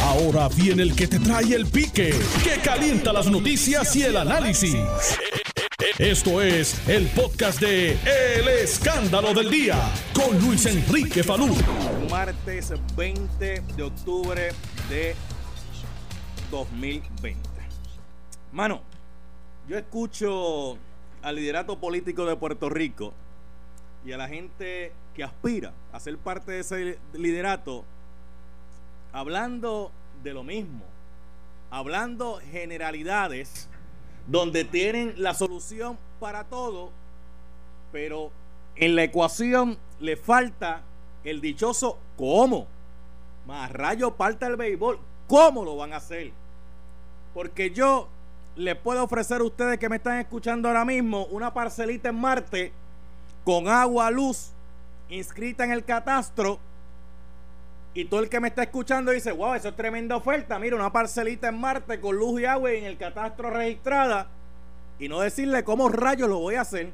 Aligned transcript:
Ahora 0.00 0.48
viene 0.48 0.82
el 0.82 0.94
que 0.94 1.06
te 1.06 1.18
trae 1.18 1.54
el 1.54 1.66
pique, 1.66 2.14
que 2.42 2.60
calienta 2.62 3.12
las 3.12 3.30
noticias 3.30 3.94
y 3.96 4.02
el 4.02 4.16
análisis. 4.16 4.76
Esto 5.98 6.40
es 6.40 6.88
el 6.88 7.06
podcast 7.08 7.60
de 7.60 7.92
El 7.92 8.48
Escándalo 8.48 9.34
del 9.34 9.50
Día 9.50 9.76
con 10.14 10.38
Luis 10.40 10.64
Enrique 10.66 11.22
Falú. 11.22 11.54
Martes 12.10 12.72
20 12.96 13.62
de 13.76 13.82
octubre 13.82 14.52
de 14.88 15.14
2020. 16.50 17.40
Mano, 18.52 18.82
yo 19.68 19.76
escucho 19.76 20.78
al 21.22 21.36
liderato 21.36 21.78
político 21.78 22.24
de 22.26 22.36
Puerto 22.36 22.68
Rico 22.68 23.12
y 24.04 24.12
a 24.12 24.16
la 24.16 24.28
gente 24.28 24.92
que 25.14 25.24
aspira 25.24 25.72
a 25.92 26.00
ser 26.00 26.18
parte 26.18 26.52
de 26.52 26.60
ese 26.60 26.98
liderato 27.12 27.84
hablando 29.12 29.92
de 30.22 30.32
lo 30.32 30.42
mismo, 30.42 30.84
hablando 31.70 32.40
generalidades 32.50 33.68
donde 34.26 34.64
tienen 34.64 35.14
la 35.16 35.34
solución 35.34 35.98
para 36.20 36.44
todo, 36.44 36.90
pero 37.90 38.30
en 38.76 38.96
la 38.96 39.04
ecuación 39.04 39.78
le 40.00 40.16
falta 40.16 40.82
el 41.24 41.40
dichoso 41.40 41.98
cómo. 42.16 42.66
Más 43.46 43.70
rayo 43.72 44.14
parta 44.14 44.46
el 44.46 44.56
béisbol. 44.56 44.98
¿Cómo 45.28 45.64
lo 45.64 45.76
van 45.76 45.92
a 45.92 45.96
hacer? 45.96 46.32
Porque 47.34 47.70
yo 47.70 48.08
les 48.56 48.76
puedo 48.76 49.02
ofrecer 49.02 49.40
a 49.40 49.44
ustedes 49.44 49.78
que 49.78 49.88
me 49.88 49.96
están 49.96 50.18
escuchando 50.18 50.68
ahora 50.68 50.84
mismo 50.84 51.24
una 51.26 51.52
parcelita 51.52 52.10
en 52.10 52.16
Marte 52.16 52.72
con 53.44 53.68
agua, 53.68 54.10
luz, 54.10 54.52
inscrita 55.08 55.64
en 55.64 55.72
el 55.72 55.84
catastro. 55.84 56.58
Y 57.94 58.06
todo 58.06 58.20
el 58.20 58.28
que 58.28 58.40
me 58.40 58.48
está 58.48 58.62
escuchando 58.62 59.12
dice, 59.12 59.32
wow, 59.32 59.54
eso 59.54 59.68
es 59.68 59.76
tremenda 59.76 60.16
oferta. 60.16 60.58
Mira, 60.58 60.76
una 60.76 60.90
parcelita 60.90 61.48
en 61.48 61.60
Marte 61.60 62.00
con 62.00 62.16
luz 62.16 62.40
y 62.40 62.46
agua 62.46 62.72
en 62.72 62.84
el 62.84 62.96
catastro 62.96 63.50
registrada. 63.50 64.28
Y 64.98 65.08
no 65.08 65.20
decirle 65.20 65.62
cómo 65.62 65.88
rayos 65.88 66.28
lo 66.28 66.38
voy 66.38 66.54
a 66.54 66.62
hacer. 66.62 66.90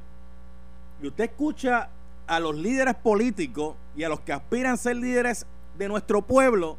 Y 1.01 1.07
usted 1.07 1.25
escucha 1.25 1.91
a 2.27 2.41
los 2.41 2.57
líderes 2.57 2.97
políticos 2.97 3.77
y 3.97 4.03
a 4.03 4.09
los 4.09 4.21
que 4.21 4.33
aspiran 4.33 4.75
a 4.75 4.77
ser 4.77 4.97
líderes 4.97 5.47
de 5.77 5.89
nuestro 5.89 6.23
pueblo 6.23 6.77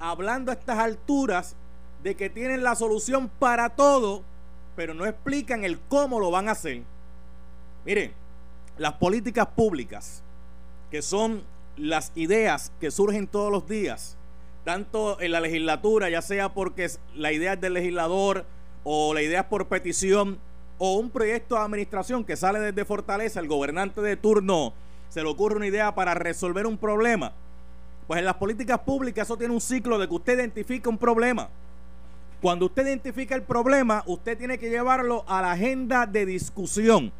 hablando 0.00 0.50
a 0.50 0.54
estas 0.54 0.78
alturas 0.78 1.56
de 2.02 2.14
que 2.14 2.28
tienen 2.28 2.62
la 2.62 2.74
solución 2.74 3.28
para 3.28 3.70
todo, 3.70 4.22
pero 4.74 4.92
no 4.92 5.06
explican 5.06 5.64
el 5.64 5.78
cómo 5.80 6.20
lo 6.20 6.30
van 6.30 6.48
a 6.48 6.52
hacer. 6.52 6.82
Miren, 7.84 8.12
las 8.78 8.94
políticas 8.94 9.46
públicas, 9.46 10.22
que 10.90 11.00
son 11.00 11.42
las 11.76 12.12
ideas 12.14 12.72
que 12.80 12.90
surgen 12.90 13.26
todos 13.26 13.52
los 13.52 13.68
días, 13.68 14.16
tanto 14.64 15.20
en 15.20 15.32
la 15.32 15.40
legislatura, 15.40 16.10
ya 16.10 16.22
sea 16.22 16.52
porque 16.52 16.90
la 17.14 17.32
idea 17.32 17.54
es 17.54 17.60
del 17.60 17.74
legislador 17.74 18.44
o 18.84 19.14
la 19.14 19.22
idea 19.22 19.40
es 19.40 19.46
por 19.46 19.68
petición 19.68 20.38
o 20.78 20.96
un 20.96 21.10
proyecto 21.10 21.54
de 21.54 21.62
administración 21.62 22.24
que 22.24 22.36
sale 22.36 22.60
desde 22.60 22.84
Fortaleza, 22.84 23.40
el 23.40 23.48
gobernante 23.48 24.00
de 24.00 24.16
turno 24.16 24.72
se 25.08 25.22
le 25.22 25.28
ocurre 25.28 25.56
una 25.56 25.66
idea 25.66 25.94
para 25.94 26.14
resolver 26.14 26.66
un 26.66 26.76
problema. 26.76 27.32
Pues 28.06 28.18
en 28.18 28.24
las 28.24 28.34
políticas 28.34 28.80
públicas 28.80 29.26
eso 29.26 29.36
tiene 29.36 29.54
un 29.54 29.60
ciclo 29.60 29.98
de 29.98 30.08
que 30.08 30.14
usted 30.14 30.38
identifica 30.38 30.90
un 30.90 30.98
problema. 30.98 31.48
Cuando 32.40 32.66
usted 32.66 32.86
identifica 32.86 33.34
el 33.34 33.42
problema, 33.42 34.02
usted 34.06 34.36
tiene 34.36 34.58
que 34.58 34.68
llevarlo 34.68 35.24
a 35.26 35.42
la 35.42 35.52
agenda 35.52 36.06
de 36.06 36.26
discusión 36.26 37.12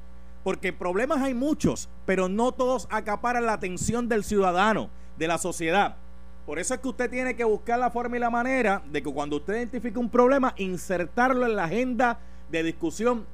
porque 0.47 0.73
problemas 0.73 1.23
hay 1.23 1.35
muchos, 1.35 1.89
pero 2.05 2.29
no 2.29 2.53
todos 2.53 2.87
acaparan 2.93 3.47
la 3.47 3.55
atención 3.55 4.09
del 4.09 4.23
ciudadano, 4.23 4.91
de 5.19 5.27
la 5.27 5.39
sociedad. 5.39 5.97
Por 6.47 6.61
eso 6.61 6.73
es 6.73 6.79
que 6.79 6.87
usted 6.87 7.11
tiene 7.11 7.35
que 7.35 7.43
buscar 7.43 7.81
la 7.81 7.91
forma 7.91 8.17
y 8.17 8.21
la 8.21 8.31
manera 8.31 8.81
de 8.89 9.03
que 9.03 9.13
cuando 9.13 9.39
usted 9.39 9.57
identifique 9.57 9.99
un 9.99 10.09
problema, 10.09 10.55
insertarlo 10.57 11.47
en 11.47 11.57
la 11.57 11.65
agenda 11.65 12.21
de 12.49 12.63
discusión 12.63 13.27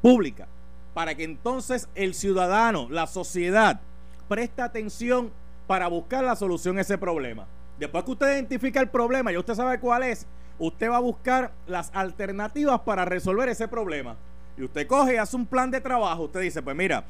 pública, 0.00 0.46
para 0.94 1.16
que 1.16 1.24
entonces 1.24 1.88
el 1.96 2.14
ciudadano, 2.14 2.86
la 2.88 3.08
sociedad, 3.08 3.80
preste 4.28 4.62
atención 4.62 5.32
para 5.66 5.88
buscar 5.88 6.22
la 6.22 6.36
solución 6.36 6.78
a 6.78 6.82
ese 6.82 6.98
problema. 6.98 7.48
Después 7.80 8.04
que 8.04 8.12
usted 8.12 8.32
identifica 8.32 8.78
el 8.78 8.90
problema 8.90 9.32
y 9.32 9.38
usted 9.38 9.56
sabe 9.56 9.80
cuál 9.80 10.04
es, 10.04 10.24
usted 10.60 10.88
va 10.88 10.98
a 10.98 11.00
buscar 11.00 11.50
las 11.66 11.90
alternativas 11.94 12.78
para 12.82 13.04
resolver 13.04 13.48
ese 13.48 13.66
problema. 13.66 14.14
Y 14.56 14.62
usted 14.62 14.86
coge 14.86 15.14
y 15.14 15.16
hace 15.16 15.36
un 15.36 15.46
plan 15.46 15.70
de 15.70 15.80
trabajo. 15.80 16.24
Usted 16.24 16.40
dice, 16.40 16.62
pues 16.62 16.76
mira, 16.76 17.04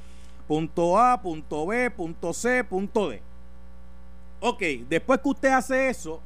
punto 0.46 0.98
A, 0.98 1.20
punto 1.20 1.66
B, 1.66 1.90
punto 1.90 2.32
C, 2.32 2.64
punto 2.64 3.10
D. 3.10 3.20
Ok, 4.40 4.62
después 4.88 5.20
que 5.20 5.28
usted 5.28 5.48
hace 5.50 5.88
eso, 5.88 6.20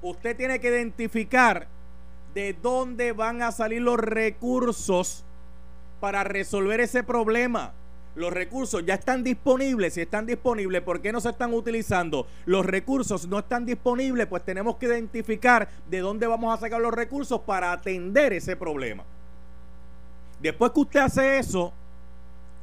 usted 0.00 0.36
tiene 0.36 0.60
que 0.60 0.68
identificar 0.68 1.66
de 2.34 2.54
dónde 2.54 3.12
van 3.12 3.42
a 3.42 3.52
salir 3.52 3.82
los 3.82 3.98
recursos 3.98 5.24
para 6.00 6.24
resolver 6.24 6.80
ese 6.80 7.02
problema. 7.02 7.72
Los 8.14 8.32
recursos 8.32 8.84
ya 8.84 8.94
están 8.94 9.24
disponibles. 9.24 9.94
Si 9.94 10.02
están 10.02 10.26
disponibles, 10.26 10.82
¿por 10.82 11.00
qué 11.00 11.12
no 11.12 11.20
se 11.20 11.30
están 11.30 11.54
utilizando? 11.54 12.26
Los 12.44 12.66
recursos 12.66 13.26
no 13.26 13.38
están 13.38 13.64
disponibles, 13.64 14.26
pues 14.26 14.44
tenemos 14.44 14.76
que 14.76 14.86
identificar 14.86 15.68
de 15.88 16.00
dónde 16.00 16.26
vamos 16.26 16.52
a 16.52 16.60
sacar 16.60 16.80
los 16.80 16.92
recursos 16.92 17.40
para 17.40 17.72
atender 17.72 18.32
ese 18.34 18.56
problema. 18.56 19.04
Después 20.42 20.72
que 20.72 20.80
usted 20.80 21.00
hace 21.00 21.38
eso, 21.38 21.72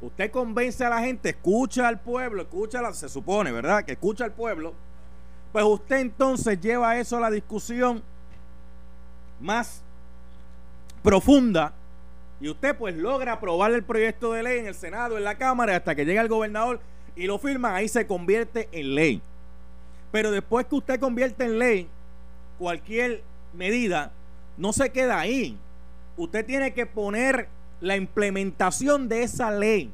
usted 0.02 0.30
convence 0.30 0.84
a 0.84 0.90
la 0.90 1.00
gente, 1.00 1.30
escucha 1.30 1.88
al 1.88 1.98
pueblo, 1.98 2.42
escucha, 2.42 2.92
se 2.92 3.08
supone, 3.08 3.50
¿verdad? 3.52 3.84
Que 3.84 3.92
escucha 3.92 4.24
al 4.24 4.32
pueblo. 4.32 4.74
Pues 5.50 5.64
usted 5.64 6.00
entonces 6.00 6.60
lleva 6.60 6.98
eso 6.98 7.16
a 7.16 7.20
la 7.20 7.30
discusión 7.30 8.02
más 9.40 9.82
profunda 11.02 11.72
y 12.38 12.50
usted 12.50 12.76
pues 12.76 12.94
logra 12.94 13.32
aprobar 13.32 13.72
el 13.72 13.82
proyecto 13.82 14.32
de 14.34 14.42
ley 14.42 14.58
en 14.58 14.66
el 14.66 14.74
Senado, 14.74 15.16
en 15.16 15.24
la 15.24 15.36
Cámara, 15.36 15.74
hasta 15.74 15.94
que 15.94 16.04
llega 16.04 16.20
el 16.20 16.28
gobernador 16.28 16.80
y 17.16 17.26
lo 17.26 17.38
firma, 17.38 17.74
ahí 17.74 17.88
se 17.88 18.06
convierte 18.06 18.68
en 18.72 18.94
ley. 18.94 19.22
Pero 20.12 20.30
después 20.30 20.66
que 20.66 20.74
usted 20.74 21.00
convierte 21.00 21.44
en 21.44 21.58
ley 21.58 21.88
cualquier 22.58 23.22
medida, 23.54 24.12
no 24.58 24.74
se 24.74 24.90
queda 24.90 25.18
ahí. 25.18 25.58
Usted 26.18 26.44
tiene 26.44 26.74
que 26.74 26.84
poner 26.84 27.48
la 27.80 27.96
implementación 27.96 29.08
de 29.08 29.22
esa 29.22 29.50
ley. 29.50 29.90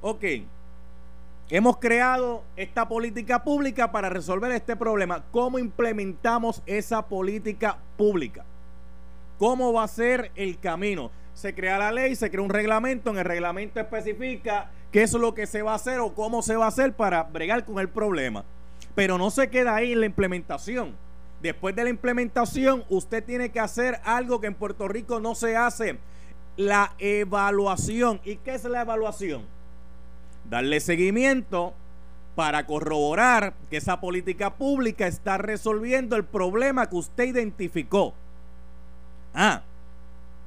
Ok, 0.00 0.24
hemos 1.48 1.78
creado 1.78 2.42
esta 2.56 2.88
política 2.88 3.42
pública 3.42 3.90
para 3.92 4.08
resolver 4.08 4.52
este 4.52 4.76
problema. 4.76 5.24
¿Cómo 5.30 5.58
implementamos 5.58 6.62
esa 6.66 7.06
política 7.06 7.78
pública? 7.96 8.44
¿Cómo 9.38 9.72
va 9.72 9.84
a 9.84 9.88
ser 9.88 10.32
el 10.34 10.58
camino? 10.58 11.10
Se 11.34 11.54
crea 11.54 11.78
la 11.78 11.92
ley, 11.92 12.16
se 12.16 12.30
crea 12.30 12.42
un 12.42 12.50
reglamento, 12.50 13.10
en 13.10 13.18
el 13.18 13.24
reglamento 13.24 13.78
especifica 13.78 14.70
qué 14.90 15.02
es 15.02 15.12
lo 15.12 15.34
que 15.34 15.46
se 15.46 15.62
va 15.62 15.72
a 15.72 15.76
hacer 15.76 16.00
o 16.00 16.14
cómo 16.14 16.40
se 16.42 16.56
va 16.56 16.64
a 16.64 16.68
hacer 16.68 16.94
para 16.94 17.24
bregar 17.24 17.64
con 17.64 17.78
el 17.78 17.88
problema. 17.88 18.44
Pero 18.94 19.18
no 19.18 19.30
se 19.30 19.50
queda 19.50 19.74
ahí 19.74 19.92
en 19.92 20.00
la 20.00 20.06
implementación. 20.06 20.94
Después 21.42 21.76
de 21.76 21.84
la 21.84 21.90
implementación, 21.90 22.84
usted 22.88 23.22
tiene 23.22 23.50
que 23.50 23.60
hacer 23.60 24.00
algo 24.04 24.40
que 24.40 24.46
en 24.46 24.54
Puerto 24.54 24.88
Rico 24.88 25.20
no 25.20 25.34
se 25.34 25.54
hace 25.54 25.98
la 26.56 26.92
evaluación. 26.98 28.20
¿Y 28.24 28.36
qué 28.36 28.54
es 28.54 28.64
la 28.64 28.82
evaluación? 28.82 29.42
Darle 30.48 30.80
seguimiento 30.80 31.74
para 32.34 32.66
corroborar 32.66 33.54
que 33.70 33.78
esa 33.78 34.00
política 34.00 34.54
pública 34.54 35.06
está 35.06 35.38
resolviendo 35.38 36.16
el 36.16 36.24
problema 36.24 36.88
que 36.88 36.96
usted 36.96 37.24
identificó. 37.24 38.14
Ah, 39.34 39.62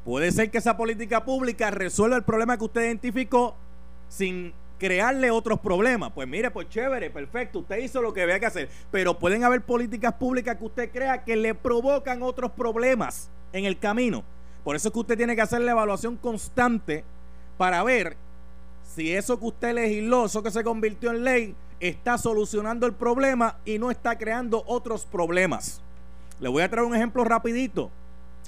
puede 0.06 0.32
ser 0.32 0.52
que 0.52 0.60
esa 0.60 0.78
política 0.78 1.26
pública 1.26 1.72
resuelva 1.72 2.16
el 2.16 2.24
problema 2.24 2.58
que 2.58 2.64
usted 2.64 2.82
identificó 2.82 3.56
sin 4.08 4.54
crearle 4.78 5.32
otros 5.32 5.60
problemas. 5.60 6.12
Pues 6.14 6.28
mire, 6.28 6.52
pues 6.52 6.70
chévere, 6.70 7.10
perfecto, 7.10 7.60
usted 7.60 7.78
hizo 7.78 8.02
lo 8.02 8.14
que 8.14 8.22
había 8.22 8.40
que 8.40 8.46
hacer. 8.46 8.70
Pero 8.92 9.20
pueden 9.20 9.44
haber 9.44 9.62
políticas 9.62 10.14
públicas 10.14 10.58
que 10.58 10.66
usted 10.66 10.92
crea 10.92 11.24
que 11.24 11.36
le 11.36 11.54
provocan 11.56 12.24
otros 12.24 12.52
problemas 12.52 13.30
en 13.52 13.66
el 13.66 13.78
camino. 13.78 14.24
Por 14.64 14.76
eso 14.76 14.90
es 14.90 14.94
que 14.94 15.00
usted 15.00 15.18
tiene 15.18 15.36
que 15.36 15.42
hacer 15.42 15.62
la 15.62 15.72
evaluación 15.72 16.18
constante 16.18 17.04
para 17.58 17.84
ver 17.84 18.18
si 18.96 19.14
eso 19.14 19.40
que 19.40 19.46
usted 19.46 19.74
legisló, 19.74 20.26
eso 20.26 20.44
que 20.44 20.52
se 20.52 20.64
convirtió 20.64 21.12
en 21.12 21.24
ley, 21.24 21.56
está 21.80 22.18
solucionando 22.18 22.86
el 22.86 22.94
problema 22.94 23.58
y 23.66 23.80
no 23.80 23.92
está 23.92 24.18
creando 24.18 24.64
otros 24.68 25.06
problemas. 25.06 25.82
Le 26.40 26.50
voy 26.50 26.64
a 26.64 26.70
traer 26.70 26.86
un 26.86 26.96
ejemplo 26.96 27.24
rapidito. 27.24 27.90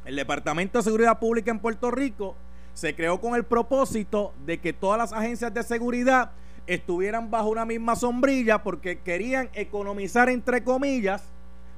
El 0.05 0.15
Departamento 0.15 0.79
de 0.79 0.83
Seguridad 0.83 1.19
Pública 1.19 1.51
en 1.51 1.59
Puerto 1.59 1.91
Rico 1.91 2.35
se 2.73 2.95
creó 2.95 3.21
con 3.21 3.35
el 3.35 3.43
propósito 3.43 4.33
de 4.45 4.59
que 4.59 4.73
todas 4.73 4.97
las 4.97 5.13
agencias 5.13 5.53
de 5.53 5.63
seguridad 5.63 6.31
estuvieran 6.67 7.29
bajo 7.29 7.49
una 7.49 7.65
misma 7.65 7.95
sombrilla 7.95 8.63
porque 8.63 8.99
querían 8.99 9.49
economizar 9.53 10.29
entre 10.29 10.63
comillas 10.63 11.23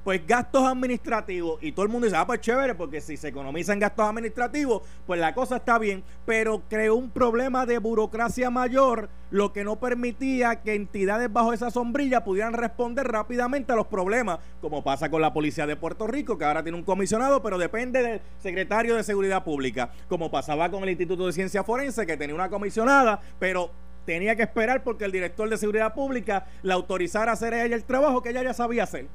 pues 0.03 0.25
gastos 0.27 0.63
administrativos. 0.63 1.61
Y 1.61 1.71
todo 1.71 1.85
el 1.85 1.91
mundo 1.91 2.05
dice, 2.05 2.17
ah, 2.17 2.27
pues 2.27 2.41
chévere, 2.41 2.75
porque 2.75 3.01
si 3.01 3.17
se 3.17 3.29
economizan 3.29 3.79
gastos 3.79 4.07
administrativos, 4.07 4.81
pues 5.05 5.19
la 5.19 5.33
cosa 5.33 5.57
está 5.57 5.77
bien, 5.79 6.03
pero 6.25 6.63
creó 6.69 6.95
un 6.95 7.09
problema 7.09 7.65
de 7.65 7.77
burocracia 7.77 8.49
mayor, 8.49 9.09
lo 9.31 9.53
que 9.53 9.63
no 9.63 9.77
permitía 9.77 10.61
que 10.61 10.75
entidades 10.75 11.31
bajo 11.31 11.53
esa 11.53 11.71
sombrilla 11.71 12.23
pudieran 12.23 12.53
responder 12.53 13.07
rápidamente 13.07 13.71
a 13.73 13.75
los 13.75 13.87
problemas, 13.87 14.39
como 14.61 14.83
pasa 14.83 15.09
con 15.09 15.21
la 15.21 15.33
policía 15.33 15.65
de 15.65 15.75
Puerto 15.75 16.07
Rico, 16.07 16.37
que 16.37 16.45
ahora 16.45 16.63
tiene 16.63 16.77
un 16.77 16.83
comisionado, 16.83 17.41
pero 17.41 17.57
depende 17.57 18.03
del 18.03 18.21
secretario 18.39 18.95
de 18.95 19.03
Seguridad 19.03 19.43
Pública, 19.43 19.91
como 20.07 20.29
pasaba 20.29 20.69
con 20.69 20.83
el 20.83 20.89
Instituto 20.89 21.25
de 21.25 21.33
Ciencia 21.33 21.63
Forense, 21.63 22.05
que 22.05 22.17
tenía 22.17 22.35
una 22.35 22.49
comisionada, 22.49 23.19
pero 23.39 23.71
tenía 24.05 24.35
que 24.35 24.43
esperar 24.43 24.83
porque 24.83 25.05
el 25.05 25.11
director 25.11 25.49
de 25.49 25.57
Seguridad 25.57 25.93
Pública 25.93 26.45
la 26.61 26.73
autorizara 26.73 27.31
a 27.31 27.33
hacer 27.33 27.53
ella 27.53 27.75
el 27.75 27.85
trabajo 27.85 28.21
que 28.21 28.29
ella 28.29 28.43
ya 28.43 28.53
sabía 28.53 28.83
hacer. 28.83 29.07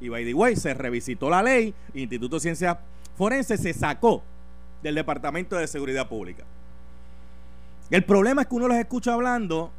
Y 0.00 0.08
by 0.08 0.24
the 0.24 0.34
way, 0.34 0.56
se 0.56 0.74
revisitó 0.74 1.28
la 1.28 1.42
ley, 1.42 1.74
Instituto 1.94 2.36
de 2.36 2.40
Ciencias 2.40 2.78
Forenses 3.16 3.60
se 3.60 3.74
sacó 3.74 4.22
del 4.82 4.94
Departamento 4.94 5.56
de 5.56 5.66
Seguridad 5.66 6.08
Pública. 6.08 6.44
El 7.90 8.04
problema 8.04 8.42
es 8.42 8.48
que 8.48 8.54
uno 8.54 8.68
los 8.68 8.76
escucha 8.76 9.14
hablando, 9.14 9.72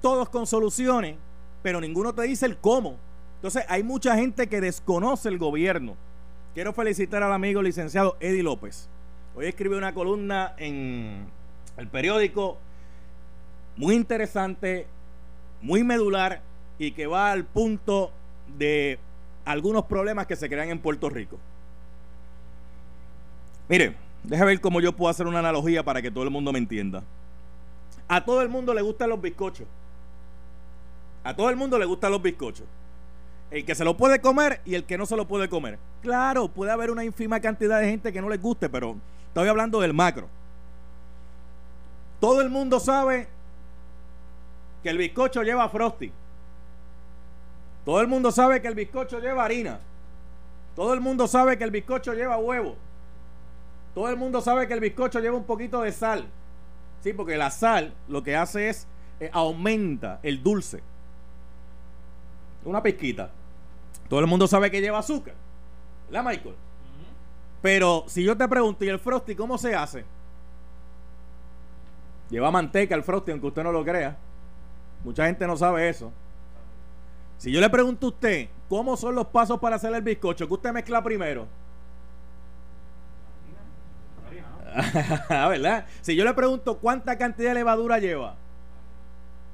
todos 0.00 0.28
con 0.28 0.46
soluciones, 0.46 1.16
pero 1.62 1.80
ninguno 1.80 2.12
te 2.12 2.22
dice 2.22 2.46
el 2.46 2.56
cómo. 2.56 2.96
Entonces 3.36 3.64
hay 3.68 3.84
mucha 3.84 4.16
gente 4.16 4.48
que 4.48 4.60
desconoce 4.60 5.28
el 5.28 5.38
gobierno. 5.38 5.94
Quiero 6.54 6.72
felicitar 6.72 7.22
al 7.22 7.32
amigo 7.32 7.62
licenciado 7.62 8.16
Eddie 8.18 8.42
López. 8.42 8.88
Hoy 9.36 9.46
escribió 9.46 9.78
una 9.78 9.94
columna 9.94 10.54
en 10.56 11.26
el 11.76 11.86
periódico 11.86 12.58
muy 13.76 13.94
interesante, 13.94 14.88
muy 15.62 15.84
medular 15.84 16.42
y 16.80 16.90
que 16.92 17.06
va 17.06 17.30
al 17.30 17.44
punto 17.44 18.10
de 18.56 18.98
algunos 19.44 19.84
problemas 19.84 20.26
que 20.26 20.36
se 20.36 20.48
crean 20.48 20.70
en 20.70 20.78
Puerto 20.78 21.08
Rico. 21.08 21.38
Mire, 23.68 23.96
déjame 24.22 24.52
ver 24.52 24.60
cómo 24.60 24.80
yo 24.80 24.92
puedo 24.92 25.10
hacer 25.10 25.26
una 25.26 25.40
analogía 25.40 25.82
para 25.82 26.00
que 26.00 26.10
todo 26.10 26.24
el 26.24 26.30
mundo 26.30 26.52
me 26.52 26.58
entienda. 26.58 27.02
A 28.08 28.24
todo 28.24 28.40
el 28.40 28.48
mundo 28.48 28.72
le 28.72 28.82
gustan 28.82 29.10
los 29.10 29.20
bizcochos. 29.20 29.66
A 31.24 31.34
todo 31.34 31.50
el 31.50 31.56
mundo 31.56 31.78
le 31.78 31.84
gustan 31.84 32.10
los 32.10 32.22
bizcochos. 32.22 32.66
El 33.50 33.64
que 33.64 33.74
se 33.74 33.84
lo 33.84 33.96
puede 33.96 34.20
comer 34.20 34.60
y 34.64 34.74
el 34.74 34.84
que 34.84 34.96
no 34.96 35.06
se 35.06 35.16
lo 35.16 35.26
puede 35.26 35.48
comer. 35.48 35.78
Claro, 36.02 36.48
puede 36.48 36.72
haber 36.72 36.90
una 36.90 37.04
ínfima 37.04 37.40
cantidad 37.40 37.80
de 37.80 37.88
gente 37.88 38.12
que 38.12 38.20
no 38.20 38.28
les 38.28 38.40
guste, 38.40 38.68
pero 38.68 38.96
estoy 39.28 39.48
hablando 39.48 39.80
del 39.80 39.94
macro. 39.94 40.28
Todo 42.20 42.40
el 42.40 42.50
mundo 42.50 42.80
sabe 42.80 43.28
que 44.82 44.90
el 44.90 44.98
bizcocho 44.98 45.42
lleva 45.42 45.68
frosting. 45.68 46.12
Todo 47.88 48.02
el 48.02 48.06
mundo 48.06 48.30
sabe 48.30 48.60
que 48.60 48.68
el 48.68 48.74
bizcocho 48.74 49.18
lleva 49.18 49.46
harina. 49.46 49.80
Todo 50.76 50.92
el 50.92 51.00
mundo 51.00 51.26
sabe 51.26 51.56
que 51.56 51.64
el 51.64 51.70
bizcocho 51.70 52.12
lleva 52.12 52.36
huevo. 52.36 52.76
Todo 53.94 54.10
el 54.10 54.16
mundo 54.18 54.42
sabe 54.42 54.68
que 54.68 54.74
el 54.74 54.80
bizcocho 54.80 55.20
lleva 55.20 55.38
un 55.38 55.44
poquito 55.44 55.80
de 55.80 55.90
sal. 55.90 56.26
Sí, 57.00 57.14
porque 57.14 57.38
la 57.38 57.50
sal 57.50 57.94
lo 58.06 58.22
que 58.22 58.36
hace 58.36 58.68
es 58.68 58.86
eh, 59.20 59.30
aumenta 59.32 60.20
el 60.22 60.42
dulce. 60.42 60.82
Una 62.66 62.82
pizquita. 62.82 63.30
Todo 64.10 64.20
el 64.20 64.26
mundo 64.26 64.46
sabe 64.46 64.70
que 64.70 64.82
lleva 64.82 64.98
azúcar. 64.98 65.32
¿La 66.10 66.22
Michael? 66.22 66.56
Pero 67.62 68.04
si 68.06 68.22
yo 68.22 68.36
te 68.36 68.46
pregunto, 68.48 68.84
¿y 68.84 68.88
el 68.88 68.98
frosty 68.98 69.34
cómo 69.34 69.56
se 69.56 69.74
hace? 69.74 70.04
Lleva 72.28 72.50
manteca 72.50 72.94
el 72.94 73.02
frosty, 73.02 73.30
aunque 73.30 73.46
usted 73.46 73.62
no 73.62 73.72
lo 73.72 73.82
crea. 73.82 74.18
Mucha 75.02 75.24
gente 75.24 75.46
no 75.46 75.56
sabe 75.56 75.88
eso. 75.88 76.12
Si 77.38 77.52
yo 77.52 77.60
le 77.60 77.70
pregunto 77.70 78.06
a 78.06 78.10
usted, 78.10 78.48
¿cómo 78.68 78.96
son 78.96 79.14
los 79.14 79.28
pasos 79.28 79.58
para 79.58 79.76
hacer 79.76 79.94
el 79.94 80.02
bizcocho? 80.02 80.46
¿Qué 80.46 80.54
usted 80.54 80.72
mezcla 80.72 81.02
primero? 81.02 81.46
¿Verdad? 85.28 85.86
Si 86.02 86.14
yo 86.14 86.24
le 86.24 86.34
pregunto 86.34 86.78
cuánta 86.78 87.16
cantidad 87.16 87.50
de 87.50 87.54
levadura 87.54 87.98
lleva, 87.98 88.36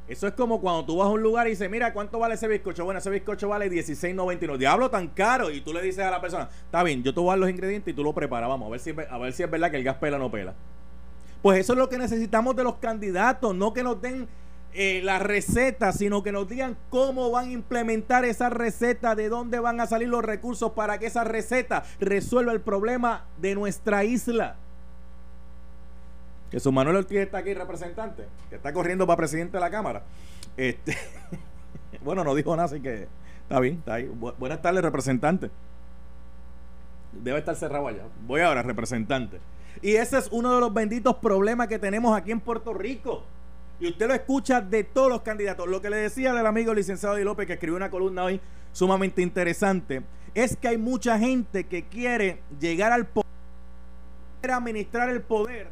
eso 0.07 0.27
es 0.27 0.35
como 0.35 0.61
cuando 0.61 0.85
tú 0.85 0.99
vas 0.99 1.07
a 1.07 1.11
un 1.11 1.23
lugar 1.23 1.47
y 1.47 1.51
dices, 1.51 1.71
mira, 1.71 1.93
¿cuánto 1.95 2.19
vale 2.19 2.35
ese 2.35 2.47
bizcocho? 2.47 2.85
Bueno, 2.85 2.99
ese 2.99 3.09
bizcocho 3.09 3.49
vale 3.49 3.71
16.99. 3.71 4.59
Diablo 4.59 4.91
tan 4.91 5.09
caro. 5.09 5.51
Y 5.51 5.63
tú 5.63 5.73
le 5.73 5.81
dices 5.81 6.05
a 6.05 6.11
la 6.11 6.21
persona, 6.21 6.49
está 6.65 6.83
bien, 6.83 7.03
yo 7.03 7.15
te 7.15 7.21
voy 7.21 7.29
a 7.29 7.33
dar 7.33 7.39
los 7.39 7.51
ingredientes 7.51 7.93
y 7.93 7.97
tú 7.97 8.05
lo 8.05 8.13
preparas. 8.13 8.49
Vamos, 8.49 8.69
a 8.69 8.71
ver 8.71 8.81
si, 8.81 8.91
a 8.91 9.19
ver 9.19 9.33
si 9.33 9.43
es 9.43 9.51
verdad 9.51 9.71
que 9.71 9.79
el 9.79 9.85
gas 9.85 9.97
pela 9.97 10.17
o 10.17 10.21
no 10.21 10.31
pela. 10.31 10.55
Pues 11.41 11.61
eso 11.61 11.73
es 11.73 11.79
lo 11.79 11.89
que 11.89 11.97
necesitamos 11.97 12.55
de 12.55 12.65
los 12.65 12.77
candidatos, 12.77 13.55
no 13.55 13.73
que 13.73 13.83
nos 13.83 14.01
den 14.01 14.29
eh, 14.77 15.03
la 15.05 15.21
receta, 15.21 15.93
sino 15.93 16.25
que 16.25 16.33
nos 16.33 16.49
digan 16.49 16.77
cómo 16.91 17.31
van 17.31 17.49
a 17.49 17.53
implementar 17.53 18.25
esa 18.25 18.51
receta, 18.51 19.15
de 19.15 19.29
dónde 19.29 19.61
van 19.61 19.81
a 19.81 19.87
salir 19.87 20.09
los 20.09 20.25
recursos 20.25 20.73
para 20.73 20.99
que 20.99 21.07
esa 21.07 21.23
receta 21.23 21.85
resuelva 22.01 22.51
el 22.51 22.61
problema 22.61 23.25
de 23.41 23.55
nuestra 23.55 24.03
isla. 24.03 24.57
Jesús 26.51 26.73
Manuel 26.73 26.97
Ortiz 26.97 27.19
está 27.19 27.39
aquí, 27.39 27.55
representante, 27.55 28.25
que 28.51 28.57
está 28.57 28.73
corriendo 28.73 29.07
para 29.07 29.17
presidente 29.17 29.59
de 29.59 29.61
la 29.61 29.71
Cámara. 29.71 30.03
Este, 30.57 30.97
bueno, 32.05 32.25
no 32.25 32.35
dijo 32.35 32.57
nada, 32.57 32.67
así 32.67 32.81
que 32.81 33.07
está 33.43 33.61
bien, 33.61 33.77
está 33.77 33.95
ahí. 33.95 34.07
buenas 34.07 34.61
tardes, 34.61 34.83
representante. 34.83 35.53
Debe 37.13 37.39
estar 37.39 37.55
cerrado 37.55 37.87
allá. 37.87 38.03
Voy 38.27 38.41
ahora, 38.41 38.63
representante. 38.63 39.39
Y 39.83 39.95
ese 39.95 40.19
es 40.19 40.29
uno 40.33 40.53
de 40.53 40.61
los 40.61 40.75
benditos 40.75 41.15
problemas 41.17 41.69
que 41.69 41.79
tenemos 41.79 42.17
aquí 42.17 42.33
en 42.33 42.41
Puerto 42.41 42.75
Rico 42.75 43.23
y 43.81 43.89
usted 43.89 44.07
lo 44.07 44.15
escucha 44.15 44.61
de 44.61 44.85
todos 44.85 45.09
los 45.09 45.23
candidatos. 45.23 45.69
Lo 45.69 45.81
que 45.83 45.91
le 45.91 45.97
decía 45.97 46.33
del 46.33 46.47
amigo 46.47 46.73
licenciado 46.75 47.17
Di 47.17 47.25
López, 47.25 47.47
que 47.47 47.55
escribió 47.55 47.77
una 47.77 47.91
columna 47.91 48.25
hoy 48.25 48.41
sumamente 48.73 49.23
interesante, 49.23 50.03
es 50.35 50.57
que 50.57 50.69
hay 50.69 50.79
mucha 50.79 51.19
gente 51.19 51.65
que 51.65 51.85
quiere 51.85 52.41
llegar 52.61 52.93
al 52.93 53.07
poder, 53.07 53.27
administrar 54.51 55.09
el 55.09 55.23
poder, 55.23 55.69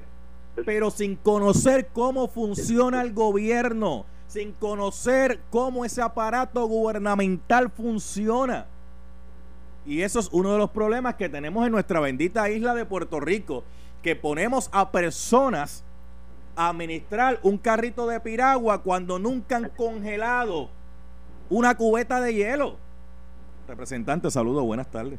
pero 0.64 0.90
sin 0.90 1.16
conocer 1.16 1.88
cómo 1.92 2.28
funciona 2.28 3.02
el 3.02 3.12
gobierno, 3.12 4.06
sin 4.28 4.52
conocer 4.52 5.40
cómo 5.50 5.84
ese 5.84 6.02
aparato 6.02 6.66
gubernamental 6.66 7.70
funciona. 7.70 8.66
Y 9.84 10.02
eso 10.02 10.20
es 10.20 10.28
uno 10.32 10.52
de 10.52 10.58
los 10.58 10.70
problemas 10.70 11.16
que 11.16 11.28
tenemos 11.28 11.66
en 11.66 11.72
nuestra 11.72 11.98
bendita 12.00 12.48
isla 12.48 12.74
de 12.74 12.86
Puerto 12.86 13.20
Rico, 13.20 13.64
que 14.00 14.16
ponemos 14.16 14.68
a 14.72 14.92
personas 14.92 15.84
administrar 16.56 17.38
un 17.42 17.58
carrito 17.58 18.06
de 18.06 18.20
piragua 18.20 18.82
cuando 18.82 19.18
nunca 19.18 19.56
han 19.56 19.68
congelado 19.70 20.68
una 21.48 21.76
cubeta 21.76 22.20
de 22.20 22.34
hielo. 22.34 22.76
Representante, 23.68 24.30
saludos, 24.30 24.64
buenas 24.64 24.90
tardes. 24.90 25.18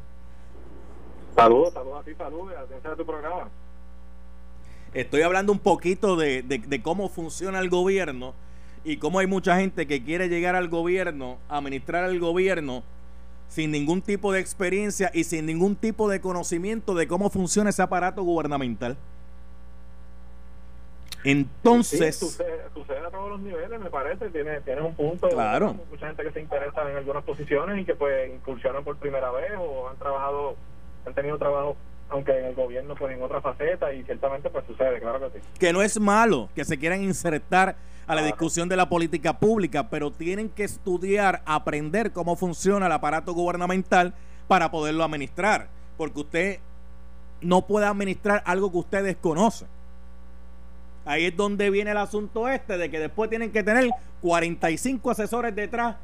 Saludos, 1.35 1.73
saludos 1.73 2.01
a 2.01 2.03
ti, 2.03 2.11
saludos, 2.15 2.53
atención 2.57 2.93
a 2.93 2.95
tu 2.95 3.05
programa. 3.05 3.49
Estoy 4.93 5.23
hablando 5.23 5.51
un 5.51 5.59
poquito 5.59 6.15
de, 6.15 6.43
de, 6.43 6.81
cómo 6.83 7.09
funciona 7.09 7.59
el 7.59 7.69
gobierno 7.69 8.35
y 8.83 8.97
cómo 8.97 9.17
hay 9.19 9.27
mucha 9.27 9.57
gente 9.57 9.87
que 9.87 10.03
quiere 10.03 10.29
llegar 10.29 10.55
al 10.55 10.67
gobierno, 10.67 11.39
administrar 11.49 12.07
el 12.09 12.19
gobierno 12.19 12.83
sin 13.47 13.71
ningún 13.71 14.01
tipo 14.01 14.31
de 14.31 14.39
experiencia 14.39 15.09
y 15.13 15.23
sin 15.23 15.47
ningún 15.47 15.75
tipo 15.75 16.09
de 16.09 16.21
conocimiento 16.21 16.93
de 16.93 17.07
cómo 17.07 17.31
funciona 17.31 17.71
ese 17.71 17.81
aparato 17.81 18.23
gubernamental. 18.23 18.97
Entonces. 21.23 22.17
sucede, 22.17 22.61
a 23.05 23.09
todos 23.11 23.29
los 23.29 23.39
niveles, 23.39 23.79
me 23.79 23.89
parece. 23.89 24.29
Tienes, 24.29 24.61
un 24.81 24.95
punto. 24.95 25.29
Claro. 25.29 25.75
Mucha 25.89 26.07
gente 26.07 26.23
que 26.23 26.31
se 26.31 26.41
interesa 26.41 26.89
en 26.89 26.97
algunas 26.97 27.23
posiciones 27.23 27.79
y 27.79 27.85
que 27.85 27.95
pues 27.95 28.33
incursionan 28.33 28.83
por 28.83 28.97
primera 28.97 29.31
vez 29.31 29.51
o 29.57 29.89
han 29.89 29.97
trabajado, 29.97 30.55
han 31.05 31.13
tenido 31.13 31.37
trabajo, 31.37 31.75
aunque 32.09 32.37
en 32.37 32.45
el 32.45 32.55
gobierno, 32.55 32.95
pues 32.95 33.15
en 33.15 33.23
otra 33.23 33.41
faceta 33.41 33.93
y 33.93 34.03
ciertamente 34.03 34.49
pues 34.49 34.65
sucede, 34.65 34.99
claro 34.99 35.19
que 35.19 35.39
sí. 35.39 35.45
Que 35.59 35.73
no 35.73 35.81
es 35.81 35.99
malo 35.99 36.49
que 36.55 36.65
se 36.65 36.77
quieran 36.77 37.03
insertar 37.03 37.75
a 38.07 38.15
la 38.15 38.23
discusión 38.23 38.67
de 38.67 38.75
la 38.75 38.89
política 38.89 39.39
pública, 39.39 39.89
pero 39.89 40.11
tienen 40.11 40.49
que 40.49 40.63
estudiar, 40.63 41.41
aprender 41.45 42.11
cómo 42.11 42.35
funciona 42.35 42.87
el 42.87 42.91
aparato 42.91 43.33
gubernamental 43.33 44.13
para 44.47 44.71
poderlo 44.71 45.03
administrar. 45.03 45.69
Porque 45.97 46.19
usted 46.19 46.59
no 47.41 47.65
puede 47.65 47.85
administrar 47.85 48.41
algo 48.45 48.71
que 48.71 48.77
usted 48.79 49.03
desconoce. 49.03 49.65
Ahí 51.05 51.25
es 51.25 51.35
donde 51.35 51.69
viene 51.69 51.91
el 51.91 51.97
asunto 51.97 52.47
este 52.47 52.77
de 52.77 52.89
que 52.89 52.99
después 52.99 53.29
tienen 53.29 53.51
que 53.51 53.63
tener 53.63 53.89
45 54.21 55.11
asesores 55.11 55.55
detrás 55.55 55.97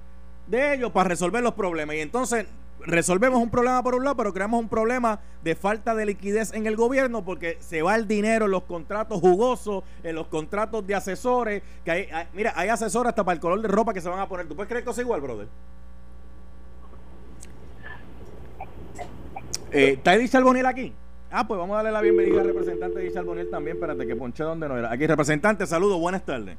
de 0.47 0.73
ellos 0.73 0.91
para 0.91 1.09
resolver 1.09 1.41
los 1.41 1.53
problemas. 1.53 1.95
Y 1.95 1.99
entonces 1.99 2.45
resolvemos 2.81 3.41
un 3.41 3.49
problema 3.49 3.81
por 3.83 3.95
un 3.95 4.03
lado, 4.03 4.17
pero 4.17 4.33
creamos 4.33 4.59
un 4.59 4.69
problema 4.69 5.19
de 5.43 5.55
falta 5.55 5.95
de 5.95 6.05
liquidez 6.05 6.53
en 6.53 6.65
el 6.65 6.75
gobierno 6.75 7.23
porque 7.23 7.57
se 7.61 7.81
va 7.81 7.95
el 7.95 8.07
dinero 8.07 8.45
en 8.45 8.51
los 8.51 8.63
contratos 8.63 9.19
jugosos, 9.19 9.83
en 10.03 10.15
los 10.15 10.27
contratos 10.27 10.85
de 10.85 10.95
asesores. 10.95 11.63
que 11.85 11.91
hay, 11.91 12.07
Mira, 12.33 12.53
hay 12.55 12.69
asesores 12.69 13.09
hasta 13.09 13.23
para 13.23 13.35
el 13.35 13.39
color 13.39 13.61
de 13.61 13.67
ropa 13.67 13.93
que 13.93 14.01
se 14.01 14.09
van 14.09 14.19
a 14.19 14.27
poner. 14.27 14.47
¿Tú 14.47 14.55
puedes 14.55 14.69
creer 14.69 14.83
que 14.83 14.91
es 14.91 14.97
igual, 14.97 15.21
brother? 15.21 15.47
Eh, 19.71 19.93
¿Está 19.93 20.15
Edith 20.15 20.33
aquí? 20.65 20.93
Ah, 21.31 21.48
pues 21.48 21.59
vamos 21.59 21.75
a 21.75 21.77
darle 21.77 21.91
la 21.91 22.01
bienvenida 22.01 22.41
al 22.41 22.48
representante 22.48 23.00
de 23.00 23.21
Bonel 23.21 23.51
también. 23.51 23.77
Espérate, 23.77 24.07
que 24.07 24.15
ponché 24.15 24.43
donde 24.43 24.67
no 24.67 24.75
era. 24.77 24.91
Aquí, 24.91 25.05
representante, 25.05 25.67
saludos, 25.67 26.00
buenas 26.00 26.24
tardes. 26.24 26.57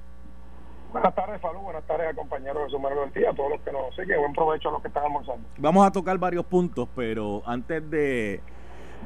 Buenas 0.93 1.13
tardes, 1.13 1.41
Falú. 1.41 1.59
Buenas 1.61 1.85
tardes, 1.87 2.15
compañeros 2.15 2.65
de 2.65 2.71
Sumero 2.71 3.01
del 3.01 3.13
Día, 3.13 3.31
a 3.31 3.35
todos 3.35 3.51
los 3.51 3.61
que 3.63 3.73
nos 3.73 3.95
siguen. 3.97 4.21
Buen 4.21 4.33
provecho 4.33 4.69
a 4.69 4.73
los 4.73 4.83
que 4.83 4.89
están 4.89 5.05
almorzando. 5.05 5.49
Vamos 5.59 5.85
a 5.85 5.91
tocar 5.91 6.19
varios 6.19 6.45
puntos, 6.45 6.89
pero 6.95 7.43
antes 7.47 7.91
de, 7.91 8.41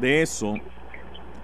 de 0.00 0.23
eso, 0.23 0.54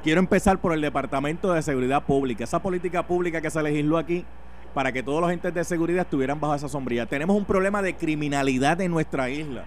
quiero 0.03 0.21
empezar 0.21 0.59
por 0.59 0.75
el 0.75 0.83
Departamento 0.83 1.55
de 1.55 1.63
Seguridad 1.63 2.05
Pública. 2.05 2.45
Esa 2.45 2.61
política 2.61 3.07
pública 3.07 3.41
que 3.41 3.51
se 3.51 3.63
legisló 3.63 3.97
aquí 3.97 4.27
para 4.75 4.93
que 4.93 5.03
todos 5.03 5.21
los 5.21 5.29
agentes 5.29 5.55
de 5.55 5.65
seguridad 5.65 6.03
estuvieran 6.03 6.41
bajo 6.41 6.55
esa 6.55 6.69
sombría. 6.69 7.07
Tenemos 7.07 7.37
un 7.37 7.47
problema 7.47 7.81
de 7.81 7.97
criminalidad 7.97 8.81
en 8.83 8.91
nuestra 8.91 9.31
isla. 9.31 9.65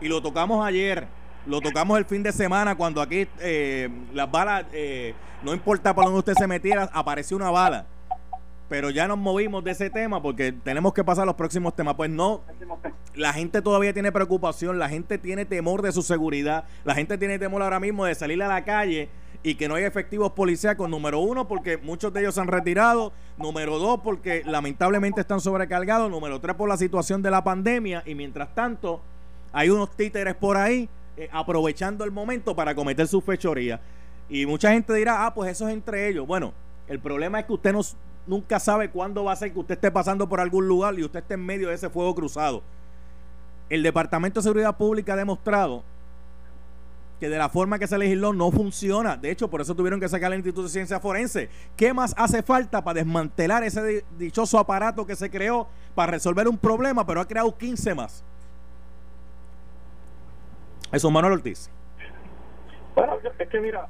Y 0.00 0.08
lo 0.08 0.20
tocamos 0.20 0.66
ayer, 0.66 1.06
lo 1.46 1.60
tocamos 1.60 1.98
el 1.98 2.04
fin 2.04 2.22
de 2.22 2.32
semana 2.32 2.74
cuando 2.74 3.00
aquí 3.00 3.26
eh, 3.40 3.88
las 4.12 4.30
balas, 4.30 4.64
eh, 4.72 5.14
no 5.42 5.52
importa 5.52 5.94
por 5.94 6.04
dónde 6.04 6.18
usted 6.18 6.34
se 6.34 6.46
metiera, 6.46 6.88
apareció 6.92 7.36
una 7.36 7.50
bala. 7.50 7.86
Pero 8.68 8.88
ya 8.88 9.06
nos 9.06 9.18
movimos 9.18 9.62
de 9.62 9.72
ese 9.72 9.90
tema 9.90 10.22
porque 10.22 10.52
tenemos 10.52 10.94
que 10.94 11.04
pasar 11.04 11.24
a 11.24 11.26
los 11.26 11.34
próximos 11.34 11.76
temas. 11.76 11.94
Pues 11.94 12.10
no, 12.10 12.40
la 13.14 13.32
gente 13.34 13.60
todavía 13.60 13.92
tiene 13.92 14.10
preocupación, 14.10 14.78
la 14.78 14.88
gente 14.88 15.18
tiene 15.18 15.44
temor 15.44 15.82
de 15.82 15.92
su 15.92 16.02
seguridad, 16.02 16.64
la 16.84 16.94
gente 16.94 17.18
tiene 17.18 17.38
temor 17.38 17.62
ahora 17.62 17.78
mismo 17.78 18.06
de 18.06 18.14
salir 18.14 18.42
a 18.42 18.48
la 18.48 18.64
calle 18.64 19.10
y 19.42 19.56
que 19.56 19.68
no 19.68 19.74
hay 19.74 19.84
efectivos 19.84 20.32
policíacos, 20.32 20.88
número 20.88 21.20
uno, 21.20 21.46
porque 21.46 21.76
muchos 21.76 22.10
de 22.14 22.20
ellos 22.20 22.34
se 22.34 22.40
han 22.40 22.48
retirado, 22.48 23.12
número 23.36 23.78
dos, 23.78 24.00
porque 24.02 24.42
lamentablemente 24.46 25.20
están 25.20 25.40
sobrecargados, 25.40 26.10
número 26.10 26.40
tres, 26.40 26.56
por 26.56 26.66
la 26.66 26.78
situación 26.78 27.20
de 27.20 27.30
la 27.30 27.44
pandemia, 27.44 28.02
y 28.06 28.14
mientras 28.14 28.54
tanto, 28.54 29.02
hay 29.52 29.68
unos 29.68 29.94
títeres 29.94 30.34
por 30.34 30.56
ahí 30.56 30.88
eh, 31.16 31.28
aprovechando 31.32 32.04
el 32.04 32.10
momento 32.10 32.56
para 32.56 32.74
cometer 32.74 33.06
sus 33.06 33.22
fechorías. 33.22 33.80
Y 34.28 34.46
mucha 34.46 34.72
gente 34.72 34.92
dirá, 34.94 35.26
ah, 35.26 35.34
pues 35.34 35.50
eso 35.50 35.68
es 35.68 35.74
entre 35.74 36.08
ellos. 36.08 36.26
Bueno, 36.26 36.52
el 36.88 36.98
problema 36.98 37.40
es 37.40 37.46
que 37.46 37.52
usted 37.52 37.72
no, 37.72 37.80
nunca 38.26 38.58
sabe 38.58 38.90
cuándo 38.90 39.24
va 39.24 39.32
a 39.32 39.36
ser 39.36 39.52
que 39.52 39.58
usted 39.58 39.74
esté 39.74 39.90
pasando 39.90 40.28
por 40.28 40.40
algún 40.40 40.66
lugar 40.66 40.98
y 40.98 41.04
usted 41.04 41.20
esté 41.20 41.34
en 41.34 41.44
medio 41.44 41.68
de 41.68 41.74
ese 41.74 41.90
fuego 41.90 42.14
cruzado. 42.14 42.62
El 43.68 43.82
Departamento 43.82 44.40
de 44.40 44.44
Seguridad 44.44 44.76
Pública 44.76 45.14
ha 45.14 45.16
demostrado 45.16 45.82
que 47.20 47.28
de 47.28 47.38
la 47.38 47.48
forma 47.48 47.78
que 47.78 47.86
se 47.86 47.96
legisló 47.96 48.32
no 48.32 48.50
funciona. 48.50 49.16
De 49.16 49.30
hecho, 49.30 49.48
por 49.48 49.60
eso 49.60 49.74
tuvieron 49.74 50.00
que 50.00 50.08
sacar 50.08 50.32
el 50.32 50.38
Instituto 50.38 50.64
de 50.64 50.72
Ciencia 50.72 51.00
Forense. 51.00 51.48
¿Qué 51.76 51.92
más 51.94 52.14
hace 52.16 52.42
falta 52.42 52.82
para 52.82 52.98
desmantelar 52.98 53.62
ese 53.62 54.04
dichoso 54.18 54.58
aparato 54.58 55.06
que 55.06 55.16
se 55.16 55.30
creó 55.30 55.68
para 55.94 56.12
resolver 56.12 56.48
un 56.48 56.58
problema, 56.58 57.06
pero 57.06 57.20
ha 57.20 57.28
creado 57.28 57.56
15 57.56 57.94
más? 57.94 58.24
Eso, 60.94 61.10
Manuel 61.10 61.34
Ortiz. 61.34 61.70
Bueno, 62.94 63.18
es 63.36 63.48
que 63.48 63.60
mira, 63.60 63.88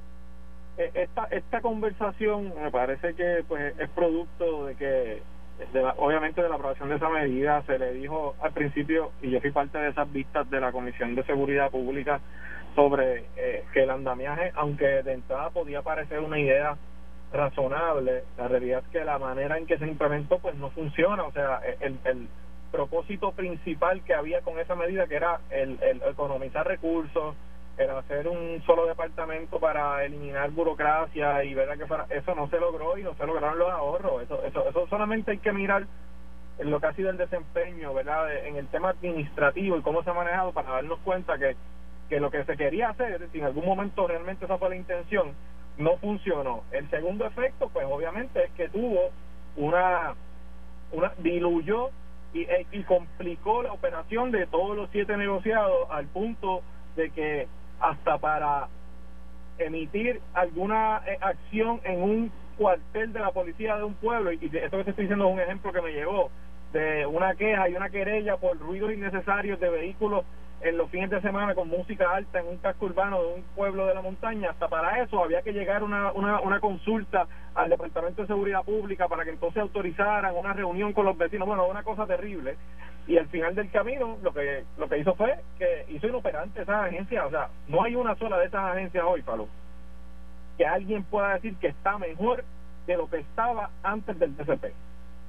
e, 0.79 0.91
esta, 0.95 1.25
esta 1.25 1.61
conversación 1.61 2.55
me 2.63 2.71
parece 2.71 3.15
que 3.15 3.45
pues 3.47 3.79
es 3.79 3.91
producto 3.91 4.67
de 4.67 4.75
que 4.77 5.23
obviamente 5.99 6.43
de 6.43 6.49
la 6.49 6.55
aprobación 6.55 6.89
de 6.89 6.97
esa 6.97 7.11
medida 7.11 7.63
se 7.67 7.79
le 7.79 7.93
dijo 7.93 8.35
al 8.41 8.53
principio 8.53 9.13
y 9.23 9.31
yo 9.31 9.41
fui 9.41 9.51
parte 9.51 9.79
de 9.79 9.91
esas 9.91 10.11
vistas 10.13 10.49
de 10.51 10.61
la 10.61 10.73
Comisión 10.73 11.15
de 11.15 11.23
Seguridad 11.25 11.71
Pública 11.71 12.21
sobre 12.75 13.27
eh, 13.37 13.65
que 13.73 13.83
el 13.83 13.91
andamiaje, 13.91 14.53
aunque 14.57 15.03
de 15.03 15.13
entrada 15.13 15.51
podía 15.51 15.83
parecer 15.83 16.21
una 16.21 16.41
idea 16.41 16.77
razonable, 17.33 18.25
la 18.39 18.49
realidad 18.49 18.83
es 18.85 18.89
que 18.91 19.05
la 19.05 19.19
manera 19.19 19.59
en 19.59 19.67
que 19.67 19.79
se 19.79 19.87
implementó 19.87 20.39
pues 20.39 20.55
no 20.57 20.71
funciona, 20.71 21.23
o 21.25 21.33
sea, 21.33 21.61
el, 21.81 21.99
el 22.05 22.29
propósito 22.75 23.31
principal 23.33 24.03
que 24.03 24.15
había 24.15 24.43
con 24.43 24.59
esa 24.59 24.75
medida, 24.75 25.07
que 25.07 25.15
era 25.15 25.41
el, 25.51 25.79
el 25.81 26.03
economizar 26.03 26.67
recursos, 26.67 27.37
era 27.79 27.99
hacer 27.99 28.27
un 28.27 28.63
solo 28.67 28.87
departamento 28.87 29.61
para 29.61 30.05
eliminar 30.05 30.51
burocracia 30.51 31.45
y 31.45 31.55
verdad 31.55 31.77
que 31.77 32.17
eso 32.17 32.35
no 32.35 32.49
se 32.49 32.59
logró 32.59 32.99
y 32.99 33.03
no 33.03 33.15
se 33.15 33.27
lograron 33.27 33.59
los 33.59 33.71
ahorros, 33.71 34.23
eso, 34.23 34.43
eso, 34.45 34.69
eso 34.69 34.87
solamente 34.89 35.31
hay 35.31 35.39
que 35.39 35.53
mirar 35.53 35.87
lo 36.59 36.81
que 36.81 36.87
ha 36.87 36.95
sido 36.95 37.11
el 37.11 37.17
desempeño, 37.17 37.95
¿verdad? 37.95 38.33
En 38.47 38.57
el 38.57 38.67
tema 38.69 38.91
administrativo 38.91 39.77
y 39.77 39.83
cómo 39.83 40.03
se 40.03 40.11
ha 40.11 40.15
manejado 40.15 40.53
para 40.53 40.71
darnos 40.71 40.99
cuenta 41.01 41.39
que 41.39 41.57
que 42.09 42.21
lo 42.21 42.31
que 42.31 42.45
se 42.45 42.57
quería 42.57 42.91
hacer, 42.91 43.29
si 43.33 43.39
en 43.39 43.45
algún 43.45 43.65
momento 43.65 44.07
realmente 44.07 44.45
esa 44.45 44.59
fue 44.59 44.71
la 44.71 44.77
intención, 44.77 45.33
no 45.79 45.97
funcionó. 45.97 46.63
El 46.71 46.89
segundo 46.91 47.27
efecto, 47.27 47.71
pues 47.73 47.87
obviamente 47.91 48.45
es 48.45 48.51
que 48.53 48.69
tuvo 48.69 49.11
una, 49.57 50.15
una 50.93 51.13
diluyó 51.19 51.91
y, 52.35 52.43
e, 52.43 52.67
y 52.73 52.83
complicó 52.83 53.63
la 53.63 53.73
operación 53.73 54.31
de 54.31 54.47
todos 54.47 54.77
los 54.77 54.91
siete 54.91 55.17
negociados 55.17 55.89
al 55.91 56.07
punto 56.07 56.63
de 56.97 57.11
que 57.11 57.49
hasta 57.81 58.19
para 58.19 58.69
emitir 59.59 60.21
alguna 60.35 61.03
eh, 61.07 61.17
acción 61.21 61.81
en 61.85 62.03
un 62.03 62.33
cuartel 62.59 63.13
de 63.13 63.21
la 63.21 63.31
policía 63.31 63.77
de 63.77 63.85
un 63.85 63.95
pueblo, 63.95 64.33
y 64.33 64.51
esto 64.53 64.79
que 64.79 64.85
te 64.85 64.91
estoy 64.91 65.05
diciendo 65.05 65.29
es 65.29 65.35
un 65.35 65.41
ejemplo 65.41 65.73
que 65.73 65.81
me 65.81 65.93
llegó, 65.93 66.31
de 66.73 67.07
una 67.07 67.35
queja 67.37 67.69
y 67.69 67.75
una 67.75 67.89
querella 67.89 68.37
por 68.37 68.59
ruidos 68.59 68.93
innecesarios 68.93 69.61
de 69.61 69.71
vehículos 69.71 70.25
en 70.61 70.77
los 70.77 70.91
fines 70.91 71.11
de 71.11 71.21
semana 71.21 71.55
con 71.55 71.69
música 71.69 72.11
alta 72.15 72.41
en 72.41 72.47
un 72.47 72.57
casco 72.59 72.87
urbano 72.87 73.21
de 73.23 73.35
un 73.35 73.43
pueblo 73.55 73.87
de 73.87 73.95
la 73.95 74.03
montaña. 74.03 74.51
Hasta 74.51 74.69
para 74.69 75.03
eso 75.03 75.23
había 75.23 75.43
que 75.43 75.53
llegar 75.53 75.83
una, 75.83 76.13
una, 76.13 76.41
una 76.41 76.61
consulta 76.61 77.27
al 77.55 77.71
Departamento 77.71 78.23
de 78.23 78.29
Seguridad 78.29 78.65
Pública 78.65 79.09
para 79.09 79.25
que 79.25 79.31
entonces 79.31 79.63
autorizaran 79.63 80.35
una 80.35 80.53
reunión 80.53 80.93
con 80.93 81.05
los 81.05 81.19
vecinos. 81.19 81.47
Bueno, 81.47 81.67
una 81.67 81.83
cosa 81.83 82.07
terrible. 82.07 82.57
Y 83.07 83.19
al 83.19 83.29
final 83.29 83.55
del 83.55 83.71
camino 83.71 84.17
lo 84.23 84.33
que 84.33 84.65
lo 84.79 84.89
que 84.89 84.99
hizo 84.99 85.15
fue 85.15 85.39
que 85.59 85.85
hizo 85.89 86.07
inoperante 86.07 86.63
esa 86.63 86.85
agencia. 86.85 87.27
O 87.27 87.31
sea, 87.31 87.51
no 87.69 87.83
hay 87.83 87.95
una 87.95 88.15
sola 88.17 88.39
de 88.39 88.47
esas 88.47 88.65
agencias 88.73 89.05
hoy, 89.07 89.21
Palo, 89.23 89.47
que 90.57 90.67
alguien 90.67 91.05
pueda 91.05 91.35
decir 91.35 91.57
que 91.57 91.69
está 91.69 91.99
mejor 91.99 92.45
de 92.87 92.97
lo 92.97 93.09
que 93.09 93.19
estaba 93.19 93.71
antes 93.83 94.19
del 94.19 94.35
DCP. 94.37 94.73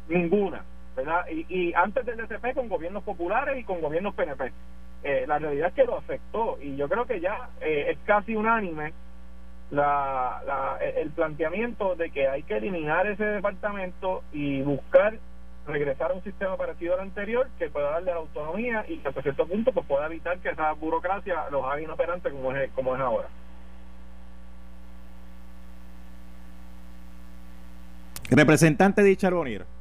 Ninguna. 0.07 0.63
¿verdad? 0.95 1.25
Y, 1.29 1.45
y 1.49 1.73
antes 1.73 2.05
del 2.05 2.17
DCP 2.17 2.53
con 2.53 2.69
gobiernos 2.69 3.03
populares 3.03 3.57
y 3.57 3.63
con 3.63 3.81
gobiernos 3.81 4.15
PNP. 4.15 4.51
Eh, 5.07 5.25
la 5.27 5.37
realidad 5.37 5.67
es 5.67 5.75
que 5.75 5.83
lo 5.83 5.99
afectó 5.99 6.57
y 6.59 6.75
yo 6.77 6.89
creo 6.89 7.05
que 7.05 7.19
ya 7.19 7.49
eh, 7.61 7.91
es 7.91 7.97
casi 8.05 8.35
unánime 8.35 8.91
la, 9.69 10.41
la, 10.47 10.77
el 10.83 11.11
planteamiento 11.11 11.95
de 11.95 12.09
que 12.09 12.27
hay 12.27 12.41
que 12.41 12.57
eliminar 12.57 13.05
ese 13.05 13.23
departamento 13.23 14.23
y 14.33 14.63
buscar 14.63 15.19
regresar 15.67 16.09
a 16.09 16.15
un 16.15 16.23
sistema 16.23 16.57
parecido 16.57 16.95
al 16.95 17.01
anterior 17.01 17.47
que 17.59 17.69
pueda 17.69 17.91
darle 17.91 18.13
la 18.13 18.17
autonomía 18.17 18.83
y 18.87 18.97
que 18.97 19.09
hasta 19.09 19.21
cierto 19.21 19.45
punto 19.45 19.71
pues 19.71 19.85
pueda 19.85 20.07
evitar 20.07 20.39
que 20.39 20.49
esa 20.49 20.71
burocracia 20.73 21.51
los 21.51 21.63
haga 21.63 21.81
inoperantes 21.81 22.33
como 22.33 22.51
es, 22.53 22.71
como 22.71 22.95
es 22.95 23.01
ahora. 23.01 23.27
Representante 28.31 29.03
de 29.03 29.15
Charbonnier. 29.15 29.74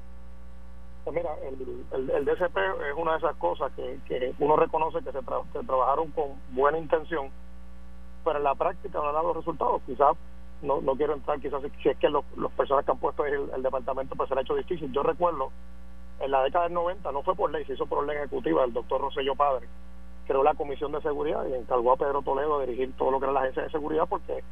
Pues 1.04 1.16
mira, 1.16 1.30
el, 1.42 2.10
el, 2.10 2.24
DCP 2.24 2.56
es 2.56 2.96
una 2.96 3.12
de 3.12 3.18
esas 3.18 3.36
cosas 3.36 3.70
que, 3.76 3.98
que 4.08 4.34
uno 4.38 4.56
reconoce 4.56 5.04
que 5.04 5.12
se, 5.12 5.20
trabajaron 5.66 6.10
con 6.12 6.40
buena 6.50 6.78
intención, 6.78 7.28
pero 8.24 8.38
en 8.38 8.44
la 8.44 8.54
práctica 8.54 8.98
no 8.98 9.08
han 9.08 9.14
dado 9.14 9.34
resultados. 9.34 9.82
Quizás, 9.84 10.16
no, 10.62 10.80
no 10.80 10.96
quiero 10.96 11.12
entrar, 11.12 11.38
quizás 11.40 11.60
si 11.82 11.88
es 11.90 11.98
que 11.98 12.08
los, 12.08 12.24
los 12.36 12.50
personas 12.52 12.86
que 12.86 12.92
han 12.92 12.98
puesto 12.98 13.26
el, 13.26 13.50
el 13.54 13.62
departamento 13.62 14.16
pues 14.16 14.30
se 14.30 14.34
ha 14.34 14.40
hecho 14.40 14.54
difícil. 14.54 14.90
Yo 14.92 15.02
recuerdo, 15.02 15.50
en 16.20 16.30
la 16.30 16.42
década 16.42 16.64
del 16.64 16.74
90, 16.74 17.12
no 17.12 17.22
fue 17.22 17.34
por 17.34 17.50
ley, 17.50 17.66
se 17.66 17.74
hizo 17.74 17.84
por 17.84 18.06
ley 18.06 18.16
ejecutiva, 18.16 18.64
el 18.64 18.72
doctor 18.72 19.02
Rosello 19.02 19.34
Padre 19.34 19.68
creó 20.26 20.42
la 20.42 20.54
Comisión 20.54 20.92
de 20.92 21.02
Seguridad 21.02 21.46
y 21.46 21.54
encargó 21.54 21.92
a 21.92 21.96
Pedro 21.96 22.22
Toledo 22.22 22.58
a 22.58 22.64
dirigir 22.64 22.92
todo 22.96 23.10
lo 23.10 23.18
que 23.18 23.26
era 23.26 23.32
la 23.32 23.40
agencia 23.40 23.64
de 23.64 23.70
seguridad 23.70 24.06
porque 24.08 24.42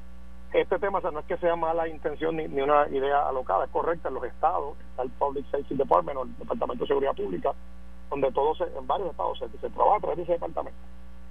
este 0.52 0.78
tema 0.78 1.00
no 1.00 1.18
es 1.18 1.26
que 1.26 1.38
sea 1.38 1.56
mala 1.56 1.88
intención 1.88 2.36
ni, 2.36 2.44
una 2.60 2.86
idea 2.88 3.26
alocada, 3.26 3.64
es 3.64 3.70
correcta 3.70 4.08
en 4.08 4.14
los 4.14 4.24
estados, 4.24 4.76
está 4.90 5.02
el 5.02 5.10
Public 5.10 5.46
Safety 5.50 5.74
Department 5.74 6.18
o 6.18 6.22
el 6.24 6.36
Departamento 6.36 6.84
de 6.84 6.88
Seguridad 6.88 7.14
Pública, 7.14 7.52
donde 8.10 8.30
todos 8.32 8.60
en 8.60 8.86
varios 8.86 9.10
estados 9.10 9.38
se, 9.38 9.48
se, 9.48 9.70
trabaja 9.70 9.96
a 9.96 10.00
través 10.00 10.16
de 10.18 10.22
ese 10.24 10.32
departamento. 10.32 10.78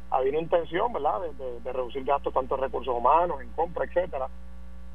Había 0.09 0.31
una 0.31 0.41
intención, 0.41 0.91
¿verdad?, 0.91 1.21
de, 1.63 1.71
reducir 1.71 2.03
gastos 2.03 2.33
tanto 2.33 2.55
en 2.55 2.61
recursos 2.61 2.95
humanos, 2.95 3.41
en 3.41 3.49
compra, 3.49 3.85
etcétera. 3.85 4.27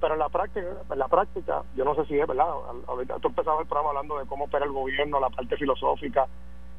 Pero 0.00 0.14
en 0.14 0.21
la 0.21 0.28
práctica, 0.28 0.66
en 0.90 0.99
la 0.99 1.09
práctica, 1.09 1.62
yo 1.75 1.85
no 1.85 1.95
sé 1.95 2.04
si 2.06 2.18
es, 2.18 2.26
¿verdad? 2.26 2.49
Ahorita 2.87 3.18
tú 3.21 3.28
empezabas 3.28 3.61
el 3.61 3.66
programa 3.66 3.90
hablando 3.90 4.18
de 4.18 4.26
cómo 4.26 4.45
opera 4.45 4.66
el 4.66 4.73
gobierno, 4.73 5.21
la 5.21 5.30
parte 5.30 5.56
filosófica, 5.56 6.26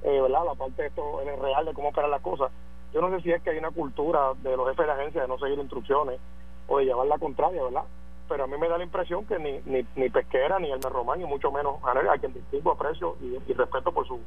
eh, 0.04 0.22
¿verdad? 0.22 0.46
La 0.46 0.54
parte 0.54 0.84
de 0.84 0.90
esto 0.90 1.22
es 1.22 1.40
real 1.40 1.66
de 1.66 1.74
cómo 1.74 1.90
operan 1.90 2.12
las 2.12 2.22
cosas. 2.22 2.52
Yo 2.94 3.02
no 3.02 3.10
sé 3.10 3.24
si 3.24 3.32
es 3.32 3.42
que 3.42 3.50
hay 3.52 3.58
una 3.58 3.72
cultura 3.72 4.34
de 4.44 4.56
los 4.56 4.70
jefes 4.70 4.86
de 4.86 4.92
agencia 4.92 5.22
de 5.24 5.28
no 5.28 5.40
seguir 5.40 5.58
instrucciones 5.58 6.20
o 6.68 6.78
de 6.78 6.86
llevar 6.86 7.08
la 7.08 7.18
contraria, 7.18 7.64
¿verdad? 7.64 7.84
Pero 8.30 8.44
a 8.44 8.48
mí 8.48 8.58
me 8.58 8.68
da 8.68 8.78
la 8.78 8.84
impresión 8.84 9.26
que 9.26 9.40
ni, 9.40 9.60
ni, 9.66 9.86
ni 9.96 10.10
Pesquera, 10.10 10.60
ni 10.60 10.72
Elmer 10.72 10.92
Román, 10.92 11.20
ni 11.20 11.26
mucho 11.26 11.52
menos 11.52 11.76
a 11.84 12.18
quien 12.18 12.34
distingo, 12.34 12.72
aprecio 12.72 13.16
y, 13.22 13.38
y 13.50 13.54
respeto 13.54 13.92
por 13.92 14.06
su, 14.08 14.20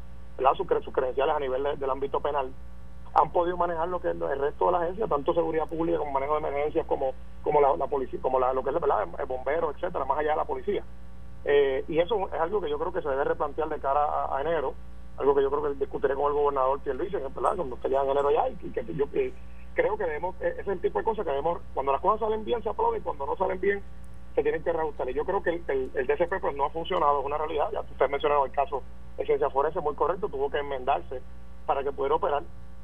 sus, 0.56 0.94
credenciales 0.94 1.34
a 1.34 1.40
nivel 1.40 1.62
del 1.78 1.90
ámbito 1.90 2.20
penal, 2.20 2.50
han 3.12 3.30
podido 3.30 3.56
manejar 3.56 3.88
lo 3.88 4.00
que 4.00 4.10
es 4.10 4.14
el 4.14 4.38
resto 4.38 4.66
de 4.66 4.72
la 4.72 4.78
agencia, 4.82 5.06
tanto 5.06 5.34
seguridad 5.34 5.66
pública 5.66 5.98
como 5.98 6.12
manejo 6.12 6.34
de 6.34 6.48
emergencias, 6.48 6.86
como 6.86 7.12
como 7.42 7.60
la, 7.60 7.86
policía, 7.86 8.20
como 8.20 8.38
la, 8.38 8.52
lo 8.52 8.62
que 8.62 8.70
es 8.70 8.80
¿verdad? 8.80 9.08
el 9.18 9.26
bombero, 9.26 9.70
etcétera, 9.70 10.04
más 10.04 10.18
allá 10.18 10.30
de 10.32 10.36
la 10.36 10.44
policía. 10.44 10.84
Eh, 11.44 11.84
y 11.88 11.98
eso 11.98 12.28
es 12.32 12.40
algo 12.40 12.60
que 12.60 12.68
yo 12.68 12.78
creo 12.78 12.92
que 12.92 13.02
se 13.02 13.08
debe 13.08 13.24
replantear 13.24 13.68
de 13.68 13.80
cara 13.80 14.34
a, 14.34 14.40
enero, 14.40 14.74
algo 15.16 15.34
que 15.34 15.42
yo 15.42 15.50
creo 15.50 15.62
que 15.62 15.78
discutiré 15.78 16.14
con 16.14 16.26
el 16.26 16.34
gobernador 16.34 16.80
Pierluisi, 16.80 17.16
¿verdad? 17.16 17.56
cuando 17.56 17.76
esté 17.76 17.90
ya 17.90 18.02
en 18.02 18.10
enero 18.10 18.30
ya, 18.30 18.48
y 18.48 18.70
que, 18.70 18.84
yo 18.94 19.10
que 19.10 19.32
creo 19.74 19.96
que 19.96 20.04
debemos, 20.04 20.34
e-, 20.40 20.48
ese 20.48 20.60
es 20.60 20.68
el 20.68 20.80
tipo 20.80 20.98
de 20.98 21.04
cosas 21.04 21.24
que 21.24 21.30
debemos, 21.30 21.60
cuando 21.74 21.92
las 21.92 22.00
cosas 22.00 22.20
salen 22.20 22.44
bien 22.44 22.62
se 22.62 22.68
aplauden, 22.68 23.02
cuando 23.02 23.26
no 23.26 23.36
salen 23.36 23.60
bien 23.60 23.82
se 24.34 24.42
tienen 24.42 24.62
que 24.62 24.72
reajustar. 24.72 25.08
Y 25.10 25.14
yo 25.14 25.24
creo 25.24 25.42
que 25.42 25.50
el, 25.50 25.90
el, 25.94 26.06
DCP 26.06 26.40
pues 26.40 26.56
no 26.56 26.66
ha 26.66 26.70
funcionado, 26.70 27.20
es 27.20 27.26
una 27.26 27.38
realidad. 27.38 27.68
Ya 27.72 27.80
usted 27.80 28.08
mencionado 28.08 28.44
el 28.46 28.52
caso 28.52 28.82
de 29.16 29.26
Ciencia 29.26 29.50
Forense, 29.50 29.80
muy 29.80 29.94
correcto, 29.94 30.28
tuvo 30.28 30.50
que 30.50 30.58
enmendarse 30.58 31.20
para 31.66 31.82
que 31.82 31.92
pudiera 31.92 32.14
operar. 32.14 32.42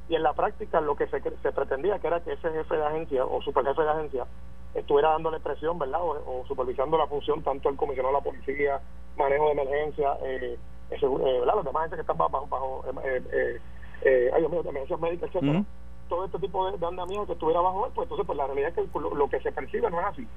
Y 0.08 0.14
en 0.16 0.22
la 0.22 0.32
práctica 0.32 0.80
lo 0.80 0.96
que 0.96 1.06
se, 1.06 1.20
se 1.20 1.52
pretendía 1.52 1.98
que 1.98 2.06
era 2.06 2.20
que 2.20 2.32
ese 2.32 2.50
jefe 2.50 2.76
de 2.76 2.84
agencia 2.84 3.24
o 3.24 3.40
superjefe 3.42 3.82
de 3.82 3.90
agencia 3.90 4.26
estuviera 4.74 5.10
dándole 5.10 5.40
presión, 5.40 5.78
¿verdad? 5.78 6.00
O, 6.02 6.44
supervisando 6.46 6.98
la 6.98 7.06
función 7.06 7.42
tanto 7.42 7.68
el 7.68 7.76
comisionado 7.76 8.14
de 8.14 8.20
la 8.20 8.24
policía, 8.24 8.80
manejo 9.16 9.46
de 9.46 9.52
emergencia, 9.52 10.18
eh, 10.22 10.58
eh, 10.90 10.98
¿verdad? 11.00 11.54
Los 11.56 11.64
demás 11.64 11.82
gente 11.84 11.96
que 11.96 12.02
están 12.02 12.18
bajo, 12.18 12.46
bajo 12.46 12.84
eh, 13.04 13.22
eh, 13.32 13.60
eh 14.02 14.30
ay, 14.34 14.40
Dios 14.40 14.50
mío, 14.50 14.60
emergencias 14.60 15.00
médicas, 15.00 15.30
etcétera. 15.30 15.64
Todo 16.08 16.24
este 16.24 16.38
tipo 16.38 16.70
de, 16.70 16.78
de, 16.78 16.86
andamiento 16.86 17.26
que 17.26 17.32
estuviera 17.32 17.60
bajo 17.60 17.86
él, 17.86 17.92
pues 17.94 18.06
entonces 18.06 18.26
pues 18.26 18.36
la 18.36 18.46
realidad 18.46 18.70
es 18.70 18.74
que 18.74 18.98
lo, 18.98 19.28
que 19.28 19.40
se 19.40 19.52
percibe 19.52 19.90
no 19.90 20.00
es 20.00 20.06
así. 20.06 20.28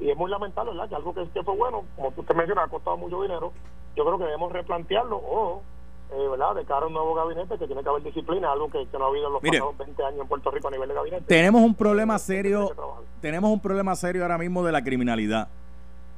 y 0.00 0.10
es 0.10 0.16
muy 0.16 0.30
lamentable, 0.30 0.72
¿verdad? 0.72 0.88
Que 0.88 0.94
algo 0.96 1.14
que, 1.14 1.28
que 1.28 1.42
fue 1.42 1.56
bueno, 1.56 1.84
como 1.96 2.12
usted 2.16 2.34
menciona, 2.34 2.64
ha 2.64 2.68
costado 2.68 2.96
mucho 2.96 3.22
dinero. 3.22 3.52
Yo 3.96 4.04
creo 4.04 4.18
que 4.18 4.24
debemos 4.24 4.52
replantearlo 4.52 5.16
o 5.16 5.62
eh, 6.10 6.28
¿verdad? 6.30 6.54
de 6.54 6.64
cara 6.64 6.84
a 6.84 6.86
un 6.86 6.94
nuevo 6.94 7.14
gabinete 7.14 7.58
que 7.58 7.66
tiene 7.66 7.82
que 7.82 7.88
haber 7.88 8.02
disciplina, 8.02 8.50
algo 8.50 8.70
que, 8.70 8.86
no 8.98 9.04
ha 9.04 9.08
habido 9.08 9.26
en 9.26 9.32
los 9.34 9.42
pasados 9.42 9.76
20 9.76 10.04
años 10.04 10.20
en 10.22 10.28
Puerto 10.28 10.50
Rico 10.50 10.68
a 10.68 10.70
nivel 10.70 10.88
de 10.88 10.94
gabinete. 10.94 11.24
Tenemos 11.26 11.60
un 11.60 11.74
problema 11.74 12.18
serio, 12.18 12.70
tenemos 13.20 13.50
un 13.50 13.60
problema 13.60 13.94
serio 13.94 14.22
ahora 14.22 14.38
mismo 14.38 14.64
de 14.64 14.72
la 14.72 14.82
criminalidad. 14.82 15.48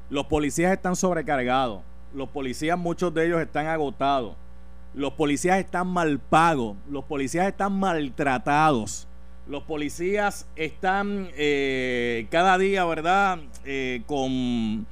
Los 0.08 0.26
policías 0.26 0.72
están 0.72 0.94
sobrecargados, 0.94 1.80
los 2.14 2.28
policías 2.28 2.78
muchos 2.78 3.12
de 3.12 3.26
ellos 3.26 3.40
están 3.40 3.66
agotados, 3.66 4.36
los 4.94 5.12
policías 5.14 5.58
están 5.58 5.88
mal 5.88 6.18
pagos, 6.18 6.76
los 6.88 7.04
policías 7.04 7.46
están 7.48 7.78
maltratados. 7.78 9.06
Los 9.46 9.64
policías 9.64 10.46
están 10.54 11.28
eh, 11.36 12.28
cada 12.30 12.56
día, 12.56 12.84
¿verdad? 12.84 13.40
Eh, 13.64 14.02
con 14.06 14.86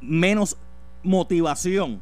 menos 0.00 0.56
motivación 1.02 2.00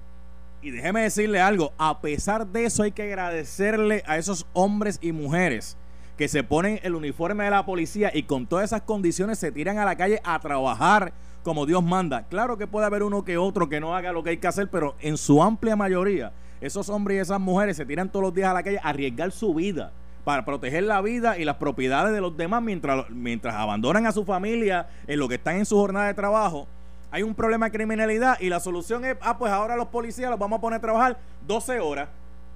y 0.63 0.71
déjeme 0.71 1.03
decirle 1.03 1.41
algo, 1.41 1.73
a 1.77 2.01
pesar 2.01 2.47
de 2.47 2.67
eso 2.67 2.85
hay 2.85 2.93
que 2.93 3.03
agradecerle 3.03 4.05
a 4.07 4.17
esos 4.17 4.47
hombres 4.53 5.01
y 5.03 5.11
mujeres 5.11 5.77
que 6.17 6.29
se 6.29 6.45
ponen 6.45 6.79
el 6.85 6.95
uniforme 6.95 7.45
de 7.45 7.51
la 7.51 7.67
policía 7.67 8.13
y 8.15 8.23
con 8.23 8.47
todas 8.47 8.67
esas 8.67 8.83
condiciones 8.83 9.41
se 9.41 9.51
tiran 9.51 9.79
a 9.79 9.85
la 9.85 9.97
calle 9.97 10.21
a 10.23 10.39
trabajar 10.39 11.13
como 11.43 11.67
Dios 11.67 11.83
manda. 11.83 12.25
Claro 12.29 12.57
que 12.57 12.67
puede 12.67 12.87
haber 12.87 13.03
uno 13.03 13.25
que 13.25 13.39
otro 13.39 13.69
que 13.69 13.81
no 13.81 13.95
haga 13.95 14.13
lo 14.13 14.23
que 14.23 14.31
hay 14.31 14.37
que 14.39 14.47
hacer, 14.47 14.69
pero 14.69 14.95
en 15.01 15.17
su 15.17 15.43
amplia 15.43 15.77
mayoría, 15.77 16.33
esos 16.61 16.89
hombres 16.89 17.17
y 17.17 17.21
esas 17.21 17.41
mujeres 17.41 17.77
se 17.77 17.87
tiran 17.87 18.09
todos 18.09 18.25
los 18.25 18.35
días 18.35 18.51
a 18.51 18.55
la 18.55 18.63
calle 18.63 18.79
a 18.79 18.89
arriesgar 18.89 19.33
su 19.33 19.55
vida 19.55 19.93
para 20.25 20.45
proteger 20.45 20.85
la 20.85 21.01
vida 21.01 21.37
y 21.39 21.45
las 21.45 21.57
propiedades 21.57 22.13
de 22.13 22.21
los 22.21 22.37
demás 22.37 22.63
mientras, 22.63 23.11
mientras 23.11 23.55
abandonan 23.55 24.07
a 24.07 24.13
su 24.13 24.25
familia 24.25 24.89
en 25.07 25.19
lo 25.19 25.29
que 25.29 25.35
están 25.35 25.57
en 25.57 25.67
su 25.67 25.77
jornada 25.77 26.07
de 26.07 26.15
trabajo 26.15 26.69
hay 27.13 27.23
un 27.23 27.35
problema 27.35 27.67
de 27.67 27.73
criminalidad 27.73 28.41
y 28.41 28.49
la 28.49 28.59
solución 28.59 29.05
es, 29.05 29.19
ah, 29.21 29.37
pues 29.37 29.53
ahora 29.53 29.77
los 29.77 29.89
policías 29.89 30.31
los 30.31 30.39
vamos 30.39 30.59
a 30.59 30.61
poner 30.63 30.79
a 30.79 30.81
trabajar 30.81 31.19
12 31.47 31.79
horas, 31.79 32.09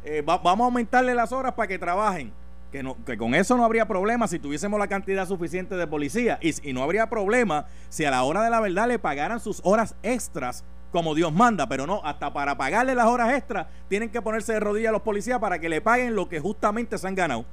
eh, 0.03 0.23
vamos 0.25 0.61
a 0.61 0.65
aumentarle 0.65 1.15
las 1.15 1.31
horas 1.31 1.53
para 1.53 1.69
que 1.69 1.79
trabajen. 1.79 2.33
Que, 2.73 2.83
no, 2.83 2.97
que 3.07 3.17
con 3.17 3.35
eso 3.35 3.57
no 3.57 3.65
habría 3.65 3.87
problema 3.87 4.27
si 4.27 4.39
tuviésemos 4.39 4.79
la 4.79 4.89
cantidad 4.89 5.27
suficiente 5.27 5.77
de 5.77 5.87
policía 5.87 6.39
y, 6.43 6.69
y 6.69 6.73
no 6.73 6.83
habría 6.83 7.09
problema 7.09 7.67
si 7.89 8.05
a 8.05 8.11
la 8.11 8.23
hora 8.25 8.43
de 8.43 8.51
la 8.51 8.61
verdad 8.61 8.89
le 8.89 8.99
pagaran 8.99 9.41
sus 9.41 9.61
horas 9.65 9.95
extras 10.03 10.65
como 10.93 11.15
Dios 11.15 11.33
manda, 11.33 11.69
pero 11.69 11.87
no, 11.87 12.01
hasta 12.05 12.33
para 12.33 12.57
pagarle 12.57 12.95
las 12.95 13.07
horas 13.07 13.33
extras 13.35 13.67
tienen 13.89 14.11
que 14.11 14.23
ponerse 14.23 14.55
de 14.55 14.61
rodillas 14.61 14.93
los 14.93 15.03
policías 15.03 15.39
para 15.39 15.59
que 15.59 15.69
le 15.69 15.81
paguen 15.81 16.15
lo 16.17 16.29
que 16.29 16.41
justamente 16.41 16.97
se 16.99 17.07
han 17.07 17.15
ganado. 17.15 17.45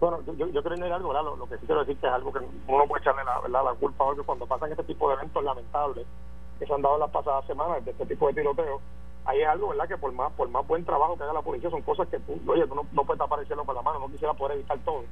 Bueno, 0.00 0.18
yo, 0.36 0.48
yo, 0.48 0.62
creo 0.62 0.94
algo, 0.94 1.12
Lo, 1.36 1.48
que 1.48 1.56
sí 1.58 1.64
quiero 1.64 1.80
decir 1.80 1.96
que 1.96 2.06
es 2.06 2.12
algo 2.12 2.32
que 2.32 2.40
uno 2.66 2.86
puede 2.88 3.02
echarle 3.02 3.22
la, 3.24 3.40
¿verdad? 3.40 3.64
la 3.64 3.74
culpa 3.74 4.04
a 4.04 4.22
cuando 4.24 4.46
pasan 4.46 4.72
este 4.72 4.82
tipo 4.82 5.08
de 5.08 5.14
eventos 5.14 5.44
lamentables 5.44 6.06
que 6.58 6.66
se 6.66 6.74
han 6.74 6.82
dado 6.82 6.98
las 6.98 7.10
pasadas 7.10 7.46
semanas 7.46 7.84
de 7.84 7.92
este 7.92 8.06
tipo 8.06 8.26
de 8.26 8.34
tiroteos, 8.34 8.80
ahí 9.24 9.40
es 9.40 9.48
algo, 9.48 9.68
¿verdad? 9.68 9.88
Que 9.88 9.96
por 9.96 10.12
más 10.12 10.32
por 10.32 10.48
más 10.48 10.66
buen 10.66 10.84
trabajo 10.84 11.16
que 11.16 11.24
haga 11.24 11.32
la 11.32 11.42
policía, 11.42 11.70
son 11.70 11.82
cosas 11.82 12.08
que 12.08 12.18
tú, 12.20 12.38
oye, 12.46 12.66
tú 12.66 12.74
no, 12.74 12.86
no 12.92 13.04
puedes 13.04 13.20
aparecerlo 13.20 13.64
para 13.64 13.78
la 13.78 13.82
mano, 13.82 14.00
no 14.00 14.08
quisiera 14.08 14.34
poder 14.34 14.56
evitar 14.56 14.78
todo 14.84 15.02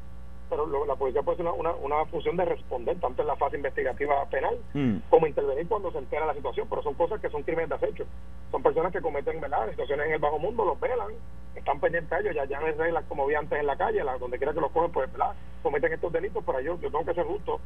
pero 0.50 0.84
la 0.84 0.96
policía 0.96 1.22
puede 1.22 1.40
hacer 1.40 1.46
una, 1.46 1.70
una, 1.74 2.04
función 2.06 2.36
de 2.36 2.44
responder 2.44 2.98
tanto 2.98 3.22
en 3.22 3.28
la 3.28 3.36
fase 3.36 3.56
investigativa 3.56 4.26
penal 4.26 4.58
mm. 4.74 4.96
como 5.08 5.28
intervenir 5.28 5.68
cuando 5.68 5.92
se 5.92 5.98
entera 5.98 6.26
la 6.26 6.34
situación, 6.34 6.66
pero 6.68 6.82
son 6.82 6.94
cosas 6.94 7.20
que 7.20 7.30
son 7.30 7.44
crímenes 7.44 7.70
de 7.70 7.76
acecho. 7.76 8.04
Son 8.50 8.62
personas 8.62 8.92
que 8.92 9.00
cometen 9.00 9.40
¿verdad? 9.40 9.70
situaciones 9.70 10.06
en 10.06 10.12
el 10.14 10.18
bajo 10.18 10.40
mundo, 10.40 10.64
los 10.64 10.78
velan, 10.80 11.12
están 11.54 11.78
pendientes 11.78 12.12
a 12.12 12.18
ellos, 12.18 12.34
ya, 12.34 12.44
ya 12.46 12.60
no 12.60 12.66
es 12.66 12.76
reglas 12.76 13.04
como 13.08 13.26
vi 13.26 13.36
antes 13.36 13.60
en 13.60 13.66
la 13.66 13.76
calle, 13.76 14.02
la, 14.02 14.18
donde 14.18 14.38
quiera 14.38 14.52
que 14.52 14.60
los 14.60 14.72
cogen, 14.72 14.90
pues 14.90 15.10
¿verdad? 15.12 15.34
cometen 15.62 15.92
estos 15.92 16.12
delitos, 16.12 16.42
pero 16.44 16.60
yo, 16.60 16.78
yo 16.80 16.90
tengo 16.90 17.04
que 17.04 17.14
ser 17.14 17.24
justo 17.24 17.60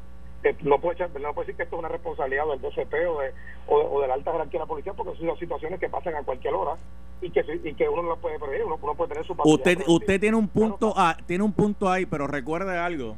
no 0.62 0.80
puede 0.80 0.94
echar, 0.94 1.10
no 1.20 1.32
decir 1.32 1.56
que 1.56 1.62
esto 1.62 1.76
es 1.76 1.78
una 1.78 1.88
responsabilidad 1.88 2.44
del 2.46 2.60
DCP 2.60 2.94
o 3.08 3.20
de, 3.20 3.32
o, 3.66 4.00
de 4.00 4.08
la 4.08 4.14
alta 4.14 4.32
jerarquía 4.32 4.60
de 4.60 4.64
la 4.64 4.68
policía 4.68 4.92
porque 4.92 5.18
son 5.18 5.38
situaciones 5.38 5.80
que 5.80 5.88
pasan 5.88 6.14
a 6.14 6.22
cualquier 6.22 6.54
hora 6.54 6.76
y 7.22 7.30
que, 7.30 7.44
y 7.64 7.74
que 7.74 7.88
uno 7.88 8.02
no 8.02 8.08
lo 8.10 8.16
puede 8.18 8.38
prever, 8.38 8.64
uno, 8.64 8.76
puede 8.76 9.08
tener 9.08 9.26
su 9.26 9.34
Usted 9.44 9.82
usted 9.86 10.20
tiene 10.20 10.36
un 10.36 10.48
punto 10.48 10.92
a, 10.96 11.16
tiene 11.26 11.44
un 11.44 11.52
punto 11.52 11.90
ahí, 11.90 12.06
pero 12.06 12.26
recuerde 12.26 12.76
algo. 12.76 13.16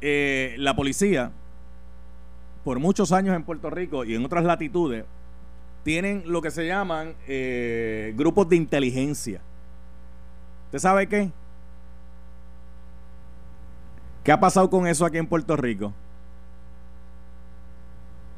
Eh, 0.00 0.54
la 0.58 0.74
policía 0.74 1.30
por 2.64 2.78
muchos 2.78 3.12
años 3.12 3.36
en 3.36 3.42
Puerto 3.44 3.70
Rico 3.70 4.04
y 4.04 4.14
en 4.14 4.24
otras 4.24 4.44
latitudes 4.44 5.04
tienen 5.82 6.24
lo 6.26 6.40
que 6.40 6.50
se 6.50 6.66
llaman 6.66 7.14
eh, 7.28 8.14
grupos 8.16 8.48
de 8.48 8.56
inteligencia. 8.56 9.40
¿Usted 10.66 10.78
sabe 10.78 11.06
qué? 11.06 11.30
¿Qué 14.24 14.32
ha 14.32 14.40
pasado 14.40 14.70
con 14.70 14.86
eso 14.86 15.04
aquí 15.04 15.18
en 15.18 15.26
Puerto 15.26 15.54
Rico? 15.56 15.92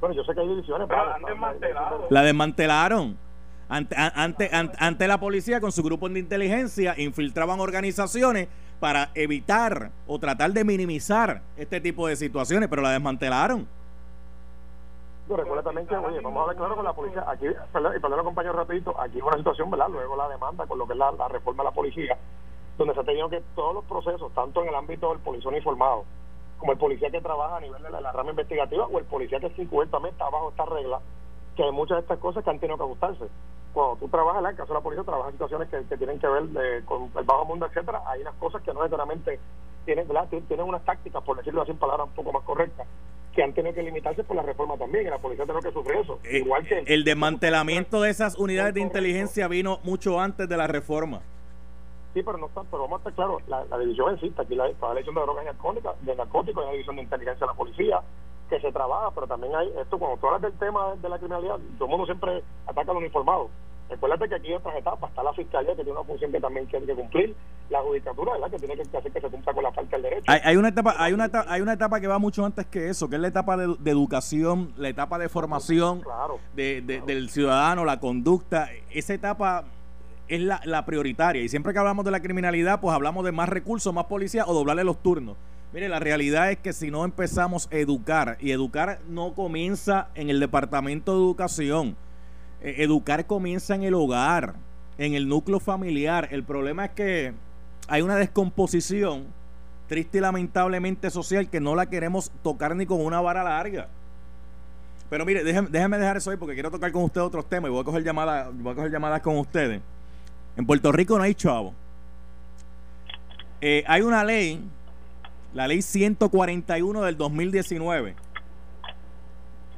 Bueno, 0.01 0.15
yo 0.15 0.25
sé 0.25 0.35
que 0.35 0.41
hay 0.41 0.49
divisiones, 0.49 0.89
pero 0.89 1.05
la 1.07 1.19
desmantelaron. 1.19 2.01
La 2.11 2.23
desmantelaron. 2.23 3.19
Ante, 3.69 3.97
ante, 3.97 4.51
ante, 4.79 5.09
la 5.09 5.19
policía 5.19 5.61
con 5.61 5.73
su 5.73 5.83
grupo 5.83 6.09
de 6.09 6.21
inteligencia 6.21 6.95
infiltraban 6.99 7.59
organizaciones 7.59 8.49
para 8.79 9.11
evitar 9.15 9.91
o 10.07 10.21
tratar 10.21 10.53
de 10.53 10.63
minimizar 10.65 11.43
este 11.57 11.81
tipo 11.81 12.07
de 12.07 12.15
situaciones, 12.15 12.69
pero 12.69 12.83
la 12.83 12.91
desmantelaron. 12.91 13.67
Yo 15.29 15.37
recuerdo 15.37 15.65
también 15.65 15.89
que, 15.89 15.97
oye, 15.97 16.21
vamos 16.21 16.39
a 16.39 16.43
hablar 16.43 16.57
claro 16.57 16.77
con 16.77 16.85
la 16.85 16.93
policía. 16.93 17.25
Aquí, 17.27 17.47
perdón, 17.73 17.95
y 17.97 18.01
perdón, 18.01 18.25
compañero, 18.25 18.53
rapidito, 18.55 19.01
aquí 19.01 19.19
es 19.19 19.25
una 19.25 19.37
situación, 19.37 19.71
¿verdad? 19.71 19.89
Luego 19.91 20.15
la 20.15 20.29
demanda 20.29 20.67
con 20.67 20.79
lo 20.79 20.87
que 20.87 20.93
es 20.93 20.99
la, 20.99 21.11
reforma 21.29 21.65
de 21.65 21.69
la 21.71 21.75
policía, 21.75 22.17
donde 22.79 22.95
se 22.95 23.01
ha 23.01 23.05
tenido 23.05 23.29
que 23.29 23.43
todos 23.57 23.75
los 23.75 23.85
procesos, 23.87 24.33
tanto 24.35 24.63
en 24.63 24.69
el 24.69 24.75
ámbito 24.77 25.09
del 25.09 25.19
policía 25.19 25.51
uniformado, 25.51 26.05
como 26.59 26.73
el 26.73 26.79
policía 26.79 27.11
que 27.11 27.21
trabaja 27.21 27.57
a 27.57 27.61
nivel 27.61 27.83
de 27.83 27.91
la, 27.91 28.13
rama 28.13 28.31
investigativa 28.31 28.87
o 28.87 28.99
el 28.99 29.05
policía 29.05 29.41
que 29.41 29.51
simplemente 29.51 29.97
está 30.09 30.29
bajo 30.31 30.51
esta 30.51 30.65
regla, 30.65 31.01
que 31.55 31.63
hay 31.63 31.73
muchas 31.73 31.97
de 31.99 32.03
estas 32.03 32.19
cosas 32.19 32.45
que 32.45 32.51
han 32.51 32.59
tenido 32.59 32.77
que 32.77 32.85
ajustarse. 32.85 33.25
Cuando 33.73 33.97
tú 33.97 34.09
trabajas, 34.09 34.43
en 34.43 34.51
el 34.51 34.57
caso 34.57 34.69
de 34.69 34.75
la 34.75 34.81
policía, 34.81 35.05
trabajas 35.05 35.29
en 35.29 35.33
situaciones 35.33 35.69
que, 35.69 35.97
tienen 35.97 36.19
que 36.19 36.27
ver 36.27 36.45
eh, 36.61 36.83
con 36.85 37.11
el 37.17 37.25
bajo 37.25 37.45
mundo, 37.45 37.67
etcétera, 37.67 38.03
hay 38.07 38.23
unas 38.23 38.35
cosas 38.37 38.63
que 38.63 38.73
no 38.73 38.81
necesariamente 38.81 39.39
tienen, 39.85 40.09
tienen 40.49 40.67
unas 40.67 40.85
tácticas, 40.85 41.23
por 41.23 41.37
decirlo 41.37 41.63
así 41.63 41.73
en 41.73 41.79
palabras 41.79 42.09
un 42.09 42.15
poco 42.15 42.33
más 42.33 42.43
correctas, 42.45 42.87
que 43.35 43.43
han 43.43 43.53
tenido 43.53 43.75
que 43.75 43.83
limitarse 43.83 44.25
por 44.25 44.37
la 44.37 44.43
reforma 44.43 44.79
también, 44.79 45.07
y 45.07 45.11
la 45.11 45.19
policía 45.19 45.45
tiene 45.45 45.61
que 45.61 45.73
sufrir 45.73 45.99
eso. 45.99 46.19
Eh, 46.25 46.39
Igual 46.39 46.67
que 46.67 46.85
el 46.87 47.05
desmantelamiento 47.05 48.01
de 48.01 48.11
esas 48.11 48.39
unidades 48.39 48.75
de 48.75 48.81
inteligencia 48.81 49.47
vino 49.47 49.79
mucho 49.85 50.19
antes 50.21 50.49
de 50.49 50.57
la 50.57 50.67
reforma. 50.67 51.21
Sí, 52.17 52.23
pero 52.23 52.39
no 52.39 52.47
está, 52.47 52.63
pero 52.71 52.85
vamos 52.85 53.05
a 53.05 53.11
estar 53.11 53.13
claros, 53.13 53.43
la, 53.47 53.79
división 53.79 54.15
existe, 54.15 54.41
aquí 54.41 54.55
la, 54.55 54.67
está 54.69 54.87
la 54.87 54.95
división 54.95 55.17
de 55.17 55.21
drogas 55.21 55.43
y 55.43 55.47
narcóticas, 55.49 55.95
de 56.01 56.17
narcóticos, 56.17 56.63
hay 56.63 56.65
una 56.65 56.73
división 56.73 56.97
de 56.97 57.03
inteligencia 57.03 57.47
de 57.47 57.53
la 57.53 57.59
policía, 57.59 58.01
que 58.49 58.59
se 58.59 58.73
trabaja, 58.73 59.11
pero 59.15 59.27
también 59.27 59.55
hay 59.55 59.71
esto, 59.79 59.99
cuando 59.99 60.17
tú 60.17 60.27
hablas 60.29 60.41
del 60.41 60.55
tema 60.55 60.95
de 60.95 61.09
la 61.11 61.19
criminalidad, 61.19 61.59
todo 61.77 61.85
el 61.85 61.91
mundo 61.91 62.07
siempre 62.07 62.43
ataca 62.67 62.91
a 62.91 62.95
los 62.95 63.03
uniformados. 63.03 63.51
Recuérdate 63.91 64.31
que 64.31 64.35
aquí 64.35 64.47
hay 64.47 64.55
otras 64.55 64.77
etapas, 64.77 65.11
está 65.11 65.23
la 65.23 65.35
fiscalía 65.35 65.77
que 65.77 65.85
tiene 65.85 65.93
una 65.93 66.05
función 66.05 66.33
que 66.33 66.41
también 66.41 66.67
tiene 66.69 66.87
que 66.87 66.95
cumplir, 66.95 67.37
la 67.69 67.83
judicatura, 67.83 68.33
¿verdad? 68.33 68.51
que 68.51 68.59
tiene 68.61 68.77
que 68.77 68.97
hacer 68.97 69.13
que 69.13 69.21
se 69.21 69.29
cumpla 69.29 69.53
con 69.53 69.63
la 69.63 69.73
falta 69.73 69.97
del 69.97 70.03
derecho. 70.05 70.33
Hay, 70.43 70.57
una 70.57 70.69
etapa, 70.69 70.95
hay 70.97 71.13
una 71.13 71.27
etapa, 71.27 71.53
hay 71.53 71.61
una 71.61 71.75
etapa 71.75 72.01
que 72.01 72.07
va 72.07 72.19
mucho 72.19 72.47
antes 72.47 72.65
que 72.65 72.89
eso, 72.89 73.11
que 73.11 73.17
es 73.17 73.21
la 73.21 73.29
etapa 73.29 73.59
de, 73.59 73.91
educación, 73.91 74.73
la 74.79 74.89
etapa 74.89 75.19
de 75.19 75.29
formación 75.29 76.03
de, 76.55 76.81
del 76.81 77.29
ciudadano, 77.29 77.85
la 77.85 78.01
conducta. 78.01 78.71
Esa 78.91 79.13
etapa 79.13 79.67
es 80.29 80.41
la, 80.41 80.61
la, 80.65 80.85
prioritaria. 80.85 81.43
Y 81.43 81.49
siempre 81.49 81.73
que 81.73 81.79
hablamos 81.79 82.05
de 82.05 82.11
la 82.11 82.21
criminalidad, 82.21 82.81
pues 82.81 82.95
hablamos 82.95 83.25
de 83.25 83.33
más 83.33 83.49
recursos, 83.49 83.93
más 83.93 84.07
policía 84.07 84.45
o 84.47 84.55
doblarle 84.55 84.85
los 84.85 85.03
turnos. 85.03 85.37
Mire, 85.73 85.89
la 85.89 85.99
realidad 85.99 86.51
es 86.51 86.59
que 86.59 86.73
si 86.73 86.91
no 86.91 87.05
empezamos 87.05 87.69
a 87.71 87.77
educar, 87.77 88.39
y 88.41 88.51
educar 88.51 89.01
no 89.09 89.35
comienza 89.35 90.09
en 90.15 90.31
el 90.31 90.41
departamento 90.41 91.13
de 91.13 91.19
educación, 91.19 91.97
eh, 92.63 92.77
educar 92.79 93.27
comienza 93.27 93.75
en 93.75 93.83
el 93.83 93.95
hogar, 93.95 94.55
en 94.97 95.15
el 95.15 95.29
núcleo 95.29 95.61
familiar. 95.61 96.29
El 96.31 96.45
problema 96.45 96.87
es 96.87 96.91
que 96.93 97.35
hay 97.89 98.03
una 98.03 98.17
descomposición, 98.17 99.27
triste 99.89 100.19
y 100.19 100.21
lamentablemente 100.21 101.11
social, 101.11 101.51
que 101.51 101.61
no 101.61 101.75
la 101.75 101.87
queremos 101.87 102.31
tocar 102.43 102.75
ni 102.75 102.87
con 102.87 103.05
una 103.05 103.21
vara 103.21 103.45
larga. 103.45 103.89
Pero 105.11 105.25
mire, 105.25 105.45
déjeme, 105.45 105.69
déjeme 105.69 105.99
dejar 105.99 106.17
eso 106.17 106.31
ahí 106.31 106.37
porque 106.37 106.55
quiero 106.55 106.71
tocar 106.71 106.91
con 106.91 107.03
usted 107.05 107.21
otros 107.21 107.49
temas 107.49 107.69
y 107.69 107.73
voy 107.73 107.83
a 107.83 107.85
coger 107.85 108.03
llamadas, 108.03 108.49
voy 108.53 108.73
a 108.73 108.75
coger 108.75 108.91
llamadas 108.91 109.21
con 109.21 109.37
ustedes. 109.37 109.81
En 110.57 110.67
Puerto 110.67 110.91
Rico 110.93 111.19
no 111.19 111.25
hay 111.25 111.35
chavo. 111.35 111.75
Eh, 113.61 113.85
hay 113.87 114.03
una 114.03 114.25
ley, 114.25 114.63
la 115.55 115.67
ley 115.67 115.83
141 115.83 117.03
del 117.03 117.17
2019, 117.17 118.15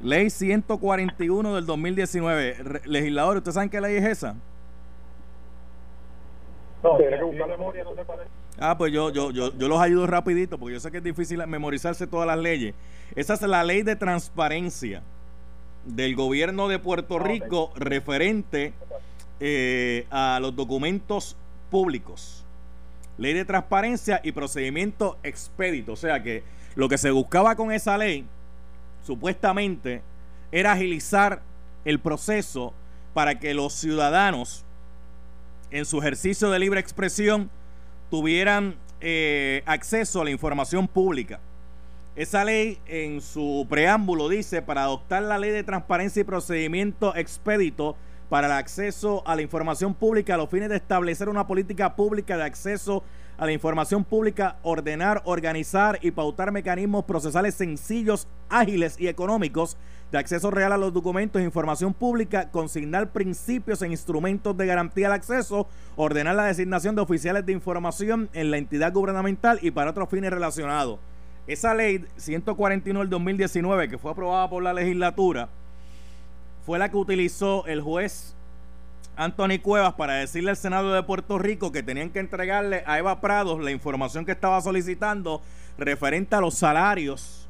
Ley 0.01 0.29
141 0.29 1.55
del 1.55 1.65
2019. 1.65 2.81
legislador, 2.85 3.37
¿ustedes 3.37 3.55
saben 3.55 3.69
qué 3.69 3.81
ley 3.81 3.97
es 3.97 4.05
esa? 4.05 4.35
No, 6.81 6.95
tiene 6.97 7.17
que 7.17 7.23
buscar 7.23 7.49
memoria, 7.49 7.83
no 7.83 7.93
sé 7.95 8.03
cuál 8.05 8.19
Ah, 8.61 8.77
pues 8.77 8.91
yo, 8.91 9.09
yo, 9.09 9.31
yo, 9.31 9.57
yo 9.57 9.67
los 9.67 9.79
ayudo 9.81 10.07
rapidito 10.07 10.57
porque 10.57 10.73
yo 10.73 10.79
sé 10.79 10.91
que 10.91 10.97
es 10.97 11.03
difícil 11.03 11.45
memorizarse 11.47 12.07
todas 12.07 12.27
las 12.27 12.37
leyes. 12.37 12.75
Esa 13.15 13.33
es 13.33 13.41
la 13.41 13.63
ley 13.63 13.83
de 13.83 13.95
transparencia 13.95 15.01
del 15.85 16.15
gobierno 16.15 16.67
de 16.67 16.79
Puerto 16.79 17.19
Rico 17.19 17.71
referente 17.75 18.73
eh, 19.39 20.05
a 20.11 20.39
los 20.41 20.55
documentos 20.55 21.35
públicos. 21.69 22.45
Ley 23.17 23.33
de 23.33 23.45
transparencia 23.45 24.21
y 24.23 24.31
procedimiento 24.31 25.17
expedito. 25.23 25.93
O 25.93 25.95
sea 25.95 26.23
que 26.23 26.43
lo 26.75 26.89
que 26.89 26.97
se 26.97 27.11
buscaba 27.11 27.55
con 27.55 27.71
esa 27.71 27.97
ley, 27.97 28.25
supuestamente, 29.03 30.01
era 30.51 30.73
agilizar 30.73 31.41
el 31.85 31.99
proceso 31.99 32.73
para 33.13 33.39
que 33.39 33.53
los 33.53 33.73
ciudadanos, 33.73 34.63
en 35.71 35.85
su 35.85 35.99
ejercicio 35.99 36.49
de 36.49 36.59
libre 36.59 36.79
expresión, 36.79 37.49
tuvieran 38.09 38.75
eh, 39.01 39.63
acceso 39.65 40.21
a 40.21 40.23
la 40.23 40.31
información 40.31 40.87
pública. 40.87 41.39
Esa 42.15 42.43
ley 42.43 42.79
en 42.85 43.21
su 43.21 43.65
preámbulo 43.69 44.27
dice, 44.27 44.61
para 44.61 44.83
adoptar 44.83 45.23
la 45.23 45.37
ley 45.37 45.51
de 45.51 45.63
transparencia 45.63 46.21
y 46.21 46.25
procedimiento 46.25 47.15
expedito 47.15 47.95
para 48.29 48.47
el 48.47 48.53
acceso 48.53 49.23
a 49.25 49.35
la 49.35 49.41
información 49.41 49.93
pública 49.93 50.35
a 50.35 50.37
los 50.37 50.49
fines 50.49 50.69
de 50.69 50.75
establecer 50.75 51.29
una 51.29 51.47
política 51.47 51.95
pública 51.95 52.37
de 52.37 52.43
acceso 52.43 53.03
a 53.37 53.45
la 53.45 53.53
información 53.53 54.03
pública, 54.03 54.57
ordenar, 54.63 55.21
organizar 55.25 55.97
y 56.01 56.11
pautar 56.11 56.51
mecanismos 56.51 57.05
procesales 57.05 57.55
sencillos, 57.55 58.27
ágiles 58.49 58.99
y 58.99 59.07
económicos 59.07 59.77
de 60.11 60.17
acceso 60.17 60.51
real 60.51 60.73
a 60.73 60.77
los 60.77 60.93
documentos 60.93 61.41
e 61.41 61.45
información 61.45 61.93
pública, 61.93 62.51
consignar 62.51 63.11
principios 63.11 63.81
e 63.81 63.87
instrumentos 63.87 64.57
de 64.57 64.65
garantía 64.65 65.07
al 65.07 65.13
acceso, 65.13 65.67
ordenar 65.95 66.35
la 66.35 66.45
designación 66.45 66.95
de 66.95 67.01
oficiales 67.01 67.45
de 67.45 67.53
información 67.53 68.29
en 68.33 68.51
la 68.51 68.57
entidad 68.57 68.91
gubernamental 68.91 69.59
y 69.61 69.71
para 69.71 69.91
otros 69.91 70.09
fines 70.09 70.31
relacionados. 70.31 70.99
Esa 71.47 71.73
ley 71.73 72.05
141 72.17 72.99
del 72.99 73.09
2019, 73.09 73.89
que 73.89 73.97
fue 73.97 74.11
aprobada 74.11 74.49
por 74.49 74.61
la 74.61 74.73
legislatura, 74.73 75.49
fue 76.69 76.77
la 76.77 76.91
que 76.91 76.97
utilizó 76.97 77.65
el 77.65 77.81
juez 77.81 78.35
Anthony 79.15 79.57
Cuevas 79.59 79.95
para 79.95 80.13
decirle 80.13 80.51
al 80.51 80.55
Senado 80.55 80.93
de 80.93 81.01
Puerto 81.01 81.39
Rico 81.39 81.71
que 81.71 81.81
tenían 81.81 82.11
que 82.11 82.19
entregarle 82.19 82.83
a 82.85 82.99
Eva 82.99 83.21
Prados 83.21 83.59
la 83.59 83.71
información 83.71 84.23
que 84.23 84.33
estaba 84.33 84.61
solicitando 84.61 85.41
referente 85.79 86.35
a 86.35 86.41
los 86.41 86.53
salarios 86.53 87.49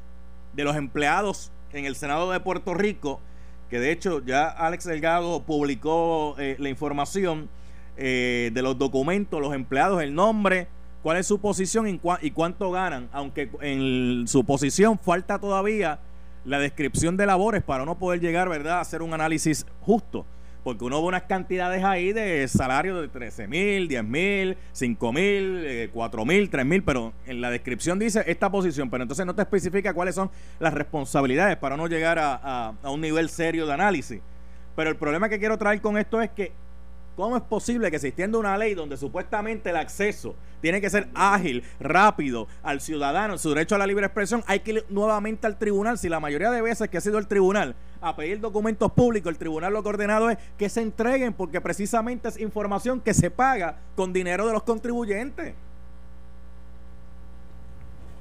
de 0.54 0.64
los 0.64 0.74
empleados 0.74 1.52
en 1.74 1.84
el 1.84 1.96
Senado 1.96 2.30
de 2.30 2.40
Puerto 2.40 2.72
Rico, 2.72 3.20
que 3.68 3.78
de 3.78 3.92
hecho 3.92 4.24
ya 4.24 4.48
Alex 4.48 4.84
Delgado 4.84 5.42
publicó 5.42 6.34
eh, 6.38 6.56
la 6.58 6.70
información 6.70 7.50
eh, 7.98 8.50
de 8.54 8.62
los 8.62 8.78
documentos, 8.78 9.38
los 9.38 9.52
empleados, 9.52 10.02
el 10.02 10.14
nombre, 10.14 10.66
cuál 11.02 11.18
es 11.18 11.26
su 11.26 11.42
posición 11.42 11.86
y, 11.86 12.00
y 12.22 12.30
cuánto 12.30 12.70
ganan, 12.70 13.10
aunque 13.12 13.50
en 13.60 14.26
su 14.28 14.44
posición 14.44 14.98
falta 14.98 15.38
todavía 15.38 15.98
la 16.44 16.58
descripción 16.58 17.16
de 17.16 17.26
labores 17.26 17.62
para 17.62 17.84
no 17.84 17.98
poder 17.98 18.20
llegar, 18.20 18.48
¿verdad?, 18.48 18.78
a 18.78 18.80
hacer 18.80 19.02
un 19.02 19.14
análisis 19.14 19.66
justo 19.80 20.26
porque 20.62 20.84
uno 20.84 21.00
ve 21.00 21.08
unas 21.08 21.22
cantidades 21.22 21.84
ahí 21.84 22.12
de 22.12 22.46
salarios 22.48 23.00
de 23.00 23.08
13 23.08 23.48
mil, 23.48 23.88
10 23.88 24.04
mil, 24.04 24.56
5 24.72 25.12
mil, 25.12 25.90
4 25.92 26.22
eh, 26.22 26.26
mil, 26.26 26.50
3 26.50 26.66
mil, 26.66 26.82
pero 26.82 27.12
en 27.26 27.40
la 27.40 27.50
descripción 27.50 27.98
dice 27.98 28.22
esta 28.26 28.50
posición, 28.50 28.90
pero 28.90 29.02
entonces 29.02 29.24
no 29.24 29.34
te 29.34 29.42
especifica 29.42 29.94
cuáles 29.94 30.14
son 30.14 30.30
las 30.58 30.74
responsabilidades 30.74 31.56
para 31.56 31.76
no 31.76 31.86
llegar 31.86 32.18
a, 32.18 32.74
a 32.82 32.90
un 32.90 33.00
nivel 33.00 33.28
serio 33.28 33.66
de 33.66 33.72
análisis. 33.72 34.20
Pero 34.76 34.90
el 34.90 34.96
problema 34.96 35.28
que 35.28 35.38
quiero 35.38 35.58
traer 35.58 35.80
con 35.80 35.96
esto 35.96 36.20
es 36.20 36.30
que 36.30 36.52
¿Cómo 37.20 37.36
es 37.36 37.42
posible 37.42 37.90
que 37.90 37.96
existiendo 37.96 38.38
una 38.38 38.56
ley 38.56 38.72
donde 38.72 38.96
supuestamente 38.96 39.68
el 39.68 39.76
acceso 39.76 40.34
tiene 40.62 40.80
que 40.80 40.88
ser 40.88 41.08
ágil, 41.14 41.62
rápido 41.78 42.48
al 42.62 42.80
ciudadano, 42.80 43.36
su 43.36 43.50
derecho 43.50 43.74
a 43.74 43.78
la 43.78 43.86
libre 43.86 44.06
expresión, 44.06 44.42
hay 44.46 44.60
que 44.60 44.70
ir 44.70 44.86
nuevamente 44.88 45.46
al 45.46 45.58
tribunal? 45.58 45.98
Si 45.98 46.08
la 46.08 46.18
mayoría 46.18 46.50
de 46.50 46.62
veces 46.62 46.88
que 46.88 46.96
ha 46.96 47.00
sido 47.02 47.18
el 47.18 47.26
tribunal 47.26 47.76
a 48.00 48.16
pedir 48.16 48.40
documentos 48.40 48.90
públicos, 48.92 49.30
el 49.30 49.36
tribunal 49.36 49.74
lo 49.74 49.82
que 49.82 49.90
ha 49.90 49.92
ordenado 49.92 50.30
es 50.30 50.38
que 50.56 50.70
se 50.70 50.80
entreguen 50.80 51.34
porque 51.34 51.60
precisamente 51.60 52.26
es 52.26 52.40
información 52.40 53.02
que 53.02 53.12
se 53.12 53.30
paga 53.30 53.76
con 53.96 54.14
dinero 54.14 54.46
de 54.46 54.54
los 54.54 54.62
contribuyentes. 54.62 55.54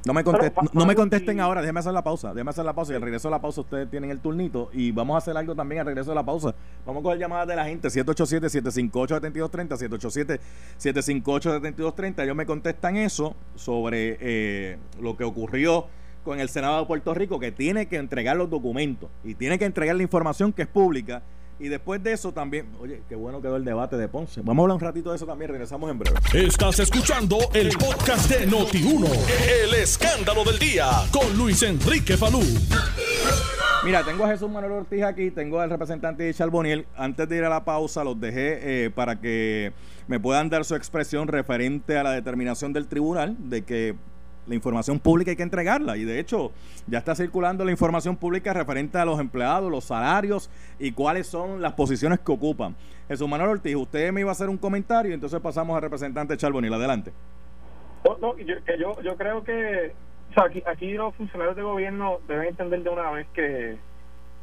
No 0.05 0.13
me, 0.13 0.23
no 0.23 0.85
me 0.85 0.95
contesten 0.95 1.41
ahora, 1.41 1.61
déjeme 1.61 1.81
hacer 1.81 1.91
la 1.91 2.03
pausa, 2.03 2.33
déjeme 2.33 2.51
hacer 2.51 2.63
la 2.63 2.71
pausa 2.73 2.93
y 2.93 2.95
al 2.95 3.01
regreso 3.01 3.27
de 3.27 3.31
la 3.31 3.41
pausa 3.41 3.59
ustedes 3.61 3.89
tienen 3.89 4.11
el 4.11 4.21
turnito 4.21 4.69
y 4.71 4.91
vamos 4.91 5.15
a 5.15 5.17
hacer 5.17 5.35
algo 5.35 5.55
también 5.55 5.81
al 5.81 5.87
regreso 5.87 6.11
de 6.11 6.15
la 6.15 6.23
pausa. 6.23 6.55
Vamos 6.85 7.01
a 7.01 7.03
coger 7.03 7.19
llamadas 7.19 7.49
de 7.49 7.57
la 7.57 7.65
gente, 7.65 7.89
787-758-7230, 7.89 10.39
787-758-7230. 10.79 12.23
Ellos 12.23 12.35
me 12.35 12.45
contestan 12.45 12.95
eso 12.95 13.35
sobre 13.55 14.17
eh, 14.21 14.77
lo 15.01 15.17
que 15.17 15.25
ocurrió 15.25 15.87
con 16.23 16.39
el 16.39 16.47
Senado 16.47 16.79
de 16.79 16.85
Puerto 16.85 17.13
Rico, 17.13 17.37
que 17.39 17.51
tiene 17.51 17.87
que 17.87 17.97
entregar 17.97 18.37
los 18.37 18.49
documentos 18.49 19.09
y 19.25 19.35
tiene 19.35 19.59
que 19.59 19.65
entregar 19.65 19.97
la 19.97 20.03
información 20.03 20.53
que 20.53 20.61
es 20.61 20.69
pública 20.69 21.23
y 21.59 21.67
después 21.67 22.01
de 22.01 22.13
eso 22.13 22.31
también, 22.31 22.69
oye, 22.79 23.01
qué 23.09 23.15
bueno 23.15 23.41
quedó 23.41 23.57
el 23.57 23.65
debate 23.65 23.97
de 23.97 24.07
Ponce. 24.07 24.41
Vamos 24.41 24.61
a 24.61 24.63
hablar 24.63 24.75
un 24.75 24.81
ratito 24.81 25.09
de 25.09 25.17
eso 25.17 25.25
también, 25.25 25.51
regresamos 25.51 25.91
en 25.91 25.99
breve. 25.99 26.17
Estás 26.33 26.79
escuchando 26.79 27.37
el 27.53 27.69
podcast 27.77 28.29
de 28.29 28.47
Noti1, 28.47 29.09
el 29.63 29.73
escándalo 29.73 30.43
del 30.45 30.57
día, 30.57 30.89
con 31.11 31.37
Luis 31.37 31.61
Enrique 31.63 32.15
Falú. 32.15 32.41
Mira, 33.83 34.03
tengo 34.03 34.25
a 34.25 34.29
Jesús 34.29 34.49
Manuel 34.49 34.73
Ortiz 34.73 35.03
aquí, 35.03 35.31
tengo 35.31 35.59
al 35.59 35.69
representante 35.69 36.23
de 36.23 36.33
Charboniel. 36.33 36.85
Antes 36.97 37.29
de 37.29 37.37
ir 37.37 37.43
a 37.43 37.49
la 37.49 37.63
pausa, 37.63 38.03
los 38.03 38.19
dejé 38.19 38.85
eh, 38.85 38.89
para 38.89 39.19
que 39.19 39.71
me 40.07 40.19
puedan 40.19 40.49
dar 40.49 40.65
su 40.65 40.75
expresión 40.75 41.27
referente 41.27 41.97
a 41.97 42.03
la 42.03 42.11
determinación 42.11 42.73
del 42.73 42.87
tribunal 42.87 43.35
de 43.39 43.63
que 43.63 43.95
la 44.49 44.55
información 44.55 44.99
pública 44.99 45.31
hay 45.31 45.37
que 45.37 45.43
entregarla 45.43 45.95
y 45.95 46.03
de 46.03 46.19
hecho 46.19 46.51
ya 46.87 46.97
está 46.97 47.15
circulando 47.15 47.63
la 47.63 47.71
información 47.71 48.17
pública 48.17 48.51
referente 48.51 48.97
a 48.97 49.05
los 49.05 49.19
empleados, 49.19 49.71
los 49.71 49.85
salarios 49.85 50.49
y 50.79 50.91
cuáles 50.91 51.27
son 51.27 51.61
las 51.61 51.73
posiciones 51.73 52.19
que 52.19 52.31
ocupan. 52.31 52.75
Jesús 53.07 53.29
Manuel 53.29 53.51
Ortiz, 53.51 53.75
usted 53.75 54.11
me 54.11 54.21
iba 54.21 54.29
a 54.29 54.33
hacer 54.33 54.49
un 54.49 54.57
comentario 54.57 55.11
y 55.11 55.13
entonces 55.13 55.39
pasamos 55.39 55.75
al 55.75 55.83
representante 55.83 56.35
Charbonil. 56.35 56.73
Adelante. 56.73 57.11
No, 58.03 58.35
yo, 58.37 59.15
creo 59.17 59.43
que 59.43 59.93
aquí, 60.65 60.93
los 60.93 61.13
funcionarios 61.15 61.55
de 61.55 61.61
gobierno 61.61 62.19
deben 62.27 62.47
entender 62.47 62.81
de 62.81 62.89
una 62.89 63.11
vez 63.11 63.27
que 63.33 63.77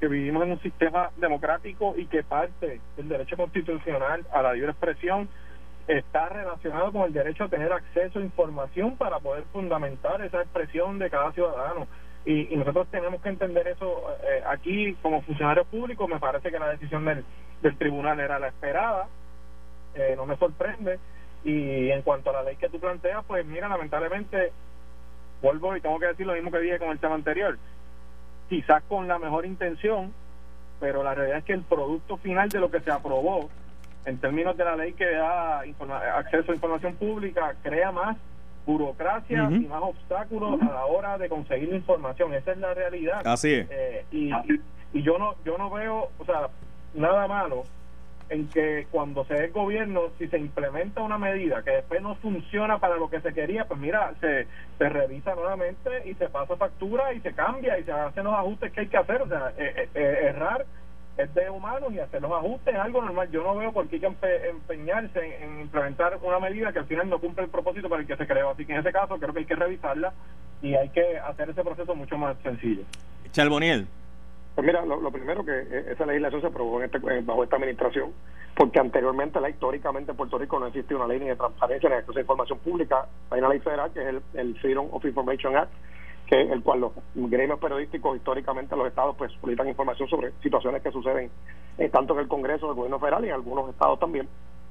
vivimos 0.01 0.45
en 0.45 0.53
un 0.53 0.61
sistema 0.61 1.11
democrático 1.17 1.95
y 1.97 2.07
que 2.07 2.23
parte 2.23 2.81
del 2.97 3.09
derecho 3.09 3.37
constitucional 3.37 4.25
a 4.33 4.43
la 4.43 4.53
libre 4.53 4.71
expresión 4.71 5.29
está 5.89 6.29
relacionado 6.29 6.93
con 6.93 7.03
el 7.03 7.13
derecho 7.13 7.45
a 7.45 7.49
tener 7.49 7.73
acceso 7.73 8.19
a 8.19 8.23
información 8.23 8.97
para 8.97 9.21
poder 9.21 9.45
fundamentar 9.53 10.21
esa 10.23 10.43
expresión 10.43 10.99
de 10.99 11.11
cada 11.11 11.33
ciudadano. 11.33 11.87
Y, 12.25 12.57
nosotros 12.57 12.89
tenemos 12.91 13.23
que 13.23 13.29
entender 13.29 13.69
eso 13.69 14.03
eh, 14.25 14.43
aquí 14.47 14.95
como 15.01 15.23
funcionarios 15.23 15.67
públicos. 15.69 16.09
Me 16.09 16.19
parece 16.19 16.51
que 16.51 16.59
la 16.59 16.71
decisión 16.71 17.05
del, 17.05 17.25
del 17.63 17.79
tribunal 17.79 18.19
era 18.19 18.41
la 18.41 18.49
esperada, 18.49 19.07
eh, 19.95 20.15
no 20.17 20.27
me 20.27 20.37
sorprende. 20.37 20.99
Y 21.45 21.91
en 21.91 22.03
cuanto 22.03 22.31
a 22.31 22.33
la 22.33 22.43
ley 22.43 22.57
que 22.57 22.69
tú 22.69 22.81
planteas, 22.81 23.25
pues 23.27 23.47
mira, 23.47 23.69
lamentablemente, 23.69 24.51
vuelvo 25.41 25.77
y 25.77 25.81
tengo 25.81 26.01
que 26.01 26.07
decir 26.07 26.27
lo 26.27 26.33
mismo 26.33 26.51
que 26.51 26.59
dije 26.59 26.79
con 26.81 26.91
el 26.91 26.99
tema 26.99 27.15
anterior. 27.15 27.57
Quizás 28.49 28.83
con 28.89 29.07
la 29.07 29.21
mejor 29.21 29.47
intención, 29.47 30.13
pero 30.81 31.05
la 31.05 31.15
realidad 31.15 31.39
es 31.39 31.45
que 31.45 31.53
el 31.53 31.63
producto 31.63 32.17
final 32.17 32.49
de 32.49 32.59
lo 32.59 32.73
que 32.73 32.81
se 32.81 32.91
aprobó 32.91 33.49
en 34.07 34.19
términos 34.19 34.57
de 34.57 34.65
la 34.65 34.77
ley 34.77 34.93
que 34.93 35.05
da 35.05 35.61
acceso 36.17 36.53
a 36.53 36.55
información 36.55 36.95
pública, 36.95 37.55
crea 37.63 37.91
más 37.93 38.17
burocracia 38.65 39.49
y 39.51 39.67
más 39.67 39.83
obstáculos 39.83 40.61
a 40.63 40.65
la 40.65 40.87
hora 40.87 41.19
de 41.19 41.29
conseguir 41.29 41.69
la 41.69 41.77
información. 41.77 42.33
Esa 42.35 42.53
es 42.53 42.59
la 42.59 42.73
realidad. 42.73 43.27
Así 43.27 43.53
es. 43.53 43.69
Eh, 43.71 44.05
y, 44.11 44.31
y, 44.93 45.03
yo 45.03 45.19
no 45.19 45.35
yo 45.45 45.59
no 45.59 45.71
veo, 45.71 46.09
o 46.19 46.25
sea, 46.25 46.49
nada 46.95 47.27
malo 47.29 47.65
en 48.29 48.49
que 48.49 48.87
cuando 48.91 49.25
se 49.25 49.35
dé 49.35 49.49
gobierno, 49.49 50.03
si 50.19 50.27
se 50.29 50.39
implementa 50.39 51.01
una 51.01 51.19
medida 51.19 51.63
que 51.63 51.71
después 51.71 52.03
no 52.03 52.17
funciona 52.17 52.79
para 52.79 52.97
lo 52.97 53.09
que 53.09 53.21
se 53.21 53.33
quería, 53.33 53.67
pues 53.67 53.79
mira, 53.79 54.13
se, 54.21 54.47
se 54.79 54.89
revisa 54.89 55.35
nuevamente 55.35 56.09
y 56.09 56.15
se 56.15 56.29
pasa 56.29 56.57
factura 56.57 57.13
y 57.13 57.21
se 57.21 57.33
cambia 57.33 57.79
y 57.79 57.85
se 57.85 57.93
hacen 57.93 58.25
los 58.25 58.35
ajustes 58.35 58.73
que 58.73 58.81
hay 58.81 58.89
que 58.89 58.97
hacer. 58.97 59.23
O 59.23 59.29
sea, 59.29 59.53
eh, 59.57 59.89
eh, 59.95 60.19
errar 60.23 60.67
es 61.17 61.35
de 61.35 61.49
humanos 61.49 61.93
y 61.93 61.99
hacer 61.99 62.21
los 62.21 62.33
ajustes 62.33 62.75
es 62.75 62.81
algo 62.81 63.01
normal. 63.03 63.31
Yo 63.31 63.43
no 63.43 63.57
veo 63.57 63.73
por 63.73 63.89
qué 63.89 63.97
hay 63.97 64.01
que 64.01 64.49
empeñarse 64.51 65.43
en, 65.43 65.61
implementar 65.61 66.19
una 66.23 66.39
medida 66.39 66.73
que 66.73 66.81
al 66.81 66.87
final 66.87 67.09
no 67.09 67.19
cumple 67.19 67.45
el 67.45 67.51
propósito 67.51 67.89
para 67.89 68.03
el 68.03 68.07
que 68.07 68.17
se 68.17 68.27
creó. 68.27 68.51
Así 68.51 68.67
que 68.67 68.73
en 68.73 68.81
ese 68.81 68.93
caso 68.93 69.19
creo 69.19 69.33
que 69.33 69.41
hay 69.41 69.47
que 69.47 69.55
revisarla 69.55 70.13
y 70.63 70.75
hay 70.75 70.89
que 70.91 71.19
hacer 71.19 71.51
ese 71.51 71.63
proceso 71.63 71.95
mucho 71.95 72.19
más 72.19 72.37
sencillo. 72.43 72.83
Charboniel. 73.33 73.87
Pues 74.55 74.67
mira, 74.67 74.85
lo, 74.85 75.11
primero 75.11 75.45
que 75.45 75.53
e, 75.53 75.93
esa 75.93 76.07
legislación 76.07 76.41
se 76.41 76.47
aprobó 76.47 76.83
en 76.83 76.87
este, 76.87 76.99
bajo 76.99 77.45
esta 77.45 77.57
administración, 77.57 78.13
porque 78.55 78.81
anteriormente, 78.81 79.39
la, 79.39 79.51
históricamente 79.51 80.13
en 80.13 80.17
Puerto 80.17 80.39
Rico 80.39 80.59
no 80.59 80.67
existe 80.67 80.95
una 80.95 81.07
ley 81.07 81.21
ni 81.21 81.27
de 81.27 81.37
transparencia 81.37 81.91
ni 81.91 81.95
de 81.95 82.01
acceso 82.01 82.19
a 82.19 82.23
información 82.23 82.59
pública. 82.61 83.07
Hay 83.31 83.41
una 83.41 83.51
ley 83.51 83.61
federal 83.61 83.93
que 83.93 84.01
es 84.01 84.07
el, 84.07 84.23
el 84.33 84.59
Freedom 84.59 84.89
of 84.93 85.05
Information 85.05 85.57
Act, 85.57 85.71
que 86.27 86.41
el 86.41 86.63
cual 86.63 86.81
los 86.81 86.93
gremios 87.15 87.59
periodísticos 87.61 88.17
históricamente 88.17 88.77
los 88.77 88.89
estados 88.89 89.15
pues 89.17 89.33
solicitan 89.41 89.69
información 89.69 90.09
sobre 90.09 90.33
situaciones 90.43 90.83
que 90.83 90.91
suceden 90.91 91.31
eh, 91.79 91.89
tanto 91.89 92.15
en 92.15 92.21
el 92.21 92.29
Congreso 92.29 92.67
del 92.67 92.75
gobierno 92.75 92.99
federal 92.99 93.25
y 93.25 93.29
en 93.29 93.35
algunos 93.35 93.71
estados 93.71 93.99
también, 93.99 94.29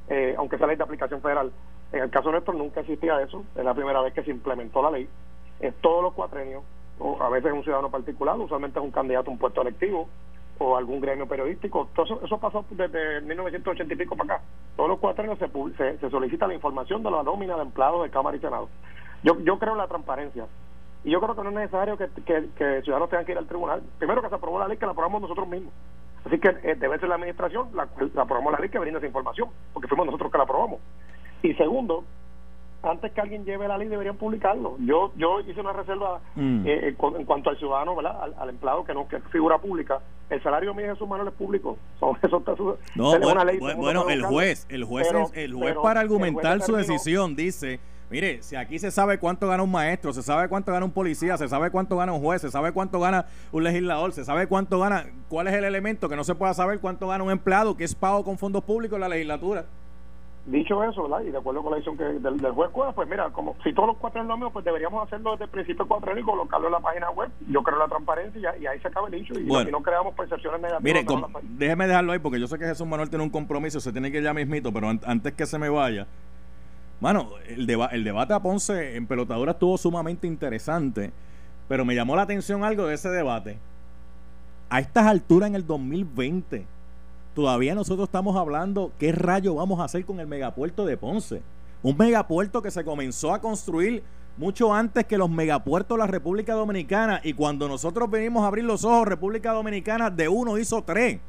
eh, 0.10 0.36
aunque 0.38 0.58
sea 0.58 0.68
ley 0.68 0.76
de 0.76 0.84
aplicación 0.84 1.22
federal. 1.22 1.52
En 1.92 2.04
el 2.04 2.10
caso 2.10 2.32
nuestro 2.32 2.54
nunca 2.54 2.82
existía 2.82 3.22
eso, 3.22 3.44
es 3.56 3.64
la 3.64 3.74
primera 3.74 4.02
vez 4.02 4.14
que 4.14 4.24
se 4.24 4.32
implementó 4.32 4.82
la 4.82 4.92
ley. 4.92 5.08
en 5.62 5.74
todos 5.82 6.04
los 6.04 6.14
cuatrenios, 6.14 6.64
o 7.00 7.22
a 7.22 7.30
veces 7.30 7.54
un 7.54 7.64
ciudadano 7.64 7.90
particular, 7.90 8.38
usualmente 8.38 8.80
es 8.80 8.86
un 8.86 8.92
candidato 8.92 9.30
a 9.30 9.34
un 9.34 9.40
puesto 9.40 9.62
electivo 9.62 10.10
o 10.58 10.76
algún 10.76 11.00
gremio 11.00 11.28
periodístico. 11.28 11.90
Todo 11.94 12.06
eso, 12.06 12.22
eso 12.24 12.38
pasó 12.38 12.66
desde 12.72 13.22
1980 13.22 13.94
y 13.94 13.98
pico 13.98 14.16
para 14.16 14.36
acá. 14.36 14.44
Todos 14.76 14.90
los 14.90 15.00
cuatrenios 15.00 15.38
se, 15.40 15.48
se, 15.78 15.98
se 15.98 16.10
solicita 16.10 16.48
la 16.48 16.54
información 16.54 17.04
de 17.04 17.12
la 17.12 17.24
nómina 17.24 17.56
de 17.56 17.64
empleados 17.64 18.04
de 18.04 18.10
Cámara 18.10 18.38
y 18.38 18.40
Senado. 18.40 18.70
Yo, 19.24 19.40
yo 19.40 19.58
creo 19.60 19.74
en 19.74 19.80
la 19.80 19.88
transparencia. 19.88 20.46
Y 21.06 21.12
yo 21.12 21.22
creo 21.22 21.36
que 21.36 21.44
no 21.44 21.50
es 21.50 21.56
necesario 21.56 21.98
que, 21.98 22.10
que, 22.26 22.82
ciudadanos 22.82 23.10
tengan 23.10 23.26
que 23.26 23.32
ir 23.34 23.38
al 23.38 23.48
tribunal. 23.48 23.84
Primero 24.00 24.24
que 24.24 24.30
se 24.30 24.36
aprobó 24.36 24.60
la 24.60 24.68
ley 24.68 24.78
que 24.78 24.88
la 24.88 24.94
aprobamos 24.94 25.22
nosotros 25.22 25.48
mismos. 25.48 25.72
Así 26.26 26.40
que 26.40 26.50
eh, 26.64 26.76
debe 26.76 26.98
ser 26.98 27.08
la 27.08 27.16
administración 27.16 27.70
la, 27.76 27.88
la 28.16 28.24
aprobamos 28.24 28.54
la 28.54 28.60
ley 28.60 28.70
que 28.70 28.80
brinda 28.80 28.98
esa 28.98 29.08
información, 29.08 29.50
porque 29.72 29.88
fuimos 29.88 30.08
nosotros 30.08 30.32
que 30.32 30.38
la 30.40 30.46
aprobamos. 30.46 30.80
Y 31.44 31.54
segundo, 31.54 32.04
antes 32.82 33.12
que 33.12 33.22
alguien 33.22 33.46
lleve 33.46 33.68
la 33.68 33.78
ley 33.78 33.88
deberían 33.88 34.18
publicarlo. 34.18 34.78
Yo 34.80 35.12
yo 35.16 35.42
hice 35.42 35.62
una 35.62 35.74
reserva 35.74 36.22
mm. 36.36 36.66
eh, 36.66 36.96
en 36.98 37.26
cuanto 37.26 37.52
al 37.52 37.58
ciudadano, 37.58 37.96
¿verdad? 37.96 38.34
Al, 38.38 38.50
empleado 38.50 38.84
que 38.84 38.94
no 38.94 39.08
que 39.08 39.20
figura 39.32 39.58
pública. 39.60 40.00
El 40.30 40.42
salario 40.42 40.74
mío 40.74 40.92
es 40.92 41.02
Manuel 41.02 41.28
es 41.28 41.34
público. 41.36 41.78
Son, 42.00 42.18
eso 42.24 42.38
está 42.38 42.56
no, 42.96 43.20
bueno, 43.20 43.44
bueno 43.78 44.10
el 44.10 44.24
juez, 44.24 44.66
el 44.70 44.84
juez, 44.84 45.08
el 45.34 45.54
juez 45.54 45.76
para 45.82 46.00
argumentar 46.00 46.62
su 46.62 46.76
decisión 46.76 47.36
dice 47.36 47.80
Mire, 48.10 48.44
si 48.44 48.56
aquí 48.56 48.78
se 48.78 48.92
sabe 48.92 49.18
cuánto 49.18 49.48
gana 49.48 49.64
un 49.64 49.72
maestro, 49.72 50.14
se 50.14 50.22
sabe 50.22 50.48
cuánto 50.48 50.72
gana 50.72 50.86
un 50.86 50.92
policía, 50.92 51.38
se 51.38 51.48
sabe 51.48 51.72
cuánto 51.72 51.98
gana 51.98 52.14
un 52.14 52.22
juez, 52.22 52.42
se 52.42 52.52
sabe 52.52 52.72
cuánto 52.72 53.00
gana 53.00 53.26
un 53.52 53.64
legislador, 53.64 54.12
se 54.12 54.24
sabe 54.24 54.46
cuánto 54.48 54.80
gana, 54.80 55.08
cuál 55.28 55.48
es 55.48 55.54
el 55.56 55.64
elemento 55.64 56.08
que 56.08 56.16
no 56.16 56.24
se 56.24 56.36
pueda 56.36 56.54
saber 56.54 56.80
cuánto 56.80 57.08
gana 57.08 57.24
un 57.24 57.32
empleado 57.32 57.76
que 57.76 57.84
es 57.84 57.96
pago 57.96 58.24
con 58.24 58.38
fondos 58.38 58.64
públicos 58.64 58.96
en 58.98 59.02
la 59.02 59.10
legislatura. 59.10 59.66
Dicho 60.46 60.84
eso, 60.84 61.10
¿verdad? 61.10 61.26
Y 61.26 61.32
de 61.32 61.40
acuerdo 61.40 61.64
con 61.64 61.72
la 61.72 61.78
decisión 61.78 61.98
que 61.98 62.04
del, 62.04 62.40
juez 62.52 62.70
pues 62.94 63.10
mira, 63.10 63.32
como 63.32 63.56
si 63.64 63.74
todos 63.74 63.88
los 63.88 63.98
cuatro 63.98 64.24
nombres, 64.24 64.54
pues 64.54 64.64
deberíamos 64.64 65.08
hacerlo 65.08 65.32
desde 65.32 65.46
el 65.46 65.50
principio 65.50 65.88
cuatro 65.88 66.16
y 66.16 66.22
colocarlo 66.22 66.68
en 66.68 66.74
la 66.74 66.80
página 66.80 67.10
web. 67.10 67.32
Yo 67.50 67.64
creo 67.64 67.80
la 67.80 67.88
transparencia 67.88 68.56
y, 68.56 68.68
ahí 68.68 68.80
se 68.80 68.88
acaba 68.88 69.08
el 69.08 69.14
dicho. 69.14 69.34
Y, 69.40 69.46
no 69.46 69.82
creamos 69.82 70.14
percepciones 70.14 70.62
negativas. 70.62 70.84
Mire, 70.84 71.04
déjeme 71.58 71.88
dejarlo 71.88 72.12
ahí 72.12 72.20
porque 72.20 72.40
yo 72.40 72.46
sé 72.46 72.60
que 72.60 72.66
Jesús 72.66 72.86
Manuel 72.86 73.10
tiene 73.10 73.24
un 73.24 73.32
compromiso, 73.32 73.80
se 73.80 73.92
tiene 73.92 74.12
que 74.12 74.20
ir 74.20 74.24
ya 74.24 74.36
mismito, 74.36 74.72
pero 74.72 74.90
antes 74.90 75.34
que 75.34 75.48
se 75.48 75.58
me 75.58 75.68
vaya, 75.68 76.06
Mano, 77.02 77.32
el, 77.48 77.66
debate 77.68 78.34
a 78.34 78.40
Ponce 78.40 78.96
en 78.96 79.06
pelotadura 79.06 79.52
estuvo 79.52 79.78
sumamente 79.78 80.28
interesante, 80.28 81.12
pero 81.68 81.84
me 81.84 81.94
llamó 81.94 82.16
la 82.16 82.22
atención 82.22 82.64
algo 82.64 82.88
de 82.88 82.96
ese 82.96 83.10
debate. 83.10 83.58
A 84.70 84.80
estas 84.80 85.06
alturas 85.06 85.50
en 85.50 85.56
el 85.56 85.68
2020, 85.68 86.66
todavía 87.34 87.76
nosotros 87.76 88.08
estamos 88.08 88.36
hablando 88.38 88.92
qué 88.98 89.12
rayo 89.12 89.56
vamos 89.56 89.80
a 89.80 89.84
hacer 89.84 90.06
con 90.06 90.20
el 90.20 90.28
megapuerto 90.28 90.86
de 90.86 90.98
Ponce. 90.98 91.42
Un 91.84 91.98
megapuerto 91.98 92.62
que 92.62 92.72
se 92.72 92.84
comenzó 92.84 93.34
a 93.34 93.42
construir 93.42 94.02
mucho 94.38 94.74
antes 94.74 95.06
que 95.06 95.18
los 95.18 95.30
megapuertos 95.30 95.98
de 95.98 96.00
la 96.00 96.08
República 96.08 96.54
Dominicana. 96.54 97.20
Y 97.24 97.34
cuando 97.34 97.68
nosotros 97.68 98.10
venimos 98.10 98.44
a 98.44 98.48
abrir 98.48 98.64
los 98.64 98.84
ojos, 98.86 99.08
República 99.08 99.52
Dominicana 99.52 100.10
de 100.10 100.28
uno 100.28 100.58
hizo 100.58 100.82
tres. 100.82 101.20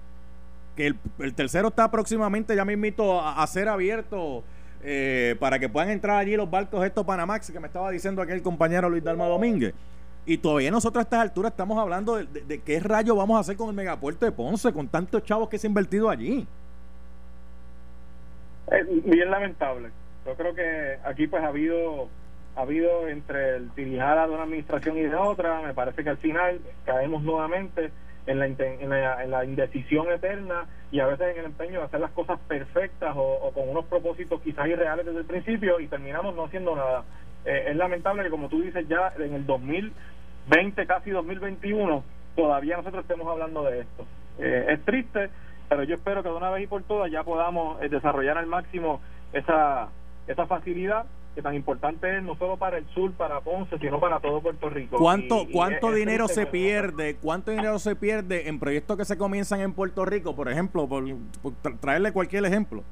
Que 0.77 0.95
el, 1.19 1.35
tercero 1.35 1.69
está 1.69 1.91
próximamente 1.91 2.55
ya 2.55 2.65
mismito 2.65 3.21
a, 3.21 3.43
a 3.43 3.47
ser 3.47 3.69
abierto 3.69 4.45
eh, 4.88 5.35
para 5.40 5.59
que 5.59 5.68
puedan 5.68 5.90
entrar 5.90 6.16
allí 6.16 6.37
los 6.37 6.49
barcos 6.49 6.85
estos 6.87 7.05
Panamax 7.05 7.51
que 7.51 7.59
me 7.59 7.66
estaba 7.66 7.90
diciendo 7.90 8.22
aquel 8.22 8.40
compañero 8.40 8.88
Luis 8.88 9.03
Dalma 9.03 9.27
Domínguez. 9.27 9.75
Y 10.25 10.38
todavía 10.38 10.70
nosotros 10.70 11.01
a 11.01 11.03
estas 11.03 11.20
alturas 11.22 11.51
estamos 11.51 11.77
hablando 11.77 12.14
de, 12.14 12.61
qué 12.64 12.79
rayo 12.79 13.16
vamos 13.16 13.37
a 13.37 13.40
hacer 13.40 13.57
con 13.57 13.68
el 13.68 13.75
megapuerto 13.75 14.25
de 14.25 14.31
Ponce, 14.31 14.72
con 14.72 14.87
tantos 14.87 15.25
chavos 15.25 15.49
que 15.49 15.59
se 15.59 15.66
han 15.66 15.72
invertido 15.72 16.09
allí. 16.09 16.46
Es 18.70 19.05
bien 19.05 19.29
lamentable. 19.29 19.90
Yo 20.25 20.35
creo 20.37 20.55
que 20.55 20.99
aquí 21.05 21.27
pues 21.27 21.42
ha 21.42 21.49
habido 21.49 22.09
ha 22.55 22.61
habido 22.61 23.09
entre 23.09 23.57
el 23.57 23.75
dirigir 23.75 23.99
de 23.99 24.31
una 24.31 24.44
administración 24.44 24.96
y 24.99 25.03
de 25.03 25.16
otra, 25.16 25.62
me 25.62 25.75
parece 25.75 26.05
que 26.05 26.11
al 26.11 26.18
final 26.18 26.61
caemos 26.85 27.25
nuevamente 27.25 27.90
en 28.27 28.39
la, 28.39 29.23
en 29.23 29.31
la, 29.31 29.45
indecisión 29.45 30.11
eterna 30.11 30.67
y 30.91 31.01
a 31.01 31.07
veces 31.07 31.29
en 31.33 31.41
el 31.41 31.47
empeño 31.47 31.81
de 31.81 31.87
hacer 31.87 32.01
las 32.01 32.11
cosas 32.11 32.39
perfectas 32.49 33.15
o, 33.17 33.51
con 33.55 33.69
unos 33.69 33.85
propósitos 33.87 34.41
quizás 34.43 34.67
irreales 34.67 35.07
desde 35.07 35.21
el 35.21 35.27
principio 35.27 35.81
y 35.81 35.87
terminamos 35.87 36.35
no 36.35 36.45
haciendo 36.45 36.75
nada. 36.75 37.05
Eh, 37.45 37.67
es 37.69 37.77
lamentable 37.77 38.25
que 38.25 38.31
como 38.31 38.49
tú 38.49 38.61
dices 38.61 38.87
ya 38.89 39.12
en 39.19 39.35
el 39.35 39.47
2020, 39.47 40.87
casi 40.87 41.11
2021, 41.11 42.03
todavía 42.35 42.77
nosotros 42.77 43.03
estemos 43.03 43.29
hablando 43.29 43.62
de 43.65 43.81
esto. 43.81 44.07
Eh, 44.39 44.67
es 44.71 44.85
triste, 44.85 45.31
pero 45.69 45.85
yo 45.85 45.95
espero 45.95 46.23
que 46.23 46.29
de 46.29 46.35
una 46.35 46.51
vez 46.51 46.65
y 46.65 46.67
por 46.67 46.83
todas 46.83 47.11
ya 47.11 47.23
podamos 47.23 47.81
eh, 47.83 47.89
desarrollar 47.89 48.39
al 48.39 48.47
máximo 48.47 49.01
esa, 49.33 49.89
esa 50.27 50.47
facilidad 50.47 51.07
que 51.37 51.42
tan 51.42 51.55
importante 51.55 52.16
es 52.16 52.22
no 52.22 52.35
solo 52.37 52.57
para 52.57 52.79
el 52.79 52.87
sur, 52.94 53.12
para 53.12 53.42
Ponce, 53.42 53.79
sino 53.79 54.01
para 54.01 54.18
todo 54.20 54.40
Puerto 54.40 54.70
Rico. 54.70 54.96
¿Cuánto, 54.96 55.46
cuánto 55.53 55.92
dinero 55.92 56.29
se 56.29 56.46
pierde? 56.46 57.16
¿Cuánto 57.16 57.51
dinero 57.51 57.79
se 57.79 57.94
pierde 57.94 58.49
en 58.49 58.59
proyectos 58.59 58.96
que 58.96 59.05
se 59.05 59.18
comienzan 59.18 59.61
en 59.61 59.75
Puerto 59.75 60.07
Rico? 60.07 60.35
Por 60.35 60.49
ejemplo, 60.49 60.88
por, 60.88 61.05
traerle 61.79 62.12
cualquier 62.12 62.46
ejemplo. 62.46 62.83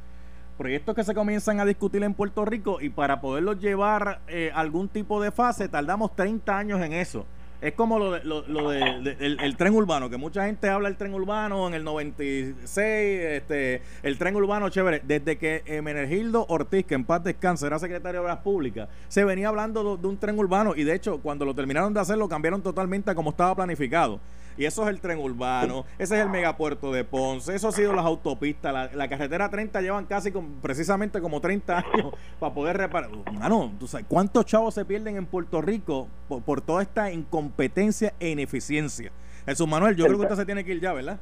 Proyectos 0.59 0.95
que 0.95 1.05
se 1.05 1.15
comienzan 1.15 1.59
a 1.59 1.65
discutir 1.65 2.03
en 2.05 2.13
Puerto 2.13 2.45
Rico 2.45 2.83
y 2.83 2.91
para 2.91 3.23
poderlos 3.23 3.59
llevar 3.61 4.21
eh, 4.29 4.53
algún 4.55 4.91
tipo 4.91 5.23
de 5.23 5.33
fase 5.33 5.67
tardamos 5.71 6.15
30 6.15 6.59
años 6.59 6.83
en 6.83 6.93
eso. 6.93 7.25
Es 7.65 7.73
como 7.73 7.99
lo, 7.99 8.11
de, 8.11 8.23
lo, 8.25 8.43
de, 8.69 9.17
el, 9.19 9.57
tren 9.57 9.75
urbano, 9.75 10.11
que 10.11 10.19
mucha 10.19 10.45
gente 10.45 10.69
habla 10.69 10.91
del 10.91 10.99
tren 10.99 11.15
urbano 11.15 11.67
en 11.67 11.73
el 11.73 11.83
96, 11.83 12.69
este, 12.77 13.81
el 14.03 14.19
tren 14.19 14.37
urbano 14.37 14.69
chévere. 14.69 15.01
Desde 15.03 15.39
que 15.39 15.81
Menegildo 15.83 16.45
Ortiz, 16.51 16.85
que 16.85 16.95
en 16.95 17.07
paz 17.07 17.25
descanse, 17.25 17.67
era 17.67 17.79
secretario 17.79 18.21
de 18.21 18.27
Obras 18.27 18.41
Públicas, 18.41 18.91
se 19.09 19.25
venía 19.25 19.49
hablando 19.49 19.97
de, 19.97 20.07
un 20.07 20.19
tren 20.19 20.39
urbano 20.39 20.75
y 20.77 20.85
de 20.85 20.95
hecho 20.95 21.23
cuando 21.23 21.47
lo 21.47 21.55
terminaron 21.55 21.95
de 21.95 22.01
hacer 22.01 22.19
lo 22.19 22.29
cambiaron 22.29 22.61
totalmente 22.61 23.11
a 23.11 23.15
como 23.15 23.31
estaba 23.31 23.55
planificado. 23.55 24.21
Y 24.57 24.65
eso 24.65 24.83
es 24.85 24.89
el 24.89 25.01
tren 25.01 25.19
urbano, 25.19 25.85
ese 25.99 26.17
es 26.17 26.23
el 26.23 26.29
megapuerto 26.29 26.93
de 26.93 27.05
Ponce, 27.05 27.55
eso 27.55 27.69
ha 27.69 27.73
sido 27.73 27.93
las 27.93 28.05
autopistas, 28.05 28.95
la, 28.95 29.09
carretera 29.09 29.49
30 29.49 29.81
llevan 29.81 30.07
casi 30.07 30.33
precisamente 30.63 31.21
como 31.21 31.41
30 31.41 31.79
años 31.79 32.13
para 32.39 32.55
poder 32.55 32.77
reparar. 32.77 33.11
Mano, 33.33 33.73
¿cuántos 34.09 34.47
chavos 34.47 34.75
se 34.75 34.85
pierden 34.85 35.17
en 35.17 35.27
Puerto 35.27 35.61
Rico 35.61 36.09
por, 36.29 36.61
toda 36.61 36.83
esta 36.83 37.11
incompetencia 37.11 38.15
e 38.21 38.31
ineficiencia? 38.31 39.11
Jesús 39.45 39.69
Manuel, 39.69 39.97
yo 39.97 40.05
creo 40.07 40.19
que 40.19 40.23
usted 40.23 40.37
se 40.37 40.47
tiene 40.47 40.65
que 40.65 40.73
ir 40.73 40.81
ya, 40.81 40.93
¿verdad? 40.93 41.19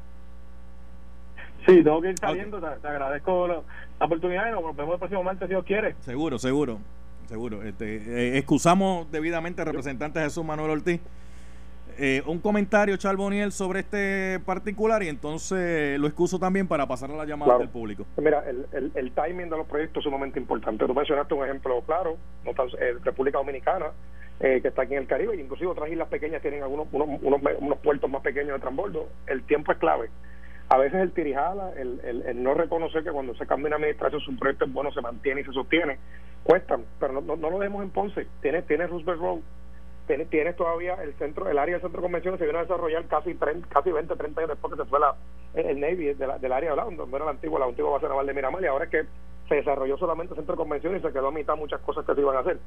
Sí, 1.67 1.83
tengo 1.83 2.01
que 2.01 2.11
ir 2.11 2.19
saliendo. 2.19 2.61
Te, 2.61 2.89
agradezco 2.89 3.47
la, 3.47 3.63
oportunidad 4.05 4.49
y 4.49 4.51
nos 4.53 4.77
vemos 4.77 4.95
el 4.95 4.99
próximo 4.99 5.23
martes 5.23 5.47
si 5.47 5.55
Dios 5.55 5.65
quiere. 5.65 5.95
Seguro, 6.01 6.39
seguro, 6.39 6.79
seguro. 7.29 7.63
Este, 7.63 7.97
eh, 7.97 8.39
excusamos 8.39 9.11
debidamente 9.11 9.63
al 9.63 9.69
representante 9.69 10.21
Jesús 10.21 10.45
Manuel 10.45 10.71
Ortiz. 10.71 11.01
Eh, 11.99 12.23
un 12.27 12.39
comentario, 12.39 12.97
Charboniel, 12.97 13.53
sobre 13.53 13.81
este 13.81 14.41
particular 14.41 15.03
y 15.03 15.09
entonces 15.09 15.99
lo 15.99 16.07
excuso 16.07 16.39
también 16.39 16.67
para 16.69 16.87
pasar 16.87 17.11
a 17.11 17.17
la 17.17 17.25
llamada 17.25 17.59
del 17.59 17.69
público. 17.69 18.07
Mira, 18.17 18.45
el, 18.49 19.13
timing 19.13 19.51
de 19.51 19.57
los 19.57 19.67
proyectos 19.67 20.01
es 20.01 20.05
sumamente 20.05 20.39
importante. 20.39 20.87
Tú 20.87 20.95
mencionaste 20.95 21.35
un 21.35 21.45
ejemplo 21.45 21.83
claro, 21.83 22.17
no 22.45 22.51
eh, 22.51 22.95
República 23.05 23.39
Dominicana, 23.39 23.87
eh, 24.41 24.61
que 24.61 24.69
está 24.69 24.83
aquí 24.83 24.95
en 24.95 25.03
el 25.03 25.07
Caribe, 25.07 25.37
y 25.37 25.41
inclusive 25.41 25.71
otras 25.71 25.91
islas 25.91 26.09
pequeñas 26.09 26.43
tienen 26.43 26.63
algunos 26.63 26.87
unos, 26.93 27.21
unos, 27.23 27.79
puertos 27.79 28.11
más 28.11 28.23
pequeños 28.23 28.55
de 28.55 28.61
transbordo. 28.61 29.09
El 29.27 29.43
tiempo 29.45 29.73
es 29.73 29.79
clave. 29.79 30.11
A 30.69 30.79
veces 30.79 31.01
el 31.01 31.13
tirijala, 31.13 31.73
el, 31.77 32.01
el, 32.27 32.43
no 32.43 32.55
reconocer 32.55 33.05
que 33.05 33.11
cuando 33.11 33.35
se 33.35 33.47
cambia 33.47 33.69
una 33.69 33.77
administración 33.77 34.21
su 34.23 34.35
proyecto 34.37 34.65
es 34.65 34.73
bueno, 34.73 34.91
se 34.93 35.03
mantiene 35.03 35.43
y 35.43 35.45
se 35.45 35.53
sostiene, 35.53 35.99
cuestan, 36.45 36.85
pero 36.99 37.21
no, 37.21 37.37
no, 37.37 37.51
lo 37.51 37.59
dejemos 37.59 37.83
en 37.83 37.91
Ponce. 37.91 38.27
Tiene, 38.41 38.63
tiene 38.63 38.87
Roosevelt 38.87 39.21
Road 39.21 39.41
tienes, 40.29 40.57
todavía 40.57 40.95
el 41.03 41.15
centro 41.15 41.49
el 41.49 41.59
área 41.59 41.75
del 41.75 41.83
centro 41.83 42.01
de 42.01 42.07
convenciones 42.07 42.41
se 42.41 42.47
vino 42.47 42.59
a 42.59 42.63
desarrollar 42.63 43.07
casi 43.07 43.35
casi 43.69 43.93
20, 43.93 44.17
30 44.17 44.41
años 44.41 44.51
después 44.51 44.73
que 44.75 44.83
se 44.83 44.89
fue 44.89 45.01
la, 45.01 45.15
el 45.55 45.81
Navy 45.81 46.15
del 46.15 46.53
área 46.53 46.71
de 46.71 46.77
la, 46.77 46.85
donde 46.85 47.17
era 47.17 47.25
la 47.25 47.31
antigua, 47.33 47.61
la 47.61 47.67
antigua 47.67 47.93
base 47.93 48.09
naval 48.09 48.27
de 48.27 48.35
Miramar 48.35 48.63
y 48.63 48.67
ahora 48.67 48.85
es 48.85 48.91
que 48.91 49.05
se 49.49 49.57
desarrolló 49.57 49.99
solamente 49.99 50.33
el 50.33 50.39
centro 50.39 50.55
de 50.55 50.63
convenciones 50.63 51.03
y 51.03 51.07
se 51.07 51.13
quedó 51.13 51.29
a 51.29 51.33
mitad 51.33 51.57
muchas 51.57 51.81
cosas 51.81 52.05
que 52.07 52.15
se 52.15 52.21
iban 52.21 52.37
a 52.37 52.41
hacer. 52.41 52.59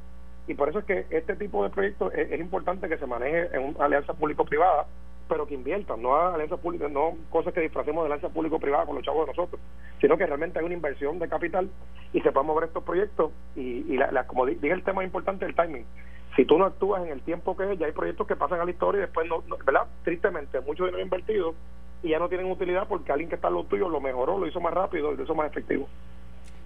Y 0.47 0.53
por 0.53 0.69
eso 0.69 0.79
es 0.79 0.85
que 0.85 1.05
este 1.09 1.35
tipo 1.35 1.63
de 1.63 1.69
proyectos 1.69 2.13
es, 2.13 2.39
importante 2.39 2.87
que 2.87 2.97
se 2.97 3.07
maneje 3.07 3.55
en 3.55 3.75
una 3.75 3.85
alianza 3.85 4.13
público-privada, 4.13 4.85
pero 5.27 5.47
que 5.47 5.55
inviertan, 5.55 6.01
no 6.01 6.15
alianzas 6.15 6.59
públicas, 6.59 6.91
no 6.91 7.15
cosas 7.31 7.53
que 7.53 7.61
disfracemos 7.61 8.03
de 8.03 8.13
alianza 8.13 8.29
público-privada 8.29 8.85
con 8.85 8.95
los 8.95 9.03
chavos 9.03 9.25
de 9.25 9.31
nosotros, 9.31 9.59
sino 9.99 10.17
que 10.17 10.27
realmente 10.27 10.59
hay 10.59 10.65
una 10.65 10.75
inversión 10.75 11.17
de 11.17 11.27
capital 11.27 11.67
y 12.13 12.21
se 12.21 12.31
puedan 12.31 12.45
mover 12.45 12.65
estos 12.65 12.83
proyectos. 12.83 13.31
Y, 13.55 13.91
y 13.91 13.97
la, 13.97 14.27
como 14.27 14.45
dije, 14.45 14.71
el 14.71 14.83
tema 14.83 15.03
importante 15.03 15.45
el 15.45 15.55
timing 15.55 15.85
si 16.35 16.45
tú 16.45 16.57
no 16.57 16.65
actúas 16.65 17.03
en 17.03 17.11
el 17.11 17.21
tiempo 17.21 17.55
que 17.55 17.71
es, 17.71 17.77
ya 17.79 17.85
hay 17.85 17.93
proyectos 17.93 18.27
que 18.27 18.35
pasan 18.35 18.59
a 18.59 18.65
la 18.65 18.71
historia 18.71 18.99
y 18.99 19.03
después, 19.03 19.25
no, 19.27 19.41
¿verdad? 19.65 19.83
Tristemente, 20.03 20.59
mucho 20.61 20.85
dinero 20.85 21.03
invertido 21.03 21.55
y 22.03 22.09
ya 22.09 22.19
no 22.19 22.27
tienen 22.27 22.51
utilidad 22.51 22.87
porque 22.87 23.11
alguien 23.11 23.29
que 23.29 23.35
está 23.35 23.47
en 23.47 23.53
lo 23.55 23.63
tuyo 23.63 23.89
lo 23.89 24.01
mejoró, 24.01 24.37
lo 24.37 24.47
hizo 24.47 24.59
más 24.59 24.73
rápido 24.73 25.13
y 25.13 25.17
lo 25.17 25.23
hizo 25.23 25.33
más 25.33 25.49
efectivo. 25.49 25.87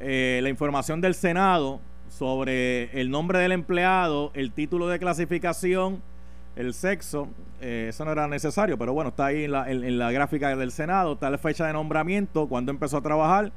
eh, 0.00 0.40
la 0.42 0.48
información 0.48 1.00
del 1.00 1.14
Senado 1.14 1.80
sobre 2.08 3.00
el 3.00 3.10
nombre 3.10 3.38
del 3.38 3.52
empleado, 3.52 4.30
el 4.34 4.52
título 4.52 4.88
de 4.88 4.98
clasificación 4.98 6.02
el 6.56 6.72
sexo, 6.72 7.28
eh, 7.60 7.86
eso 7.88 8.04
no 8.04 8.12
era 8.12 8.28
necesario, 8.28 8.78
pero 8.78 8.92
bueno, 8.92 9.10
está 9.10 9.26
ahí 9.26 9.44
en 9.44 9.52
la, 9.52 9.70
en, 9.70 9.98
la 9.98 10.12
gráfica 10.12 10.54
del 10.54 10.70
Senado, 10.70 11.14
está 11.14 11.30
la 11.30 11.38
fecha 11.38 11.66
de 11.66 11.72
nombramiento, 11.72 12.46
cuando 12.46 12.70
empezó 12.70 12.98
a 12.98 13.02
trabajar 13.02 13.52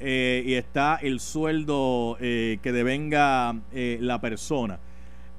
eh, 0.00 0.42
y 0.46 0.54
está 0.54 0.96
el 0.96 1.20
sueldo 1.20 2.16
eh, 2.20 2.58
que 2.62 2.72
devenga 2.72 3.54
la 3.72 4.20
persona. 4.20 4.78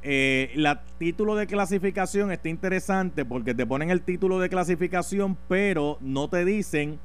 el 0.03 0.67
título 0.97 1.35
de 1.35 1.47
clasificación 1.47 2.31
está 2.31 2.49
interesante 2.49 3.25
porque 3.25 3.53
te 3.53 3.65
ponen 3.65 3.89
el 3.89 4.01
título 4.01 4.39
de 4.39 4.49
clasificación, 4.49 5.37
pero 5.47 5.97
no 6.01 6.27
te 6.27 6.45
dicen 6.45 6.99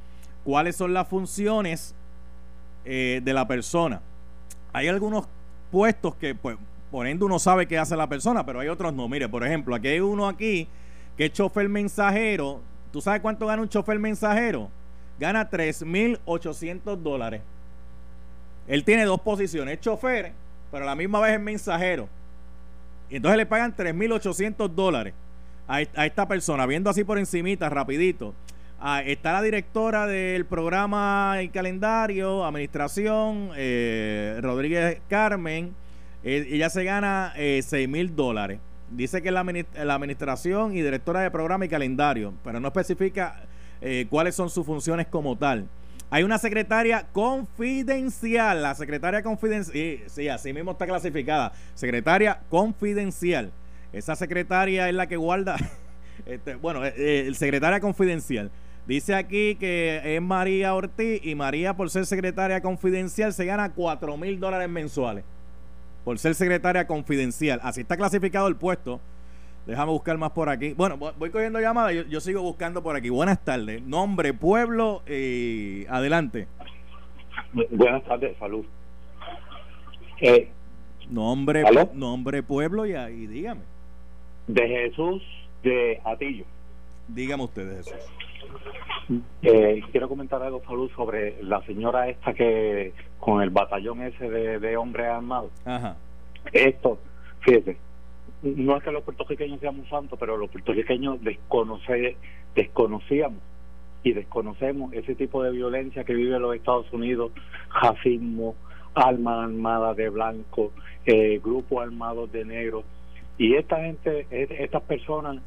cuáles 0.44 0.76
son 0.76 0.94
las 0.94 1.08
funciones 1.08 1.94
de 2.84 3.32
la 3.32 3.48
persona. 3.48 4.02
Hay 4.72 4.88
algunos 4.88 5.26
puestos 5.70 6.14
que, 6.16 6.34
pues, 6.34 6.56
por 6.90 7.06
ende 7.06 7.24
uno 7.24 7.38
sabe 7.38 7.66
qué 7.66 7.78
hace 7.78 7.96
la 7.96 8.08
persona, 8.08 8.46
pero 8.46 8.60
hay 8.60 8.68
otros 8.68 8.94
no. 8.94 9.08
Mire, 9.08 9.28
por 9.28 9.44
ejemplo, 9.44 9.74
aquí 9.74 9.88
hay 9.88 10.00
uno 10.00 10.28
aquí 10.28 10.68
que 11.16 11.26
es 11.26 11.32
chofer 11.32 11.68
mensajero. 11.68 12.60
¿Tú 12.92 13.00
sabes 13.00 13.20
cuánto 13.20 13.46
gana 13.46 13.62
un 13.62 13.68
chofer 13.68 13.98
mensajero? 13.98 14.70
Gana 15.18 15.50
3.800 15.50 16.96
dólares. 16.96 17.42
Él 18.66 18.84
tiene 18.84 19.04
dos 19.04 19.20
posiciones, 19.20 19.74
es 19.74 19.80
chofer, 19.80 20.32
pero 20.70 20.84
a 20.84 20.86
la 20.86 20.94
misma 20.94 21.20
vez 21.20 21.34
es 21.34 21.40
mensajero. 21.40 22.08
Y 23.10 23.16
entonces 23.16 23.36
le 23.36 23.46
pagan 23.46 23.74
3.800 23.76 24.68
dólares 24.68 25.14
a, 25.66 25.80
esta 25.82 26.28
persona, 26.28 26.66
viendo 26.66 26.90
así 26.90 27.04
por 27.04 27.18
encimita, 27.18 27.68
rapidito. 27.68 28.34
Ah, 28.80 29.02
está 29.02 29.32
la 29.32 29.42
directora 29.42 30.06
del 30.06 30.44
programa 30.44 31.38
y 31.42 31.48
calendario, 31.48 32.44
administración, 32.44 33.50
eh, 33.56 34.38
Rodríguez 34.42 35.00
Carmen 35.08 35.74
eh, 36.24 36.46
ella 36.50 36.70
se 36.70 36.84
gana 36.84 37.32
eh, 37.36 37.60
6 37.62 37.88
mil 37.88 38.16
dólares. 38.16 38.58
Dice 38.90 39.22
que 39.22 39.28
es 39.28 39.34
la, 39.34 39.94
administración 39.94 40.72
y 40.72 40.80
directora 40.80 41.20
de 41.20 41.30
programa 41.30 41.66
y 41.66 41.68
calendario, 41.68 42.32
pero 42.42 42.60
no 42.60 42.68
especifica 42.68 43.42
eh, 43.80 44.06
cuáles 44.08 44.34
son 44.34 44.48
sus 44.48 44.64
funciones 44.64 45.06
como 45.06 45.36
tal. 45.36 45.68
Hay 46.10 46.22
una 46.22 46.38
secretaria 46.38 47.06
confidencial, 47.12 48.62
la 48.62 48.74
secretaria 48.74 49.22
confidencial, 49.22 49.98
sí, 50.06 50.28
así 50.28 50.52
mismo 50.52 50.72
está 50.72 50.86
clasificada, 50.86 51.52
secretaria 51.74 52.40
confidencial. 52.48 53.50
Esa 53.92 54.14
secretaria 54.14 54.88
es 54.88 54.94
la 54.94 55.06
que 55.06 55.16
guarda, 55.16 55.56
este, 56.26 56.54
bueno, 56.54 56.80
secretaria 57.34 57.80
confidencial. 57.80 58.50
Dice 58.86 59.14
aquí 59.14 59.54
que 59.54 60.16
es 60.16 60.20
María 60.20 60.74
Ortiz 60.74 61.24
y 61.24 61.34
María 61.34 61.74
por 61.74 61.88
ser 61.88 62.04
secretaria 62.04 62.60
confidencial 62.60 63.32
se 63.32 63.46
gana 63.46 63.72
4 63.72 64.16
mil 64.18 64.38
dólares 64.38 64.68
mensuales 64.68 65.24
por 66.04 66.18
ser 66.18 66.34
secretaria 66.34 66.86
confidencial. 66.86 67.60
Así 67.62 67.80
está 67.80 67.96
clasificado 67.96 68.46
el 68.46 68.56
puesto. 68.56 69.00
Déjame 69.66 69.92
buscar 69.92 70.18
más 70.18 70.32
por 70.32 70.50
aquí. 70.50 70.74
Bueno, 70.74 70.98
voy 70.98 71.30
cogiendo 71.30 71.58
llamadas, 71.58 72.06
yo, 72.08 72.20
sigo 72.20 72.42
buscando 72.42 72.82
por 72.82 72.94
aquí. 72.94 73.08
Buenas 73.08 73.42
tardes. 73.42 73.82
Nombre, 73.82 74.34
pueblo, 74.34 75.02
y 75.08 75.86
adelante. 75.88 76.46
Buenas 77.70 78.04
tardes, 78.04 78.36
salud. 78.36 78.66
Eh, 80.20 80.50
nombre, 81.08 81.64
nombre, 81.94 82.42
pueblo 82.42 82.84
y, 82.84 82.92
y 82.92 83.26
dígame. 83.26 83.62
De 84.46 84.68
Jesús 84.68 85.22
de 85.62 85.98
Atillo. 86.04 86.44
Dígame 87.08 87.44
usted, 87.44 87.76
Jesús. 87.76 87.94
Eh, 89.42 89.82
quiero 89.90 90.08
comentar 90.08 90.42
algo, 90.42 90.62
Salud, 90.64 90.90
sobre 90.96 91.42
la 91.42 91.60
señora 91.62 92.08
esta 92.08 92.32
que 92.32 92.92
con 93.18 93.42
el 93.42 93.50
batallón 93.50 94.02
ese 94.02 94.30
de, 94.30 94.76
hombres 94.76 95.06
armados. 95.06 95.50
Esto, 96.52 96.98
fíjese, 97.40 97.76
no 98.42 98.76
es 98.76 98.82
que 98.82 98.92
los 98.92 99.02
puertorriqueños 99.02 99.60
seamos 99.60 99.88
santos, 99.88 100.18
pero 100.18 100.36
los 100.36 100.50
puertorriqueños 100.50 101.22
desconoce, 101.22 102.16
desconocíamos 102.54 103.40
y 104.02 104.12
desconocemos 104.12 104.92
ese 104.92 105.14
tipo 105.14 105.42
de 105.42 105.50
violencia 105.50 106.04
que 106.04 106.14
vive 106.14 106.38
los 106.38 106.54
Estados 106.54 106.92
Unidos, 106.92 107.32
racismo, 107.82 108.54
alma 108.94 109.44
armada 109.44 109.94
de 109.94 110.10
blanco, 110.10 110.72
eh, 111.06 111.40
grupos 111.42 111.82
armados 111.82 112.30
de 112.32 112.44
negro. 112.44 112.84
Y 113.38 113.54
esta 113.54 113.78
gente, 113.78 114.26
estas 114.30 114.82
personas 114.82 115.42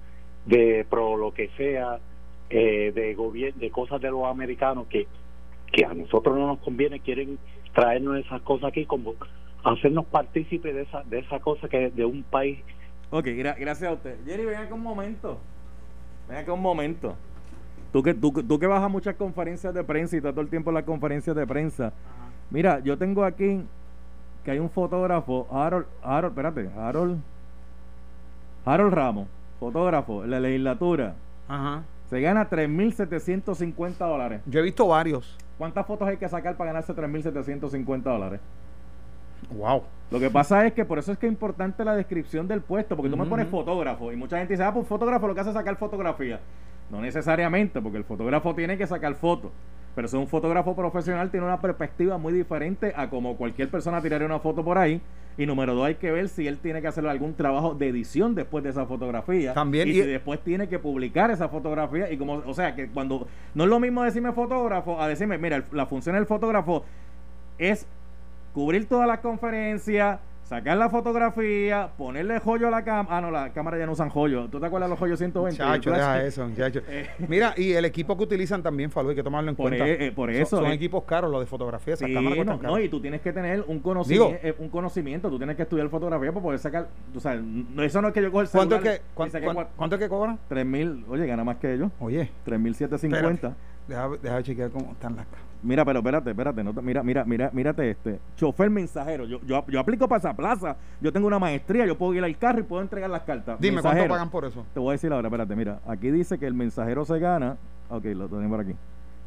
de 0.45 0.85
pro 0.89 1.17
lo 1.17 1.33
que 1.33 1.49
sea, 1.57 1.99
eh, 2.49 2.91
de 2.93 3.13
gobierno, 3.13 3.59
de 3.59 3.69
cosas 3.71 4.01
de 4.01 4.09
los 4.09 4.25
americanos 4.25 4.87
que, 4.87 5.07
que 5.71 5.85
a 5.85 5.93
nosotros 5.93 6.37
no 6.37 6.47
nos 6.47 6.59
conviene, 6.59 6.99
quieren 6.99 7.37
traernos 7.73 8.17
esas 8.17 8.41
cosas 8.41 8.69
aquí 8.69 8.85
como 8.85 9.13
hacernos 9.63 10.05
partícipes 10.05 10.73
de 10.73 10.81
esa, 10.83 11.03
de 11.03 11.19
esa 11.19 11.39
cosa 11.39 11.67
que 11.67 11.85
es 11.85 11.95
de 11.95 12.05
un 12.05 12.23
país. 12.23 12.59
Ok, 13.09 13.25
gracias 13.35 13.83
a 13.83 13.93
usted. 13.93 14.17
Jerry, 14.25 14.45
ven 14.45 14.57
acá 14.57 14.73
un 14.73 14.81
momento. 14.81 15.37
Ven 16.27 16.37
acá 16.37 16.53
un 16.53 16.61
momento. 16.61 17.15
Tú 17.91 18.03
que, 18.03 18.13
tú, 18.13 18.31
tú 18.31 18.59
que 18.59 18.67
vas 18.67 18.83
a 18.83 18.87
muchas 18.87 19.15
conferencias 19.15 19.73
de 19.73 19.83
prensa 19.83 20.15
y 20.15 20.17
estás 20.17 20.33
todo 20.33 20.41
el 20.41 20.49
tiempo 20.49 20.69
en 20.69 20.75
las 20.75 20.83
conferencias 20.83 21.35
de 21.35 21.47
prensa. 21.47 21.93
Mira, 22.49 22.79
yo 22.79 22.97
tengo 22.97 23.23
aquí 23.23 23.61
que 24.43 24.51
hay 24.51 24.59
un 24.59 24.69
fotógrafo, 24.69 25.47
Harold, 25.51 25.85
Harold, 26.01 26.31
espérate, 26.31 26.69
Harold, 26.77 27.19
Harold 28.65 28.93
Ramos, 28.93 29.27
fotógrafo 29.59 30.23
en 30.23 30.31
la 30.31 30.39
legislatura. 30.39 31.15
Ajá. 31.47 31.83
Se 32.09 32.21
gana 32.21 32.49
3.750 32.49 33.97
dólares. 33.97 34.41
Yo 34.45 34.59
he 34.59 34.63
visto 34.63 34.87
varios. 34.87 35.37
¿Cuántas 35.57 35.85
fotos 35.85 36.07
hay 36.07 36.17
que 36.17 36.29
sacar 36.29 36.55
para 36.55 36.71
ganarse 36.71 36.93
3.750 36.93 38.01
dólares? 38.03 38.39
Wow. 39.51 39.83
Lo 40.09 40.19
que 40.19 40.29
pasa 40.29 40.65
es 40.65 40.73
que 40.73 40.85
por 40.85 40.99
eso 40.99 41.11
es 41.11 41.17
que 41.17 41.27
es 41.27 41.31
importante 41.31 41.83
la 41.83 41.95
descripción 41.95 42.47
del 42.47 42.61
puesto, 42.61 42.95
porque 42.95 43.09
tú 43.09 43.17
me 43.17 43.25
pones 43.25 43.47
fotógrafo 43.49 44.11
y 44.13 44.15
mucha 44.15 44.37
gente 44.37 44.53
dice, 44.53 44.63
ah, 44.63 44.73
pues 44.73 44.87
fotógrafo 44.87 45.27
lo 45.27 45.35
que 45.35 45.41
hace 45.41 45.49
es 45.49 45.55
sacar 45.55 45.75
fotografía. 45.75 46.39
No 46.89 47.01
necesariamente, 47.01 47.81
porque 47.81 47.97
el 47.97 48.05
fotógrafo 48.05 48.55
tiene 48.55 48.77
que 48.77 48.87
sacar 48.87 49.15
fotos. 49.15 49.51
Pero 49.93 50.07
si 50.07 50.15
un 50.15 50.27
fotógrafo 50.27 50.75
profesional 50.75 51.29
tiene 51.29 51.45
una 51.45 51.59
perspectiva 51.59 52.17
muy 52.17 52.31
diferente 52.31 52.93
a 52.95 53.09
como 53.09 53.35
cualquier 53.35 53.69
persona 53.69 54.01
tiraría 54.01 54.27
una 54.27 54.39
foto 54.39 54.63
por 54.63 54.77
ahí. 54.77 55.01
Y 55.37 55.45
número 55.45 55.75
dos, 55.75 55.85
hay 55.85 55.95
que 55.95 56.11
ver 56.11 56.29
si 56.29 56.47
él 56.47 56.57
tiene 56.57 56.81
que 56.81 56.87
hacer 56.87 57.05
algún 57.05 57.35
trabajo 57.35 57.75
de 57.75 57.89
edición 57.89 58.33
después 58.33 58.63
de 58.63 58.71
esa 58.71 58.85
fotografía. 58.87 59.53
También. 59.53 59.87
Y, 59.87 59.93
si 59.93 60.01
después 60.01 60.39
tiene 60.43 60.67
que 60.67 60.79
publicar 60.79 61.29
esa 61.29 61.47
fotografía. 61.47 62.11
Y 62.11 62.17
como, 62.17 62.41
o 62.45 62.53
sea, 62.53 62.75
que 62.75 62.87
cuando. 62.87 63.27
No 63.53 63.65
es 63.65 63.69
lo 63.69 63.79
mismo 63.79 64.03
decirme 64.03 64.31
fotógrafo 64.33 64.99
a 64.99 65.07
decirme, 65.07 65.37
mira, 65.37 65.63
la 65.71 65.85
función 65.85 66.15
del 66.15 66.25
fotógrafo 66.25 66.85
es 67.59 67.85
cubrir 68.53 68.87
todas 68.87 69.07
las 69.07 69.19
conferencias 69.19 70.19
sacar 70.47 70.77
la 70.77 70.89
fotografía, 70.89 71.89
ponerle 71.97 72.39
joyo 72.39 72.69
a 72.69 72.71
la 72.71 72.83
cámara. 72.83 73.17
Ah, 73.17 73.21
no, 73.21 73.31
la 73.31 73.51
cámara 73.51 73.77
ya 73.77 73.85
no 73.85 73.91
usan 73.91 74.09
joyo. 74.09 74.47
¿Tú 74.47 74.59
te 74.59 74.65
acuerdas 74.65 74.87
de 74.87 74.91
los 74.91 74.99
joyos 74.99 75.19
120? 75.19 75.61
Muchacho, 75.61 75.91
deja 75.91 76.23
eso, 76.23 76.47
muchacho. 76.47 76.81
Eh. 76.89 77.09
Mira, 77.27 77.53
y 77.57 77.73
el 77.73 77.83
equipo 77.83 78.15
que 78.15 78.23
utilizan 78.23 78.63
también, 78.63 78.89
Falú, 78.89 79.09
hay 79.09 79.15
que 79.15 79.23
tomarlo 79.23 79.49
en 79.49 79.55
cuenta. 79.55 79.85
E, 79.85 80.07
eh, 80.07 80.11
por 80.11 80.31
eso. 80.31 80.57
Son, 80.57 80.67
equipos 80.67 81.03
caros 81.03 81.29
los 81.29 81.41
de 81.41 81.45
fotografía, 81.45 81.95
esas 81.95 82.09
cámaras 82.09 82.45
no, 82.45 82.57
no, 82.57 82.79
y 82.79 82.87
tú 82.87 83.01
tienes 83.01 83.21
que 83.21 83.33
tener 83.33 83.63
un 83.67 83.79
conocimiento, 83.79 84.39
eh, 84.41 84.55
un 84.57 84.69
conocimiento, 84.69 85.29
tú 85.29 85.37
tienes 85.37 85.55
que 85.55 85.63
estudiar 85.63 85.89
fotografía 85.89 86.31
para 86.31 86.41
poder 86.41 86.59
sacar, 86.59 86.87
tú 87.13 87.19
sabes, 87.19 87.41
eso 87.79 88.01
no 88.01 88.07
es 88.07 88.13
que 88.13 88.21
yo 88.21 88.31
cojo 88.31 88.41
el 88.41 88.47
celular. 88.47 88.67
¿Cuánto 88.69 88.89
es 88.89 88.99
que, 88.99 89.05
cuánto, 89.75 89.95
es 89.95 90.01
que 90.01 90.09
cobran? 90.09 90.39
3 90.47 90.65
mil, 90.65 91.05
oye, 91.09 91.27
gana 91.27 91.43
más 91.43 91.57
que 91.57 91.73
ellos. 91.73 91.91
Oye. 91.99 92.31
3.750. 92.45 93.53
Deja, 93.87 94.09
deja 94.21 94.43
chequear 94.43 94.69
cómo 94.69 94.91
están 94.93 95.15
las 95.15 95.25
cámaras. 95.25 95.46
Mira, 95.67 95.83
pero 95.83 95.99
espérate, 95.99 96.29
espérate, 96.29 96.63
no, 96.63 96.71
mira, 96.81 97.03
mira, 97.03 97.25
mira, 97.25 97.49
mírate 97.51 97.89
este. 97.89 98.21
Chofer 98.37 98.69
mensajero. 98.69 99.25
Yo, 99.25 99.41
yo, 99.45 99.65
yo 99.67 99.79
aplico 99.81 100.07
para 100.07 100.19
esa 100.19 100.33
plaza. 100.33 100.77
Yo 101.01 101.11
tengo 101.11 101.27
una 101.27 101.39
maestría, 101.39 101.85
yo 101.85 101.97
puedo 101.97 102.13
ir 102.13 102.23
al 102.23 102.37
carro 102.37 102.61
y 102.61 102.63
puedo 102.63 102.81
entregar 102.81 103.09
las 103.09 103.23
cartas. 103.23 103.59
Dime, 103.59 103.81
¿cuánto 103.81 104.07
pagan 104.07 104.29
por 104.29 104.45
eso? 104.45 104.65
Te 104.73 104.79
voy 104.79 104.91
a 104.91 104.91
decir 104.93 105.11
ahora, 105.11 105.27
espérate, 105.27 105.57
mira. 105.57 105.81
Aquí 105.85 106.09
dice 106.09 106.39
que 106.39 106.47
el 106.47 106.53
mensajero 106.53 107.03
se 107.03 107.19
gana. 107.19 107.57
Ok, 107.89 108.05
lo 108.05 108.29
tenemos 108.29 108.49
por 108.49 108.61
aquí. 108.61 108.75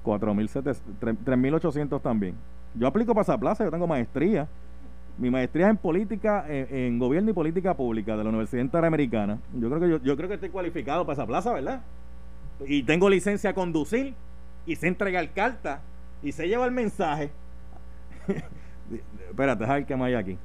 3.800 0.02 2.00
también. 2.00 2.34
Yo 2.74 2.86
aplico 2.86 3.12
para 3.12 3.22
esa 3.22 3.36
plaza, 3.36 3.62
yo 3.64 3.70
tengo 3.70 3.86
maestría. 3.86 4.48
Mi 5.18 5.30
maestría 5.30 5.66
es 5.66 5.72
en 5.72 5.76
política, 5.76 6.46
en, 6.48 6.98
gobierno 6.98 7.32
y 7.32 7.34
política 7.34 7.74
pública 7.74 8.16
de 8.16 8.24
la 8.24 8.30
Universidad 8.30 8.62
Interamericana. 8.62 9.38
Yo 9.52 9.68
creo 9.68 9.80
que 9.80 9.90
yo, 9.90 9.98
yo 10.02 10.16
creo 10.16 10.28
que 10.30 10.36
estoy 10.36 10.48
cualificado 10.48 11.04
para 11.04 11.12
esa 11.12 11.26
plaza, 11.26 11.52
¿verdad? 11.52 11.82
Y 12.66 12.82
tengo 12.84 13.10
licencia 13.10 13.50
a 13.50 13.52
conducir 13.52 14.14
y 14.64 14.76
sé 14.76 14.88
entregar 14.88 15.28
carta 15.34 15.82
y 16.22 16.32
sé 16.32 16.48
llevar 16.48 16.68
el 16.68 16.74
mensaje. 16.74 17.30
Espérate, 19.30 19.64
déjame 19.64 19.96
más 19.96 20.06
hay 20.06 20.14
aquí. 20.14 20.38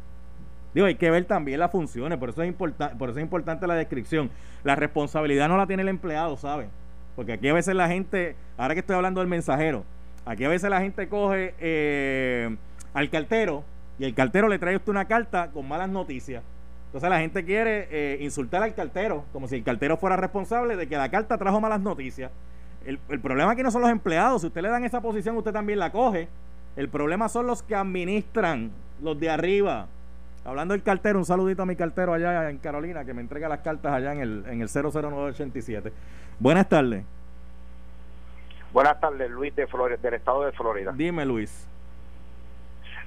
Digo, 0.73 0.88
hay 0.88 0.95
que 0.95 1.09
ver 1.09 1.26
también 1.26 1.59
las 1.59 1.71
funciones, 1.71 2.17
por 2.17 2.30
eso 2.30 2.43
es 2.43 2.49
importante, 2.49 2.95
por 2.97 3.09
eso 3.09 3.19
es 3.19 3.23
importante 3.23 3.65
la 3.65 3.76
descripción. 3.76 4.30
La 4.63 4.76
responsabilidad 4.76 5.47
no 5.47 5.57
la 5.57 5.67
tiene 5.67 5.84
el 5.84 5.89
empleado, 5.89 6.36
¿saben? 6.36 6.69
Porque 7.15 7.34
aquí 7.34 7.47
a 7.47 7.53
veces 7.53 7.76
la 7.76 7.88
gente, 7.88 8.36
ahora 8.57 8.73
que 8.73 8.82
estoy 8.82 8.95
hablando 8.95 9.21
del 9.21 9.30
mensajero, 9.30 9.86
aquí 10.26 10.43
a 10.43 10.49
veces 10.49 10.69
la 10.69 10.82
gente 10.82 11.07
coge 11.07 11.55
eh, 11.59 12.57
al 12.93 13.09
cartero 13.09 13.63
y 13.97 14.03
el 14.03 14.13
cartero 14.13 14.49
le 14.49 14.59
trae 14.59 14.76
usted 14.76 14.89
una 14.89 15.05
carta 15.05 15.49
con 15.51 15.65
malas 15.65 15.89
noticias. 15.89 16.43
Entonces 16.88 17.09
la 17.09 17.19
gente 17.19 17.45
quiere 17.45 17.88
eh, 17.89 18.17
insultar 18.21 18.63
al 18.63 18.73
cartero, 18.73 19.23
como 19.32 19.47
si 19.47 19.55
el 19.55 19.63
cartero 19.63 19.97
fuera 19.97 20.17
responsable 20.17 20.76
de 20.76 20.88
que 20.88 20.97
la 20.97 21.09
carta 21.09 21.38
trajo 21.38 21.61
malas 21.61 21.80
noticias. 21.80 22.32
El, 22.86 22.99
el 23.09 23.19
problema 23.19 23.51
aquí 23.51 23.63
no 23.63 23.71
son 23.71 23.81
los 23.81 23.89
empleados, 23.89 24.41
si 24.41 24.47
usted 24.47 24.61
le 24.61 24.69
dan 24.69 24.83
esa 24.83 25.01
posición, 25.01 25.36
usted 25.38 25.51
también 25.51 25.79
la 25.79 25.91
coge. 25.91 26.27
El 26.75 26.89
problema 26.89 27.29
son 27.29 27.47
los 27.47 27.63
que 27.63 27.75
administran, 27.75 28.71
los 29.01 29.19
de 29.19 29.29
arriba. 29.29 29.88
Hablando 30.43 30.73
del 30.73 30.83
cartero, 30.83 31.17
un 31.17 31.25
saludito 31.25 31.63
a 31.63 31.65
mi 31.65 31.75
cartero 31.75 32.13
allá 32.13 32.49
en 32.49 32.59
Carolina 32.59 33.03
que 33.03 33.13
me 33.13 33.21
entrega 33.21 33.49
las 33.49 33.61
cartas 33.61 33.91
allá 33.91 34.13
en 34.13 34.19
el, 34.19 34.43
en 34.47 34.61
el 34.61 34.69
00987. 34.69 35.91
Buenas 36.39 36.69
tardes. 36.69 37.03
Buenas 38.71 38.99
tardes, 38.99 39.31
Luis 39.31 39.55
de 39.55 39.65
Florida, 39.67 39.97
del 39.97 40.13
estado 40.13 40.43
de 40.43 40.51
Florida. 40.51 40.93
Dime, 40.95 41.25
Luis. 41.25 41.67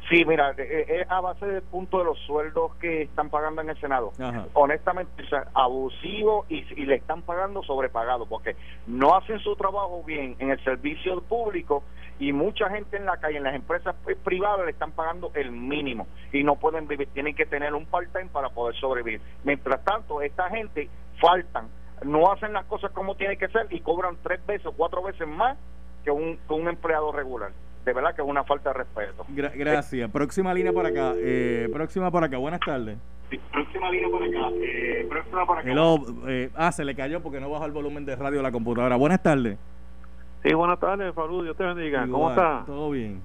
Sí, 0.09 0.25
mira, 0.25 0.53
es 0.53 0.59
eh, 0.59 0.87
eh, 0.89 1.07
a 1.09 1.21
base 1.21 1.45
del 1.45 1.63
punto 1.63 1.99
de 1.99 2.05
los 2.05 2.19
sueldos 2.21 2.75
que 2.77 3.03
están 3.03 3.29
pagando 3.29 3.61
en 3.61 3.71
el 3.71 3.79
Senado. 3.79 4.13
Honestamente, 4.55 5.23
es 5.23 5.29
abusivo 5.55 6.47
y, 6.49 6.65
y, 6.81 6.87
le 6.87 6.95
están 6.95 7.23
pagando 7.23 7.63
sobrepagado 7.63 8.25
porque 8.25 8.57
no 8.87 9.15
hacen 9.15 9.39
su 9.41 9.55
trabajo 9.57 10.03
bien 10.05 10.35
en 10.39 10.51
el 10.51 10.65
servicio 10.65 11.21
público 11.21 11.83
y 12.19 12.33
mucha 12.33 12.71
gente 12.71 12.97
en 12.97 13.05
la 13.05 13.19
calle, 13.19 13.37
en 13.37 13.45
las 13.45 13.55
empresas 13.55 13.95
privadas, 14.25 14.65
le 14.65 14.73
están 14.73 14.93
pagando 14.93 15.31
el 15.35 15.53
mínimo 15.53 16.07
y 16.33 16.43
no 16.43 16.57
pueden 16.57 16.89
vivir, 16.89 17.09
tienen 17.13 17.35
que 17.35 17.45
tener 17.45 17.75
un 17.75 17.85
part-time 17.85 18.31
para 18.33 18.49
poder 18.49 18.75
sobrevivir. 18.77 19.21
Mientras 19.45 19.85
tanto, 19.85 20.23
esta 20.23 20.49
gente 20.49 20.89
faltan, 21.21 21.69
no 22.03 22.33
hacen 22.33 22.55
las 22.55 22.65
cosas 22.65 22.93
como 22.93 23.15
tiene 23.15 23.37
que 23.37 23.49
ser 23.49 23.67
y 23.71 23.81
cobran 23.81 24.17
tres 24.23 24.45
veces 24.47 24.67
o 24.67 24.73
cuatro 24.73 25.03
veces 25.03 25.29
más 25.29 25.59
que 26.03 26.11
un, 26.11 26.39
que 26.39 26.55
un 26.55 26.67
empleado 26.69 27.13
regular 27.13 27.53
de 27.89 27.95
verdad 27.95 28.15
que 28.15 28.21
es 28.21 28.29
una 28.29 28.45
falta 28.45 28.71
de 28.71 28.79
respeto. 28.79 29.25
gracias. 29.29 30.11
Próxima 30.11 30.53
línea 30.53 30.73
por 30.73 30.85
acá. 30.85 31.15
Eh, 31.17 31.69
próxima 31.73 32.11
por 32.11 32.23
acá. 32.23 32.37
Buenas 32.37 32.61
tardes. 32.61 32.99
próxima 33.51 33.91
línea 33.91 34.09
por 34.11 34.23
acá. 34.23 34.51
Eh, 34.63 35.07
próxima 35.09 35.47
por 35.47 35.59
acá. 35.59 35.71
Eh, 36.29 36.51
ah, 36.55 36.71
se 36.71 36.85
le 36.85 36.95
cayó 36.95 37.23
porque 37.23 37.41
no 37.41 37.49
bajó 37.49 37.65
el 37.65 37.73
volumen 37.73 38.05
de 38.05 38.15
radio 38.15 38.39
de 38.39 38.43
la 38.43 38.53
computadora. 38.53 38.97
Buenas 38.97 39.23
tardes. 39.23 39.59
Sí, 40.43 40.53
buenas 40.53 40.79
tardes, 40.79 41.15
Falú. 41.15 41.43
Dios 41.43 41.57
te 41.57 41.65
bendiga. 41.65 42.07
¿Cómo 42.07 42.29
está? 42.29 42.65
Todo 42.67 42.91
bien. 42.91 43.23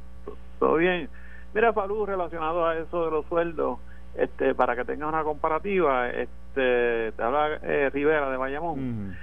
Todo 0.59 0.75
bien. 0.75 1.09
Mira, 1.53 1.73
Falú, 1.73 2.05
relacionado 2.05 2.65
a 2.65 2.77
eso 2.77 3.03
de 3.03 3.11
los 3.11 3.25
sueldos, 3.25 3.79
este, 4.15 4.55
para 4.55 4.77
que 4.77 4.85
tengas 4.85 5.09
una 5.09 5.23
comparativa, 5.23 6.09
este, 6.09 7.11
te 7.11 7.21
habla 7.21 7.57
Rivera 7.91 8.29
de 8.29 8.37
Bayamón. 8.37 9.17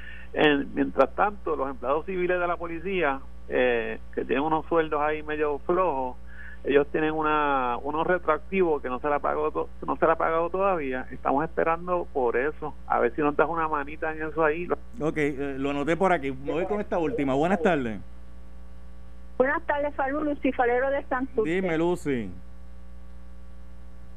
mientras 0.75 1.15
tanto, 1.15 1.57
los 1.57 1.71
empleados 1.71 2.05
civiles 2.05 2.39
de 2.39 2.47
la 2.47 2.59
policía 2.59 3.21
eh, 3.53 3.99
que 4.15 4.25
tienen 4.25 4.45
unos 4.45 4.65
sueldos 4.67 5.01
ahí 5.03 5.25
medio 5.25 5.59
flojos, 5.59 6.17
ellos 6.63 6.87
tienen 6.93 7.13
una 7.13 7.79
unos 7.79 8.07
retroactivos 8.07 8.81
que 8.81 8.89
no 8.89 9.01
se 9.01 9.09
la 9.09 9.19
pagó 9.19 9.69
no 9.87 9.97
se 9.97 10.07
la 10.07 10.13
ha 10.13 10.17
pagado 10.17 10.51
todavía 10.51 11.07
estamos 11.11 11.43
esperando 11.45 12.07
por 12.13 12.37
eso. 12.37 12.75
A 12.87 13.01
ver 13.01 13.15
si 13.15 13.23
nos 13.23 13.35
das 13.37 13.49
una 13.49 13.67
manita 13.67 14.13
en 14.13 14.23
eso 14.23 14.45
ahí. 14.45 14.69
Ok 15.01 15.17
eh, 15.17 15.57
lo 15.59 15.71
anoté 15.71 15.97
por 15.97 16.13
aquí. 16.13 16.31
Voy 16.31 16.67
con 16.67 16.81
esta 16.81 16.99
última. 16.99 17.35
Buenas 17.35 17.63
tardes. 17.63 18.01
Buenas 19.39 19.63
tardes 19.67 19.95
Falú 19.95 20.23
Lucy 20.23 20.53
Falero 20.53 20.91
de 20.91 21.03
Santos 21.05 21.45
dime 21.45 21.77
Lucy. 21.77 22.31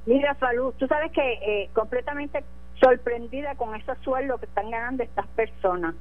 Mira 0.06 0.36
Falú 0.36 0.74
tú 0.78 0.86
sabes 0.86 1.12
que 1.12 1.34
eh, 1.42 1.70
completamente 1.74 2.44
sorprendida 2.80 3.56
con 3.56 3.74
esos 3.74 3.98
sueldos 4.00 4.40
que 4.42 4.46
están 4.48 4.70
ganando 4.70 5.02
estas 5.02 5.26
personas 5.28 5.96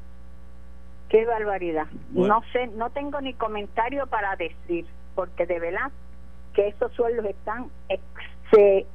Qué 1.12 1.26
barbaridad. 1.26 1.86
No 2.12 2.42
sé, 2.52 2.68
no 2.68 2.88
tengo 2.88 3.20
ni 3.20 3.34
comentario 3.34 4.06
para 4.06 4.34
decir, 4.34 4.86
porque 5.14 5.44
de 5.44 5.60
verdad 5.60 5.92
que 6.54 6.68
esos 6.68 6.90
sueldos 6.92 7.26
están 7.26 7.70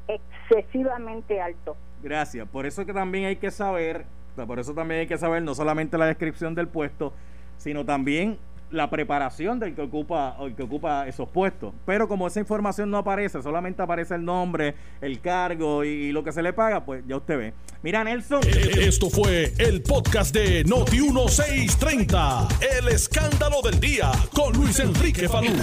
excesivamente 0.07 1.39
altos. 1.39 1.77
Gracias. 2.01 2.47
Por 2.49 2.65
eso 2.65 2.87
que 2.87 2.93
también 2.93 3.25
hay 3.25 3.35
que 3.35 3.51
saber, 3.51 4.05
por 4.47 4.57
eso 4.57 4.73
también 4.73 5.01
hay 5.01 5.07
que 5.07 5.19
saber 5.19 5.43
no 5.43 5.53
solamente 5.53 5.95
la 5.99 6.07
descripción 6.07 6.55
del 6.55 6.67
puesto, 6.67 7.13
sino 7.57 7.85
también 7.85 8.39
la 8.71 8.89
preparación 8.89 9.59
del 9.59 9.75
que 9.75 9.81
ocupa 9.81 10.35
el 10.41 10.55
que 10.55 10.63
ocupa 10.63 11.07
esos 11.07 11.29
puestos. 11.29 11.73
Pero 11.85 12.07
como 12.07 12.27
esa 12.27 12.39
información 12.39 12.89
no 12.89 12.97
aparece, 12.97 13.41
solamente 13.41 13.81
aparece 13.81 14.15
el 14.15 14.25
nombre, 14.25 14.75
el 15.01 15.19
cargo 15.21 15.83
y, 15.83 16.11
lo 16.11 16.23
que 16.23 16.31
se 16.31 16.41
le 16.41 16.53
paga, 16.53 16.85
pues 16.85 17.03
ya 17.07 17.17
usted 17.17 17.37
ve. 17.37 17.53
Mira, 17.83 18.03
Nelson. 18.03 18.41
Eh, 18.43 18.51
eh, 18.53 18.87
esto 18.87 19.09
fue 19.09 19.53
el 19.57 19.81
podcast 19.83 20.33
de 20.33 20.63
Noti 20.63 20.99
1630. 20.99 22.47
El 22.79 22.87
escándalo 22.89 23.61
del 23.61 23.79
día 23.79 24.11
con 24.33 24.53
Luis 24.53 24.79
Enrique 24.79 25.29
Falú. 25.29 25.53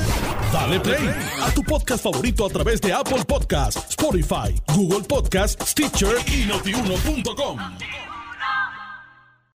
Dale 0.53 0.81
play 0.81 1.11
a 1.43 1.51
tu 1.53 1.63
podcast 1.63 2.05
favorito 2.05 2.47
a 2.47 2.49
través 2.51 2.81
de 2.81 2.93
Apple 2.93 3.25
Podcasts, 3.27 3.91
Spotify, 3.91 4.55
Google 4.75 5.05
Podcasts, 5.07 5.71
Stitcher 5.71 6.17
y 6.27 6.47
notiuno.com. 6.47 7.59